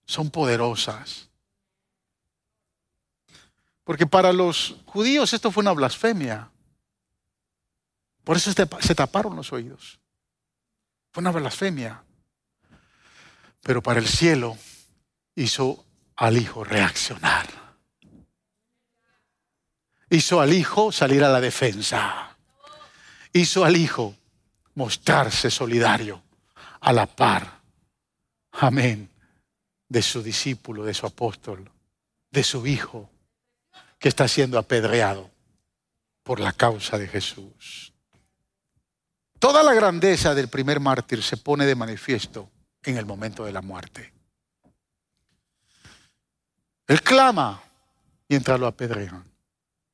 son 0.04 0.30
poderosas. 0.30 1.28
Porque 3.84 4.06
para 4.06 4.32
los 4.32 4.76
judíos 4.86 5.32
esto 5.32 5.50
fue 5.50 5.62
una 5.62 5.72
blasfemia. 5.72 6.50
Por 8.24 8.36
eso 8.36 8.52
se 8.52 8.94
taparon 8.94 9.34
los 9.34 9.52
oídos. 9.52 9.98
Fue 11.10 11.20
una 11.20 11.32
blasfemia. 11.32 12.04
Pero 13.62 13.82
para 13.82 14.00
el 14.00 14.06
cielo 14.06 14.56
hizo 15.34 15.84
al 16.16 16.36
Hijo 16.36 16.64
reaccionar. 16.64 17.46
Hizo 20.10 20.40
al 20.40 20.52
Hijo 20.52 20.92
salir 20.92 21.24
a 21.24 21.28
la 21.28 21.40
defensa. 21.40 22.36
Hizo 23.32 23.64
al 23.64 23.76
Hijo 23.76 24.14
mostrarse 24.74 25.50
solidario 25.50 26.22
a 26.80 26.92
la 26.92 27.06
par. 27.06 27.60
Amén. 28.52 29.10
De 29.88 30.02
su 30.02 30.22
discípulo, 30.22 30.84
de 30.84 30.94
su 30.94 31.06
apóstol, 31.06 31.70
de 32.30 32.44
su 32.44 32.66
Hijo 32.66 33.11
que 34.02 34.08
está 34.08 34.26
siendo 34.26 34.58
apedreado 34.58 35.30
por 36.24 36.40
la 36.40 36.52
causa 36.52 36.98
de 36.98 37.06
Jesús. 37.06 37.92
Toda 39.38 39.62
la 39.62 39.74
grandeza 39.74 40.34
del 40.34 40.48
primer 40.48 40.80
mártir 40.80 41.22
se 41.22 41.36
pone 41.36 41.66
de 41.66 41.76
manifiesto 41.76 42.50
en 42.82 42.96
el 42.96 43.06
momento 43.06 43.44
de 43.44 43.52
la 43.52 43.62
muerte. 43.62 44.12
Él 46.88 47.00
clama 47.00 47.62
mientras 48.28 48.58
lo 48.58 48.66
apedrean. 48.66 49.24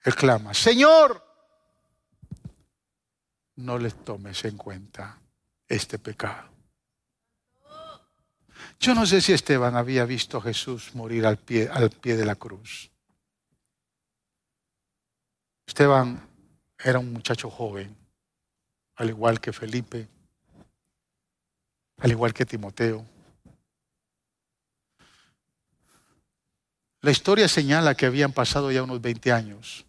Él 0.03 0.15
clama, 0.15 0.55
Señor, 0.55 1.23
no 3.57 3.77
les 3.77 3.95
tomes 4.07 4.43
en 4.47 4.57
cuenta 4.57 5.19
este 5.69 5.99
pecado. 5.99 6.49
Yo 8.81 8.95
no 8.95 9.05
sé 9.05 9.21
si 9.21 9.35
Esteban 9.35 9.77
había 9.77 10.07
visto 10.07 10.39
a 10.39 10.43
Jesús 10.43 10.95
morir 10.95 11.27
al 11.27 11.37
pie, 11.37 11.69
al 11.71 11.91
pie 11.91 12.17
de 12.17 12.25
la 12.25 12.37
cruz. 12.37 12.91
Esteban 15.69 16.19
era 16.83 16.99
un 16.99 17.13
muchacho 17.13 17.51
joven, 17.51 17.95
al 18.97 19.11
igual 19.11 19.39
que 19.39 19.53
Felipe, 19.53 20.09
al 21.99 22.11
igual 22.11 22.33
que 22.33 22.47
Timoteo. 22.47 23.05
La 27.03 27.11
historia 27.11 27.47
señala 27.49 27.95
que 27.95 28.07
habían 28.07 28.33
pasado 28.33 28.73
ya 28.73 28.83
unos 28.83 29.03
20 29.03 29.31
años 29.31 29.85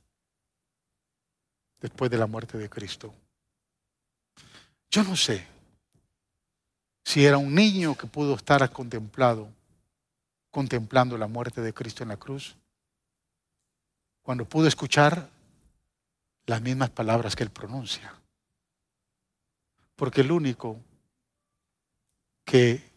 después 1.80 2.12
de 2.12 2.18
la 2.18 2.28
muerte 2.28 2.58
de 2.58 2.70
Cristo. 2.70 3.16
Yo 4.92 5.04
no 5.06 5.16
sé 5.16 5.48
si 7.06 7.26
era 7.26 7.38
un 7.38 7.56
niño 7.56 7.96
que 7.96 8.06
pudo 8.06 8.36
estar 8.36 8.70
contemplado, 8.70 9.48
contemplando 10.52 11.18
la 11.18 11.28
muerte 11.28 11.62
de 11.62 11.74
Cristo 11.74 12.04
en 12.04 12.10
la 12.10 12.18
cruz, 12.18 12.58
cuando 14.22 14.44
pudo 14.44 14.68
escuchar 14.68 15.39
las 16.50 16.64
mismas 16.64 16.90
palabras 16.90 17.36
que 17.36 17.44
él 17.44 17.52
pronuncia. 17.52 18.12
Porque 19.96 20.22
el 20.22 20.32
único 20.32 20.84
que 22.44 22.92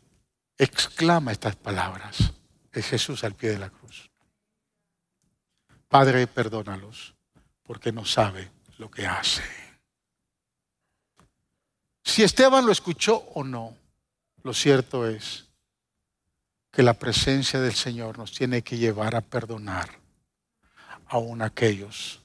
exclama 0.56 1.32
estas 1.32 1.56
palabras 1.56 2.32
es 2.72 2.86
Jesús 2.86 3.24
al 3.24 3.34
pie 3.34 3.50
de 3.50 3.58
la 3.58 3.68
cruz. 3.68 4.10
Padre, 5.86 6.26
perdónalos, 6.26 7.14
porque 7.62 7.92
no 7.92 8.06
sabe 8.06 8.50
lo 8.78 8.90
que 8.90 9.06
hace. 9.06 9.42
Si 12.02 12.22
Esteban 12.22 12.64
lo 12.64 12.72
escuchó 12.72 13.16
o 13.34 13.44
no, 13.44 13.76
lo 14.44 14.54
cierto 14.54 15.06
es 15.06 15.50
que 16.70 16.82
la 16.82 16.94
presencia 16.94 17.60
del 17.60 17.74
Señor 17.74 18.16
nos 18.16 18.32
tiene 18.32 18.62
que 18.62 18.78
llevar 18.78 19.14
a 19.14 19.20
perdonar 19.20 19.90
aún 21.08 21.42
aquellos 21.42 22.21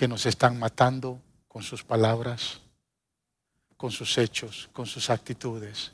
que 0.00 0.08
nos 0.08 0.24
están 0.24 0.58
matando 0.58 1.20
con 1.46 1.62
sus 1.62 1.84
palabras, 1.84 2.58
con 3.76 3.90
sus 3.90 4.16
hechos, 4.16 4.70
con 4.72 4.86
sus 4.86 5.10
actitudes, 5.10 5.92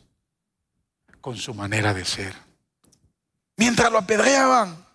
con 1.21 1.37
su 1.37 1.53
manera 1.53 1.93
de 1.93 2.05
ser. 2.05 2.33
Mientras 3.57 3.91
lo 3.91 3.99
apedreaban, 3.99 4.87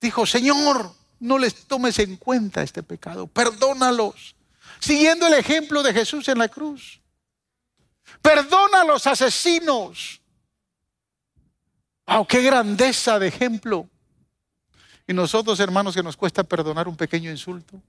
dijo, 0.00 0.26
Señor, 0.26 0.92
no 1.20 1.38
les 1.38 1.68
tomes 1.68 2.00
en 2.00 2.16
cuenta 2.16 2.64
este 2.64 2.82
pecado, 2.82 3.28
perdónalos, 3.28 4.34
siguiendo 4.80 5.28
el 5.28 5.34
ejemplo 5.34 5.84
de 5.84 5.92
Jesús 5.92 6.26
en 6.26 6.38
la 6.38 6.48
cruz. 6.48 7.00
Perdona 8.20 8.80
a 8.80 8.84
los 8.86 9.06
asesinos. 9.06 10.20
¡Wow! 12.08 12.26
¡Qué 12.26 12.42
grandeza 12.42 13.20
de 13.20 13.28
ejemplo! 13.28 13.88
Y 15.08 15.14
nosotros, 15.14 15.58
hermanos, 15.58 15.94
que 15.94 16.02
nos 16.02 16.18
cuesta 16.18 16.44
perdonar 16.44 16.86
un 16.86 16.94
pequeño 16.94 17.30
insulto, 17.30 17.80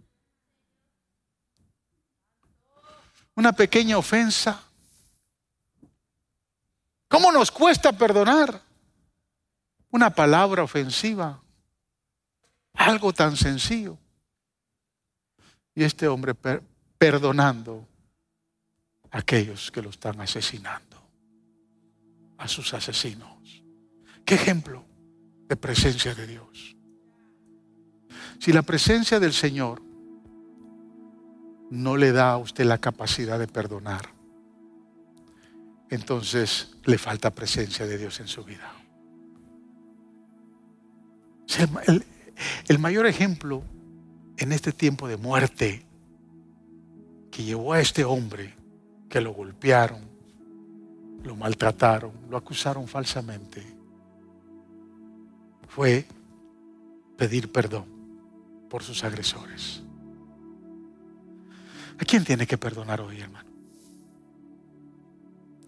una 3.36 3.52
pequeña 3.52 3.98
ofensa. 3.98 4.64
¿Cómo 7.10 7.30
nos 7.34 7.52
cuesta 7.52 7.92
perdonar 7.92 8.62
una 9.92 10.10
palabra 10.10 10.64
ofensiva? 10.64 11.42
Algo 12.74 13.12
tan 13.12 13.36
sencillo. 13.36 13.98
Y 15.76 15.84
este 15.84 16.08
hombre 16.08 16.34
perdonando 16.98 17.86
a 19.12 19.18
aquellos 19.18 19.72
que 19.72 19.82
lo 19.82 19.90
están 19.90 20.22
asesinando, 20.22 21.02
a 22.38 22.48
sus 22.48 22.74
asesinos. 22.74 23.62
¿Qué 24.24 24.36
ejemplo 24.36 24.86
de 25.50 25.58
presencia 25.58 26.16
de 26.16 26.26
Dios? 26.26 26.79
Si 28.40 28.54
la 28.54 28.62
presencia 28.62 29.20
del 29.20 29.34
Señor 29.34 29.82
no 31.70 31.98
le 31.98 32.14
da 32.14 32.32
a 32.32 32.38
usted 32.38 32.64
la 32.64 32.78
capacidad 32.78 33.38
de 33.38 33.48
perdonar, 33.48 34.10
entonces 35.90 36.78
le 36.86 36.98
falta 36.98 37.36
presencia 37.36 37.86
de 37.86 37.98
Dios 37.98 38.20
en 38.22 38.28
su 38.28 38.46
vida. 38.46 38.74
El, 42.68 42.80
mayor 42.80 43.08
ejemplo 43.08 43.62
en 44.38 44.54
este 44.54 44.72
tiempo 44.72 45.10
de 45.10 45.18
muerte 45.18 45.86
que 47.32 47.44
llevó 47.44 47.74
a 47.74 47.82
este 47.82 48.06
hombre 48.06 48.54
que 49.10 49.20
lo 49.20 49.34
golpearon, 49.34 50.00
lo 51.24 51.36
maltrataron, 51.36 52.14
lo 52.30 52.38
acusaron 52.38 52.88
falsamente, 52.88 53.66
fue 55.68 56.06
pedir 57.18 57.52
perdón 57.52 57.99
por 58.70 58.84
sus 58.84 59.04
agresores. 59.04 59.82
¿A 62.00 62.06
quién 62.06 62.24
tiene 62.24 62.48
que 62.48 62.58
perdonar 62.58 63.02
hoy, 63.02 63.20
hermano? 63.20 63.50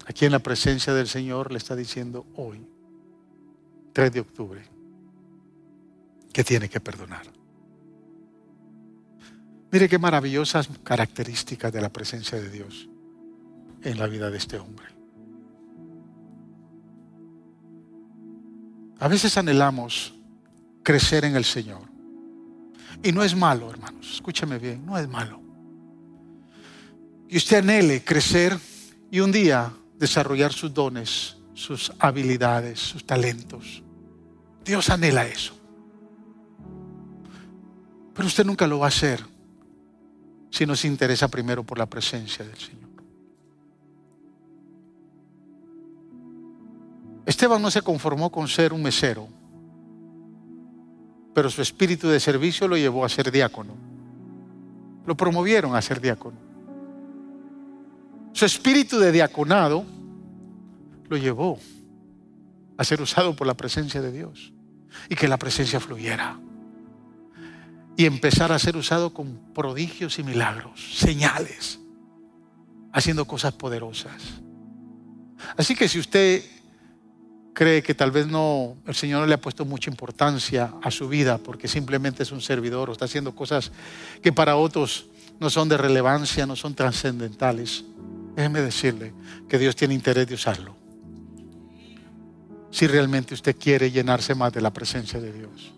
Aquí 0.06 0.26
en 0.26 0.32
la 0.32 0.40
presencia 0.40 0.94
del 0.94 1.08
Señor 1.08 1.52
le 1.52 1.58
está 1.58 1.76
diciendo 1.76 2.26
hoy, 2.36 2.66
3 3.94 4.14
de 4.14 4.20
octubre, 4.22 4.64
que 6.32 6.44
tiene 6.44 6.70
que 6.70 6.80
perdonar. 6.80 7.26
Mire 9.72 9.88
qué 9.88 9.98
maravillosas 9.98 10.70
características 10.84 11.72
de 11.72 11.82
la 11.82 11.90
presencia 11.90 12.40
de 12.40 12.50
Dios 12.50 12.90
en 13.84 13.98
la 13.98 14.08
vida 14.08 14.30
de 14.30 14.38
este 14.38 14.58
hombre. 14.58 14.86
A 19.00 19.08
veces 19.08 19.38
anhelamos 19.38 20.14
crecer 20.84 21.26
en 21.26 21.36
el 21.36 21.46
Señor. 21.46 21.91
Y 23.04 23.12
no 23.12 23.24
es 23.24 23.36
malo, 23.36 23.70
hermanos, 23.70 24.14
escúcheme 24.14 24.60
bien, 24.60 24.86
no 24.86 24.98
es 24.98 25.08
malo. 25.08 25.42
Y 27.28 27.38
usted 27.38 27.58
anhele 27.58 28.04
crecer 28.04 28.58
y 29.10 29.20
un 29.22 29.32
día 29.32 29.72
desarrollar 29.98 30.54
sus 30.54 30.74
dones, 30.74 31.38
sus 31.54 31.92
habilidades, 32.00 32.80
sus 32.80 33.06
talentos. 33.06 33.82
Dios 34.64 34.90
anhela 34.90 35.26
eso. 35.26 35.54
Pero 38.14 38.28
usted 38.28 38.46
nunca 38.46 38.68
lo 38.68 38.80
va 38.80 38.88
a 38.88 38.90
hacer 38.90 39.26
si 40.50 40.66
nos 40.66 40.84
interesa 40.86 41.28
primero 41.30 41.64
por 41.64 41.78
la 41.78 41.86
presencia 41.86 42.46
del 42.46 42.58
Señor. 42.58 42.90
Esteban 47.26 47.62
no 47.62 47.72
se 47.72 47.82
conformó 47.82 48.32
con 48.32 48.48
ser 48.48 48.74
un 48.74 48.84
mesero, 48.84 49.28
pero 51.42 51.50
su 51.50 51.64
espíritu 51.64 52.08
de 52.08 52.20
servicio 52.20 52.68
lo 52.68 52.78
llevó 52.78 53.04
a 53.04 53.10
ser 53.10 53.32
diácono. 53.32 53.74
Lo 55.08 55.18
promovieron 55.18 55.76
a 55.76 55.82
ser 55.82 56.00
diácono. 56.00 56.38
Su 58.32 58.46
espíritu 58.46 59.00
de 59.00 59.12
diaconado 59.12 59.84
lo 61.10 61.18
llevó 61.18 61.58
a 62.78 62.84
ser 62.84 63.02
usado 63.02 63.36
por 63.36 63.48
la 63.48 63.56
presencia 63.56 64.04
de 64.04 64.12
Dios 64.12 64.54
y 65.10 65.16
que 65.16 65.28
la 65.28 65.40
presencia 65.40 65.80
fluyera 65.80 66.40
y 67.98 68.06
empezar 68.06 68.52
a 68.52 68.60
ser 68.60 68.78
usado 68.78 69.12
con 69.12 69.52
prodigios 69.56 70.20
y 70.20 70.24
milagros, 70.24 70.96
señales, 70.96 71.80
haciendo 72.94 73.26
cosas 73.26 73.56
poderosas. 73.56 74.22
Así 75.58 75.74
que 75.74 75.88
si 75.88 75.98
usted 75.98 76.44
cree 77.54 77.84
que 77.84 77.94
tal 77.94 78.12
vez 78.12 78.28
no, 78.28 78.78
el 78.88 78.96
Señor 78.96 79.22
no 79.22 79.28
le 79.28 79.34
ha 79.34 79.42
puesto 79.42 79.66
mucha 79.66 79.90
importancia 79.90 80.74
a 80.82 80.92
su 80.92 81.08
vida 81.08 81.38
porque 81.38 81.68
simplemente 81.68 82.24
es 82.24 82.32
un 82.32 82.42
servidor 82.42 82.90
o 82.90 82.94
está 82.94 83.06
haciendo 83.06 83.36
cosas 83.36 83.72
que 84.22 84.32
para 84.32 84.56
otros 84.56 85.08
no 85.40 85.50
son 85.50 85.70
de 85.70 85.78
relevancia, 85.78 86.46
no 86.46 86.56
son 86.56 86.76
trascendentales, 86.76 87.84
déjeme 88.36 88.62
decirle 88.62 89.14
que 89.50 89.58
Dios 89.58 89.76
tiene 89.76 89.94
interés 89.94 90.28
de 90.28 90.36
usarlo. 90.36 90.76
Si 92.70 92.88
realmente 92.88 93.34
usted 93.34 93.56
quiere 93.58 93.92
llenarse 93.92 94.34
más 94.34 94.54
de 94.54 94.62
la 94.62 94.72
presencia 94.72 95.20
de 95.20 95.34
Dios. 95.34 95.74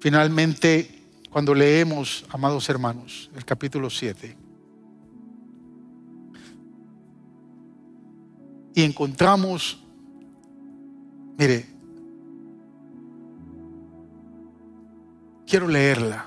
Finalmente, 0.00 1.04
cuando 1.30 1.54
leemos, 1.54 2.24
amados 2.30 2.68
hermanos, 2.68 3.30
el 3.34 3.44
capítulo 3.44 3.88
7, 3.88 4.36
y 8.74 8.82
encontramos, 8.82 9.82
mire, 11.40 11.66
quiero 15.46 15.66
leerla, 15.66 16.26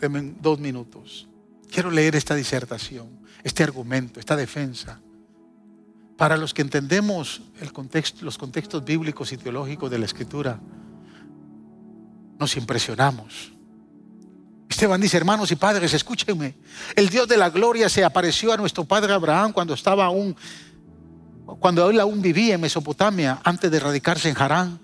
denme 0.00 0.32
dos 0.40 0.58
minutos, 0.58 1.28
quiero 1.70 1.90
leer 1.90 2.16
esta 2.16 2.34
disertación, 2.34 3.06
este 3.42 3.62
argumento, 3.62 4.18
esta 4.18 4.34
defensa. 4.34 4.98
Para 6.16 6.38
los 6.38 6.54
que 6.54 6.62
entendemos 6.62 7.42
los 8.22 8.38
contextos 8.38 8.82
bíblicos 8.82 9.30
y 9.32 9.36
teológicos 9.36 9.90
de 9.90 9.98
la 9.98 10.06
Escritura, 10.06 10.58
nos 12.38 12.56
impresionamos 12.56 13.54
Esteban 14.74 15.00
dice, 15.00 15.16
hermanos 15.16 15.52
y 15.52 15.56
padres, 15.56 15.94
escúchenme. 15.94 16.56
El 16.96 17.08
Dios 17.08 17.28
de 17.28 17.36
la 17.36 17.48
gloria 17.48 17.88
se 17.88 18.04
apareció 18.04 18.52
a 18.52 18.56
nuestro 18.56 18.84
padre 18.84 19.12
Abraham 19.12 19.52
cuando 19.52 19.72
estaba 19.72 20.04
aún, 20.04 20.34
cuando 21.60 21.88
él 21.90 22.00
aún 22.00 22.22
vivía 22.22 22.54
en 22.54 22.60
Mesopotamia, 22.60 23.40
antes 23.44 23.70
de 23.70 23.80
radicarse 23.80 24.28
en 24.28 24.36
Harán. 24.38 24.80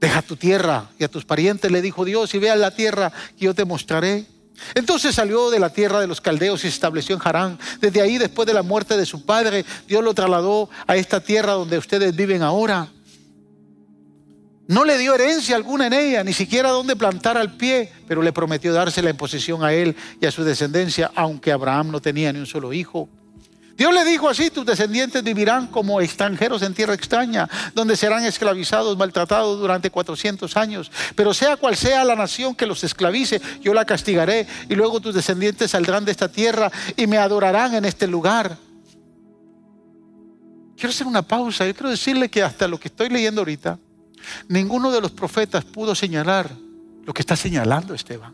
Deja 0.00 0.20
tu 0.20 0.36
tierra 0.36 0.90
y 0.98 1.04
a 1.04 1.08
tus 1.08 1.24
parientes 1.24 1.70
le 1.70 1.80
dijo 1.80 2.04
Dios 2.04 2.34
y 2.34 2.38
vea 2.38 2.56
la 2.56 2.74
tierra 2.74 3.12
que 3.38 3.44
yo 3.44 3.54
te 3.54 3.64
mostraré. 3.64 4.26
Entonces 4.74 5.14
salió 5.14 5.48
de 5.50 5.60
la 5.60 5.70
tierra 5.70 6.00
de 6.00 6.06
los 6.06 6.20
caldeos 6.20 6.60
y 6.60 6.62
se 6.62 6.68
estableció 6.68 7.14
en 7.14 7.22
Harán. 7.24 7.58
Desde 7.80 8.00
ahí, 8.00 8.18
después 8.18 8.46
de 8.46 8.54
la 8.54 8.62
muerte 8.62 8.96
de 8.96 9.06
su 9.06 9.24
padre, 9.24 9.64
Dios 9.86 10.02
lo 10.02 10.12
trasladó 10.12 10.68
a 10.86 10.96
esta 10.96 11.20
tierra 11.20 11.52
donde 11.52 11.78
ustedes 11.78 12.14
viven 12.16 12.42
ahora. 12.42 12.88
No 14.68 14.84
le 14.84 14.98
dio 14.98 15.14
herencia 15.14 15.56
alguna 15.56 15.86
en 15.88 15.92
ella, 15.92 16.24
ni 16.24 16.32
siquiera 16.32 16.70
donde 16.70 16.96
plantar 16.96 17.36
al 17.36 17.56
pie, 17.56 17.92
pero 18.08 18.22
le 18.22 18.32
prometió 18.32 18.72
dársela 18.72 19.10
en 19.10 19.16
posesión 19.16 19.62
a 19.64 19.72
él 19.72 19.94
y 20.20 20.26
a 20.26 20.30
su 20.30 20.44
descendencia, 20.44 21.10
aunque 21.14 21.52
Abraham 21.52 21.90
no 21.90 22.00
tenía 22.00 22.32
ni 22.32 22.38
un 22.38 22.46
solo 22.46 22.72
hijo. 22.72 23.08
Dios 23.82 23.92
le 23.92 24.04
dijo 24.04 24.28
así, 24.28 24.48
tus 24.48 24.64
descendientes 24.64 25.24
vivirán 25.24 25.66
como 25.66 26.00
extranjeros 26.00 26.62
en 26.62 26.72
tierra 26.72 26.94
extraña, 26.94 27.48
donde 27.74 27.96
serán 27.96 28.24
esclavizados, 28.24 28.96
maltratados 28.96 29.58
durante 29.58 29.90
400 29.90 30.56
años. 30.56 30.88
Pero 31.16 31.34
sea 31.34 31.56
cual 31.56 31.74
sea 31.74 32.04
la 32.04 32.14
nación 32.14 32.54
que 32.54 32.64
los 32.64 32.84
esclavice, 32.84 33.42
yo 33.60 33.74
la 33.74 33.84
castigaré 33.84 34.46
y 34.68 34.76
luego 34.76 35.00
tus 35.00 35.16
descendientes 35.16 35.72
saldrán 35.72 36.04
de 36.04 36.12
esta 36.12 36.30
tierra 36.30 36.70
y 36.96 37.08
me 37.08 37.18
adorarán 37.18 37.74
en 37.74 37.84
este 37.84 38.06
lugar. 38.06 38.56
Quiero 40.76 40.90
hacer 40.90 41.08
una 41.08 41.22
pausa, 41.22 41.66
yo 41.66 41.74
quiero 41.74 41.90
decirle 41.90 42.28
que 42.28 42.40
hasta 42.40 42.68
lo 42.68 42.78
que 42.78 42.86
estoy 42.86 43.08
leyendo 43.08 43.40
ahorita, 43.40 43.80
Ninguno 44.46 44.92
de 44.92 45.00
los 45.00 45.10
profetas 45.10 45.64
pudo 45.64 45.96
señalar 45.96 46.48
lo 47.04 47.12
que 47.12 47.22
está 47.22 47.34
señalando 47.34 47.94
Esteban. 47.94 48.32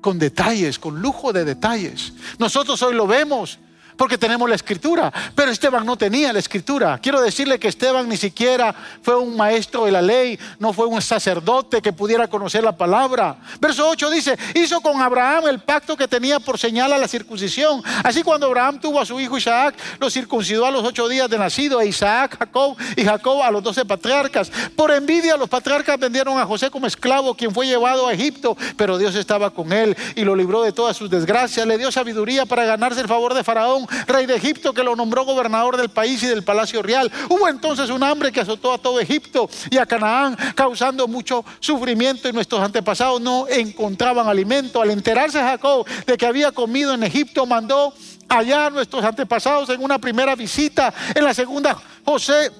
Con 0.00 0.18
detalles, 0.18 0.76
con 0.76 1.00
lujo 1.00 1.32
de 1.32 1.44
detalles. 1.44 2.12
Nosotros 2.36 2.82
hoy 2.82 2.94
lo 2.94 3.06
vemos 3.06 3.60
porque 3.98 4.16
tenemos 4.16 4.48
la 4.48 4.54
escritura. 4.54 5.12
Pero 5.34 5.50
Esteban 5.50 5.84
no 5.84 5.98
tenía 5.98 6.32
la 6.32 6.38
escritura. 6.38 6.98
Quiero 7.02 7.20
decirle 7.20 7.58
que 7.58 7.68
Esteban 7.68 8.08
ni 8.08 8.16
siquiera 8.16 8.74
fue 9.02 9.18
un 9.18 9.36
maestro 9.36 9.84
de 9.84 9.92
la 9.92 10.00
ley, 10.00 10.38
no 10.58 10.72
fue 10.72 10.86
un 10.86 11.02
sacerdote 11.02 11.82
que 11.82 11.92
pudiera 11.92 12.28
conocer 12.28 12.62
la 12.62 12.76
palabra. 12.76 13.36
Verso 13.60 13.86
8 13.88 14.10
dice, 14.10 14.38
hizo 14.54 14.80
con 14.80 15.02
Abraham 15.02 15.48
el 15.48 15.58
pacto 15.58 15.96
que 15.96 16.06
tenía 16.06 16.38
por 16.38 16.58
señal 16.58 16.92
a 16.92 16.98
la 16.98 17.08
circuncisión. 17.08 17.82
Así 18.04 18.22
cuando 18.22 18.46
Abraham 18.46 18.78
tuvo 18.80 19.00
a 19.00 19.04
su 19.04 19.18
hijo 19.18 19.36
Isaac, 19.36 19.74
lo 19.98 20.08
circuncidó 20.08 20.64
a 20.64 20.70
los 20.70 20.84
ocho 20.84 21.08
días 21.08 21.28
de 21.28 21.38
nacido, 21.38 21.80
e 21.80 21.88
Isaac, 21.88 22.36
Jacob 22.38 22.76
y 22.96 23.04
Jacob 23.04 23.42
a 23.42 23.50
los 23.50 23.62
doce 23.62 23.84
patriarcas. 23.84 24.50
Por 24.76 24.92
envidia 24.92 25.36
los 25.36 25.48
patriarcas 25.48 25.98
vendieron 25.98 26.38
a 26.38 26.46
José 26.46 26.70
como 26.70 26.86
esclavo, 26.86 27.34
quien 27.34 27.52
fue 27.52 27.66
llevado 27.66 28.06
a 28.06 28.12
Egipto, 28.12 28.56
pero 28.76 28.96
Dios 28.96 29.16
estaba 29.16 29.50
con 29.50 29.72
él 29.72 29.96
y 30.14 30.22
lo 30.22 30.36
libró 30.36 30.62
de 30.62 30.70
todas 30.70 30.96
sus 30.96 31.10
desgracias. 31.10 31.66
Le 31.66 31.78
dio 31.78 31.90
sabiduría 31.90 32.46
para 32.46 32.64
ganarse 32.64 33.00
el 33.00 33.08
favor 33.08 33.34
de 33.34 33.42
Faraón 33.42 33.87
rey 34.06 34.26
de 34.26 34.36
Egipto, 34.36 34.72
que 34.72 34.82
lo 34.82 34.96
nombró 34.96 35.24
gobernador 35.24 35.76
del 35.76 35.88
país 35.88 36.22
y 36.22 36.26
del 36.26 36.44
palacio 36.44 36.82
real. 36.82 37.10
Hubo 37.28 37.48
entonces 37.48 37.90
un 37.90 38.02
hambre 38.02 38.32
que 38.32 38.40
azotó 38.40 38.72
a 38.72 38.78
todo 38.78 39.00
Egipto 39.00 39.48
y 39.70 39.78
a 39.78 39.86
Canaán, 39.86 40.36
causando 40.54 41.06
mucho 41.08 41.44
sufrimiento 41.60 42.28
y 42.28 42.32
nuestros 42.32 42.60
antepasados 42.60 43.20
no 43.20 43.46
encontraban 43.48 44.28
alimento. 44.28 44.80
Al 44.80 44.90
enterarse 44.90 45.38
Jacob 45.38 45.86
de 46.06 46.16
que 46.16 46.26
había 46.26 46.52
comido 46.52 46.94
en 46.94 47.02
Egipto, 47.02 47.46
mandó 47.46 47.92
allá 48.28 48.66
a 48.66 48.70
nuestros 48.70 49.04
antepasados 49.04 49.68
en 49.70 49.82
una 49.82 49.98
primera 49.98 50.34
visita. 50.34 50.92
En 51.14 51.24
la 51.24 51.34
segunda, 51.34 51.76
José 52.04 52.50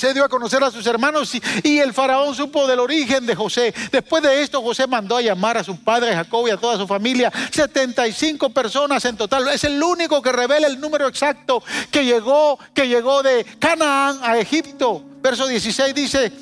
se 0.00 0.14
dio 0.14 0.24
a 0.24 0.28
conocer 0.30 0.64
a 0.64 0.70
sus 0.70 0.86
hermanos 0.86 1.30
y, 1.62 1.78
el 1.78 1.92
faraón 1.92 2.34
supo 2.34 2.66
del 2.66 2.80
origen 2.80 3.26
de 3.26 3.34
José. 3.34 3.74
Después 3.92 4.22
de 4.22 4.42
esto, 4.42 4.62
José 4.62 4.86
mandó 4.86 5.18
a 5.18 5.20
llamar 5.20 5.58
a 5.58 5.64
su 5.64 5.76
padre 5.76 6.14
Jacob 6.14 6.48
y 6.48 6.50
a 6.50 6.56
toda 6.56 6.78
su 6.78 6.86
familia, 6.86 7.30
75 7.50 8.48
personas 8.48 9.04
en 9.04 9.18
total. 9.18 9.48
Es 9.48 9.64
el 9.64 9.82
único 9.82 10.22
que 10.22 10.32
revela 10.32 10.66
el 10.66 10.80
número 10.80 11.06
exacto 11.06 11.62
que 11.90 12.04
llegó, 12.04 12.58
que 12.72 12.88
llegó 12.88 13.22
de 13.22 13.44
Canaán 13.58 14.20
a 14.22 14.38
Egipto. 14.38 15.04
Verso 15.20 15.46
16 15.46 15.94
dice, 15.94 16.32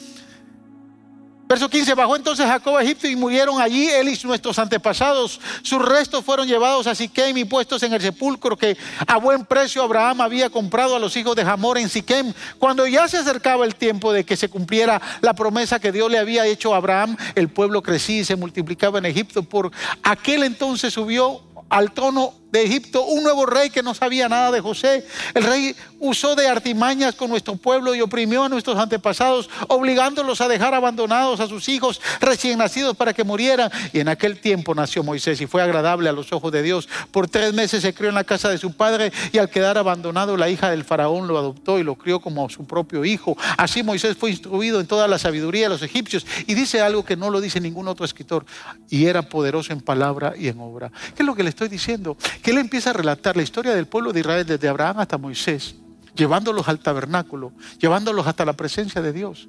Verso 1.48 1.70
15, 1.70 1.94
bajó 1.94 2.14
entonces 2.14 2.44
Jacob 2.44 2.76
a 2.76 2.82
Egipto 2.82 3.08
y 3.08 3.16
murieron 3.16 3.58
allí 3.58 3.88
él 3.88 4.10
y 4.10 4.26
nuestros 4.26 4.58
antepasados. 4.58 5.40
Sus 5.62 5.82
restos 5.82 6.22
fueron 6.22 6.46
llevados 6.46 6.86
a 6.86 6.94
Siquem 6.94 7.38
y 7.38 7.46
puestos 7.46 7.82
en 7.84 7.94
el 7.94 8.02
sepulcro 8.02 8.54
que 8.54 8.76
a 9.06 9.16
buen 9.16 9.46
precio 9.46 9.82
Abraham 9.82 10.20
había 10.20 10.50
comprado 10.50 10.94
a 10.94 10.98
los 10.98 11.16
hijos 11.16 11.34
de 11.34 11.42
Hamor 11.42 11.78
en 11.78 11.88
Siquem. 11.88 12.34
Cuando 12.58 12.86
ya 12.86 13.08
se 13.08 13.16
acercaba 13.16 13.64
el 13.64 13.76
tiempo 13.76 14.12
de 14.12 14.24
que 14.24 14.36
se 14.36 14.50
cumpliera 14.50 15.00
la 15.22 15.32
promesa 15.32 15.80
que 15.80 15.90
Dios 15.90 16.10
le 16.10 16.18
había 16.18 16.44
hecho 16.44 16.74
a 16.74 16.76
Abraham, 16.76 17.16
el 17.34 17.48
pueblo 17.48 17.82
crecía 17.82 18.20
y 18.20 18.24
se 18.24 18.36
multiplicaba 18.36 18.98
en 18.98 19.06
Egipto. 19.06 19.42
Por 19.42 19.70
aquel 20.02 20.42
entonces 20.42 20.92
subió 20.92 21.40
al 21.70 21.92
trono 21.92 22.34
de 22.50 22.62
Egipto 22.62 23.04
un 23.04 23.22
nuevo 23.22 23.46
rey 23.46 23.70
que 23.70 23.82
no 23.82 23.94
sabía 23.94 24.28
nada 24.28 24.50
de 24.50 24.60
José. 24.60 25.06
El 25.34 25.44
rey 25.44 25.76
usó 26.00 26.34
de 26.34 26.48
artimañas 26.48 27.14
con 27.14 27.30
nuestro 27.30 27.56
pueblo 27.56 27.94
y 27.94 28.00
oprimió 28.00 28.44
a 28.44 28.48
nuestros 28.48 28.78
antepasados, 28.78 29.50
obligándolos 29.68 30.40
a 30.40 30.48
dejar 30.48 30.74
abandonados 30.74 31.40
a 31.40 31.46
sus 31.46 31.68
hijos 31.68 32.00
recién 32.20 32.58
nacidos 32.58 32.96
para 32.96 33.12
que 33.12 33.24
murieran. 33.24 33.70
Y 33.92 34.00
en 34.00 34.08
aquel 34.08 34.40
tiempo 34.40 34.74
nació 34.74 35.02
Moisés 35.02 35.40
y 35.40 35.46
fue 35.46 35.62
agradable 35.62 36.08
a 36.08 36.12
los 36.12 36.32
ojos 36.32 36.52
de 36.52 36.62
Dios. 36.62 36.88
Por 37.10 37.28
tres 37.28 37.52
meses 37.52 37.82
se 37.82 37.92
crió 37.92 38.08
en 38.08 38.14
la 38.14 38.24
casa 38.24 38.48
de 38.48 38.58
su 38.58 38.72
padre 38.72 39.12
y 39.32 39.38
al 39.38 39.50
quedar 39.50 39.76
abandonado 39.78 40.36
la 40.36 40.48
hija 40.48 40.70
del 40.70 40.84
faraón 40.84 41.28
lo 41.28 41.38
adoptó 41.38 41.78
y 41.78 41.82
lo 41.82 41.96
crió 41.96 42.20
como 42.20 42.48
su 42.48 42.64
propio 42.64 43.04
hijo. 43.04 43.36
Así 43.56 43.82
Moisés 43.82 44.16
fue 44.16 44.30
instruido 44.30 44.80
en 44.80 44.86
toda 44.86 45.08
la 45.08 45.18
sabiduría 45.18 45.64
de 45.64 45.70
los 45.70 45.82
egipcios 45.82 46.26
y 46.46 46.54
dice 46.54 46.80
algo 46.80 47.04
que 47.04 47.16
no 47.16 47.30
lo 47.30 47.40
dice 47.40 47.60
ningún 47.60 47.88
otro 47.88 48.04
escritor 48.04 48.44
y 48.88 49.06
era 49.06 49.22
poderoso 49.22 49.72
en 49.72 49.80
palabra 49.80 50.34
y 50.38 50.48
en 50.48 50.60
obra. 50.60 50.90
¿Qué 51.14 51.22
es 51.22 51.26
lo 51.26 51.34
que 51.34 51.42
le 51.42 51.50
estoy 51.50 51.68
diciendo? 51.68 52.16
Que 52.38 52.50
él 52.50 52.58
empieza 52.58 52.90
a 52.90 52.92
relatar 52.92 53.36
la 53.36 53.42
historia 53.42 53.74
del 53.74 53.86
pueblo 53.86 54.12
de 54.12 54.20
Israel 54.20 54.46
desde 54.46 54.68
Abraham 54.68 55.00
hasta 55.00 55.18
Moisés, 55.18 55.76
llevándolos 56.14 56.68
al 56.68 56.80
tabernáculo, 56.80 57.52
llevándolos 57.78 58.26
hasta 58.26 58.44
la 58.44 58.52
presencia 58.52 59.00
de 59.02 59.12
Dios, 59.12 59.48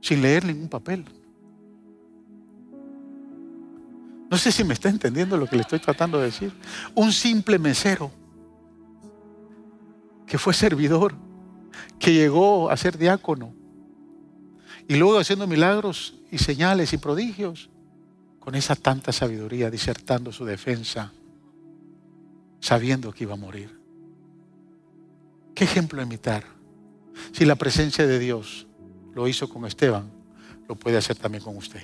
sin 0.00 0.22
leer 0.22 0.44
ningún 0.44 0.68
papel. 0.68 1.04
No 4.30 4.38
sé 4.38 4.52
si 4.52 4.62
me 4.62 4.74
está 4.74 4.88
entendiendo 4.88 5.36
lo 5.36 5.46
que 5.46 5.56
le 5.56 5.62
estoy 5.62 5.80
tratando 5.80 6.18
de 6.18 6.26
decir. 6.26 6.52
Un 6.94 7.12
simple 7.12 7.58
mesero 7.58 8.12
que 10.26 10.38
fue 10.38 10.54
servidor, 10.54 11.14
que 11.98 12.14
llegó 12.14 12.70
a 12.70 12.76
ser 12.76 12.96
diácono 12.96 13.52
y 14.86 14.94
luego 14.94 15.18
haciendo 15.18 15.46
milagros 15.46 16.14
y 16.30 16.38
señales 16.38 16.92
y 16.92 16.98
prodigios 16.98 17.70
con 18.38 18.54
esa 18.54 18.76
tanta 18.76 19.12
sabiduría 19.12 19.70
disertando 19.70 20.32
su 20.32 20.44
defensa 20.44 21.12
sabiendo 22.60 23.12
que 23.12 23.24
iba 23.24 23.34
a 23.34 23.36
morir. 23.36 23.78
¿Qué 25.54 25.64
ejemplo 25.64 26.00
imitar? 26.00 26.44
Si 27.32 27.44
la 27.44 27.56
presencia 27.56 28.06
de 28.06 28.18
Dios 28.18 28.66
lo 29.14 29.28
hizo 29.28 29.48
con 29.48 29.66
Esteban, 29.66 30.10
lo 30.68 30.76
puede 30.76 30.96
hacer 30.96 31.16
también 31.16 31.42
con 31.42 31.56
usted. 31.56 31.82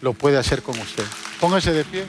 Lo 0.00 0.14
puede 0.14 0.38
hacer 0.38 0.62
con 0.62 0.78
usted. 0.78 1.04
Póngase 1.40 1.72
de 1.72 1.84
pie. 1.84 2.04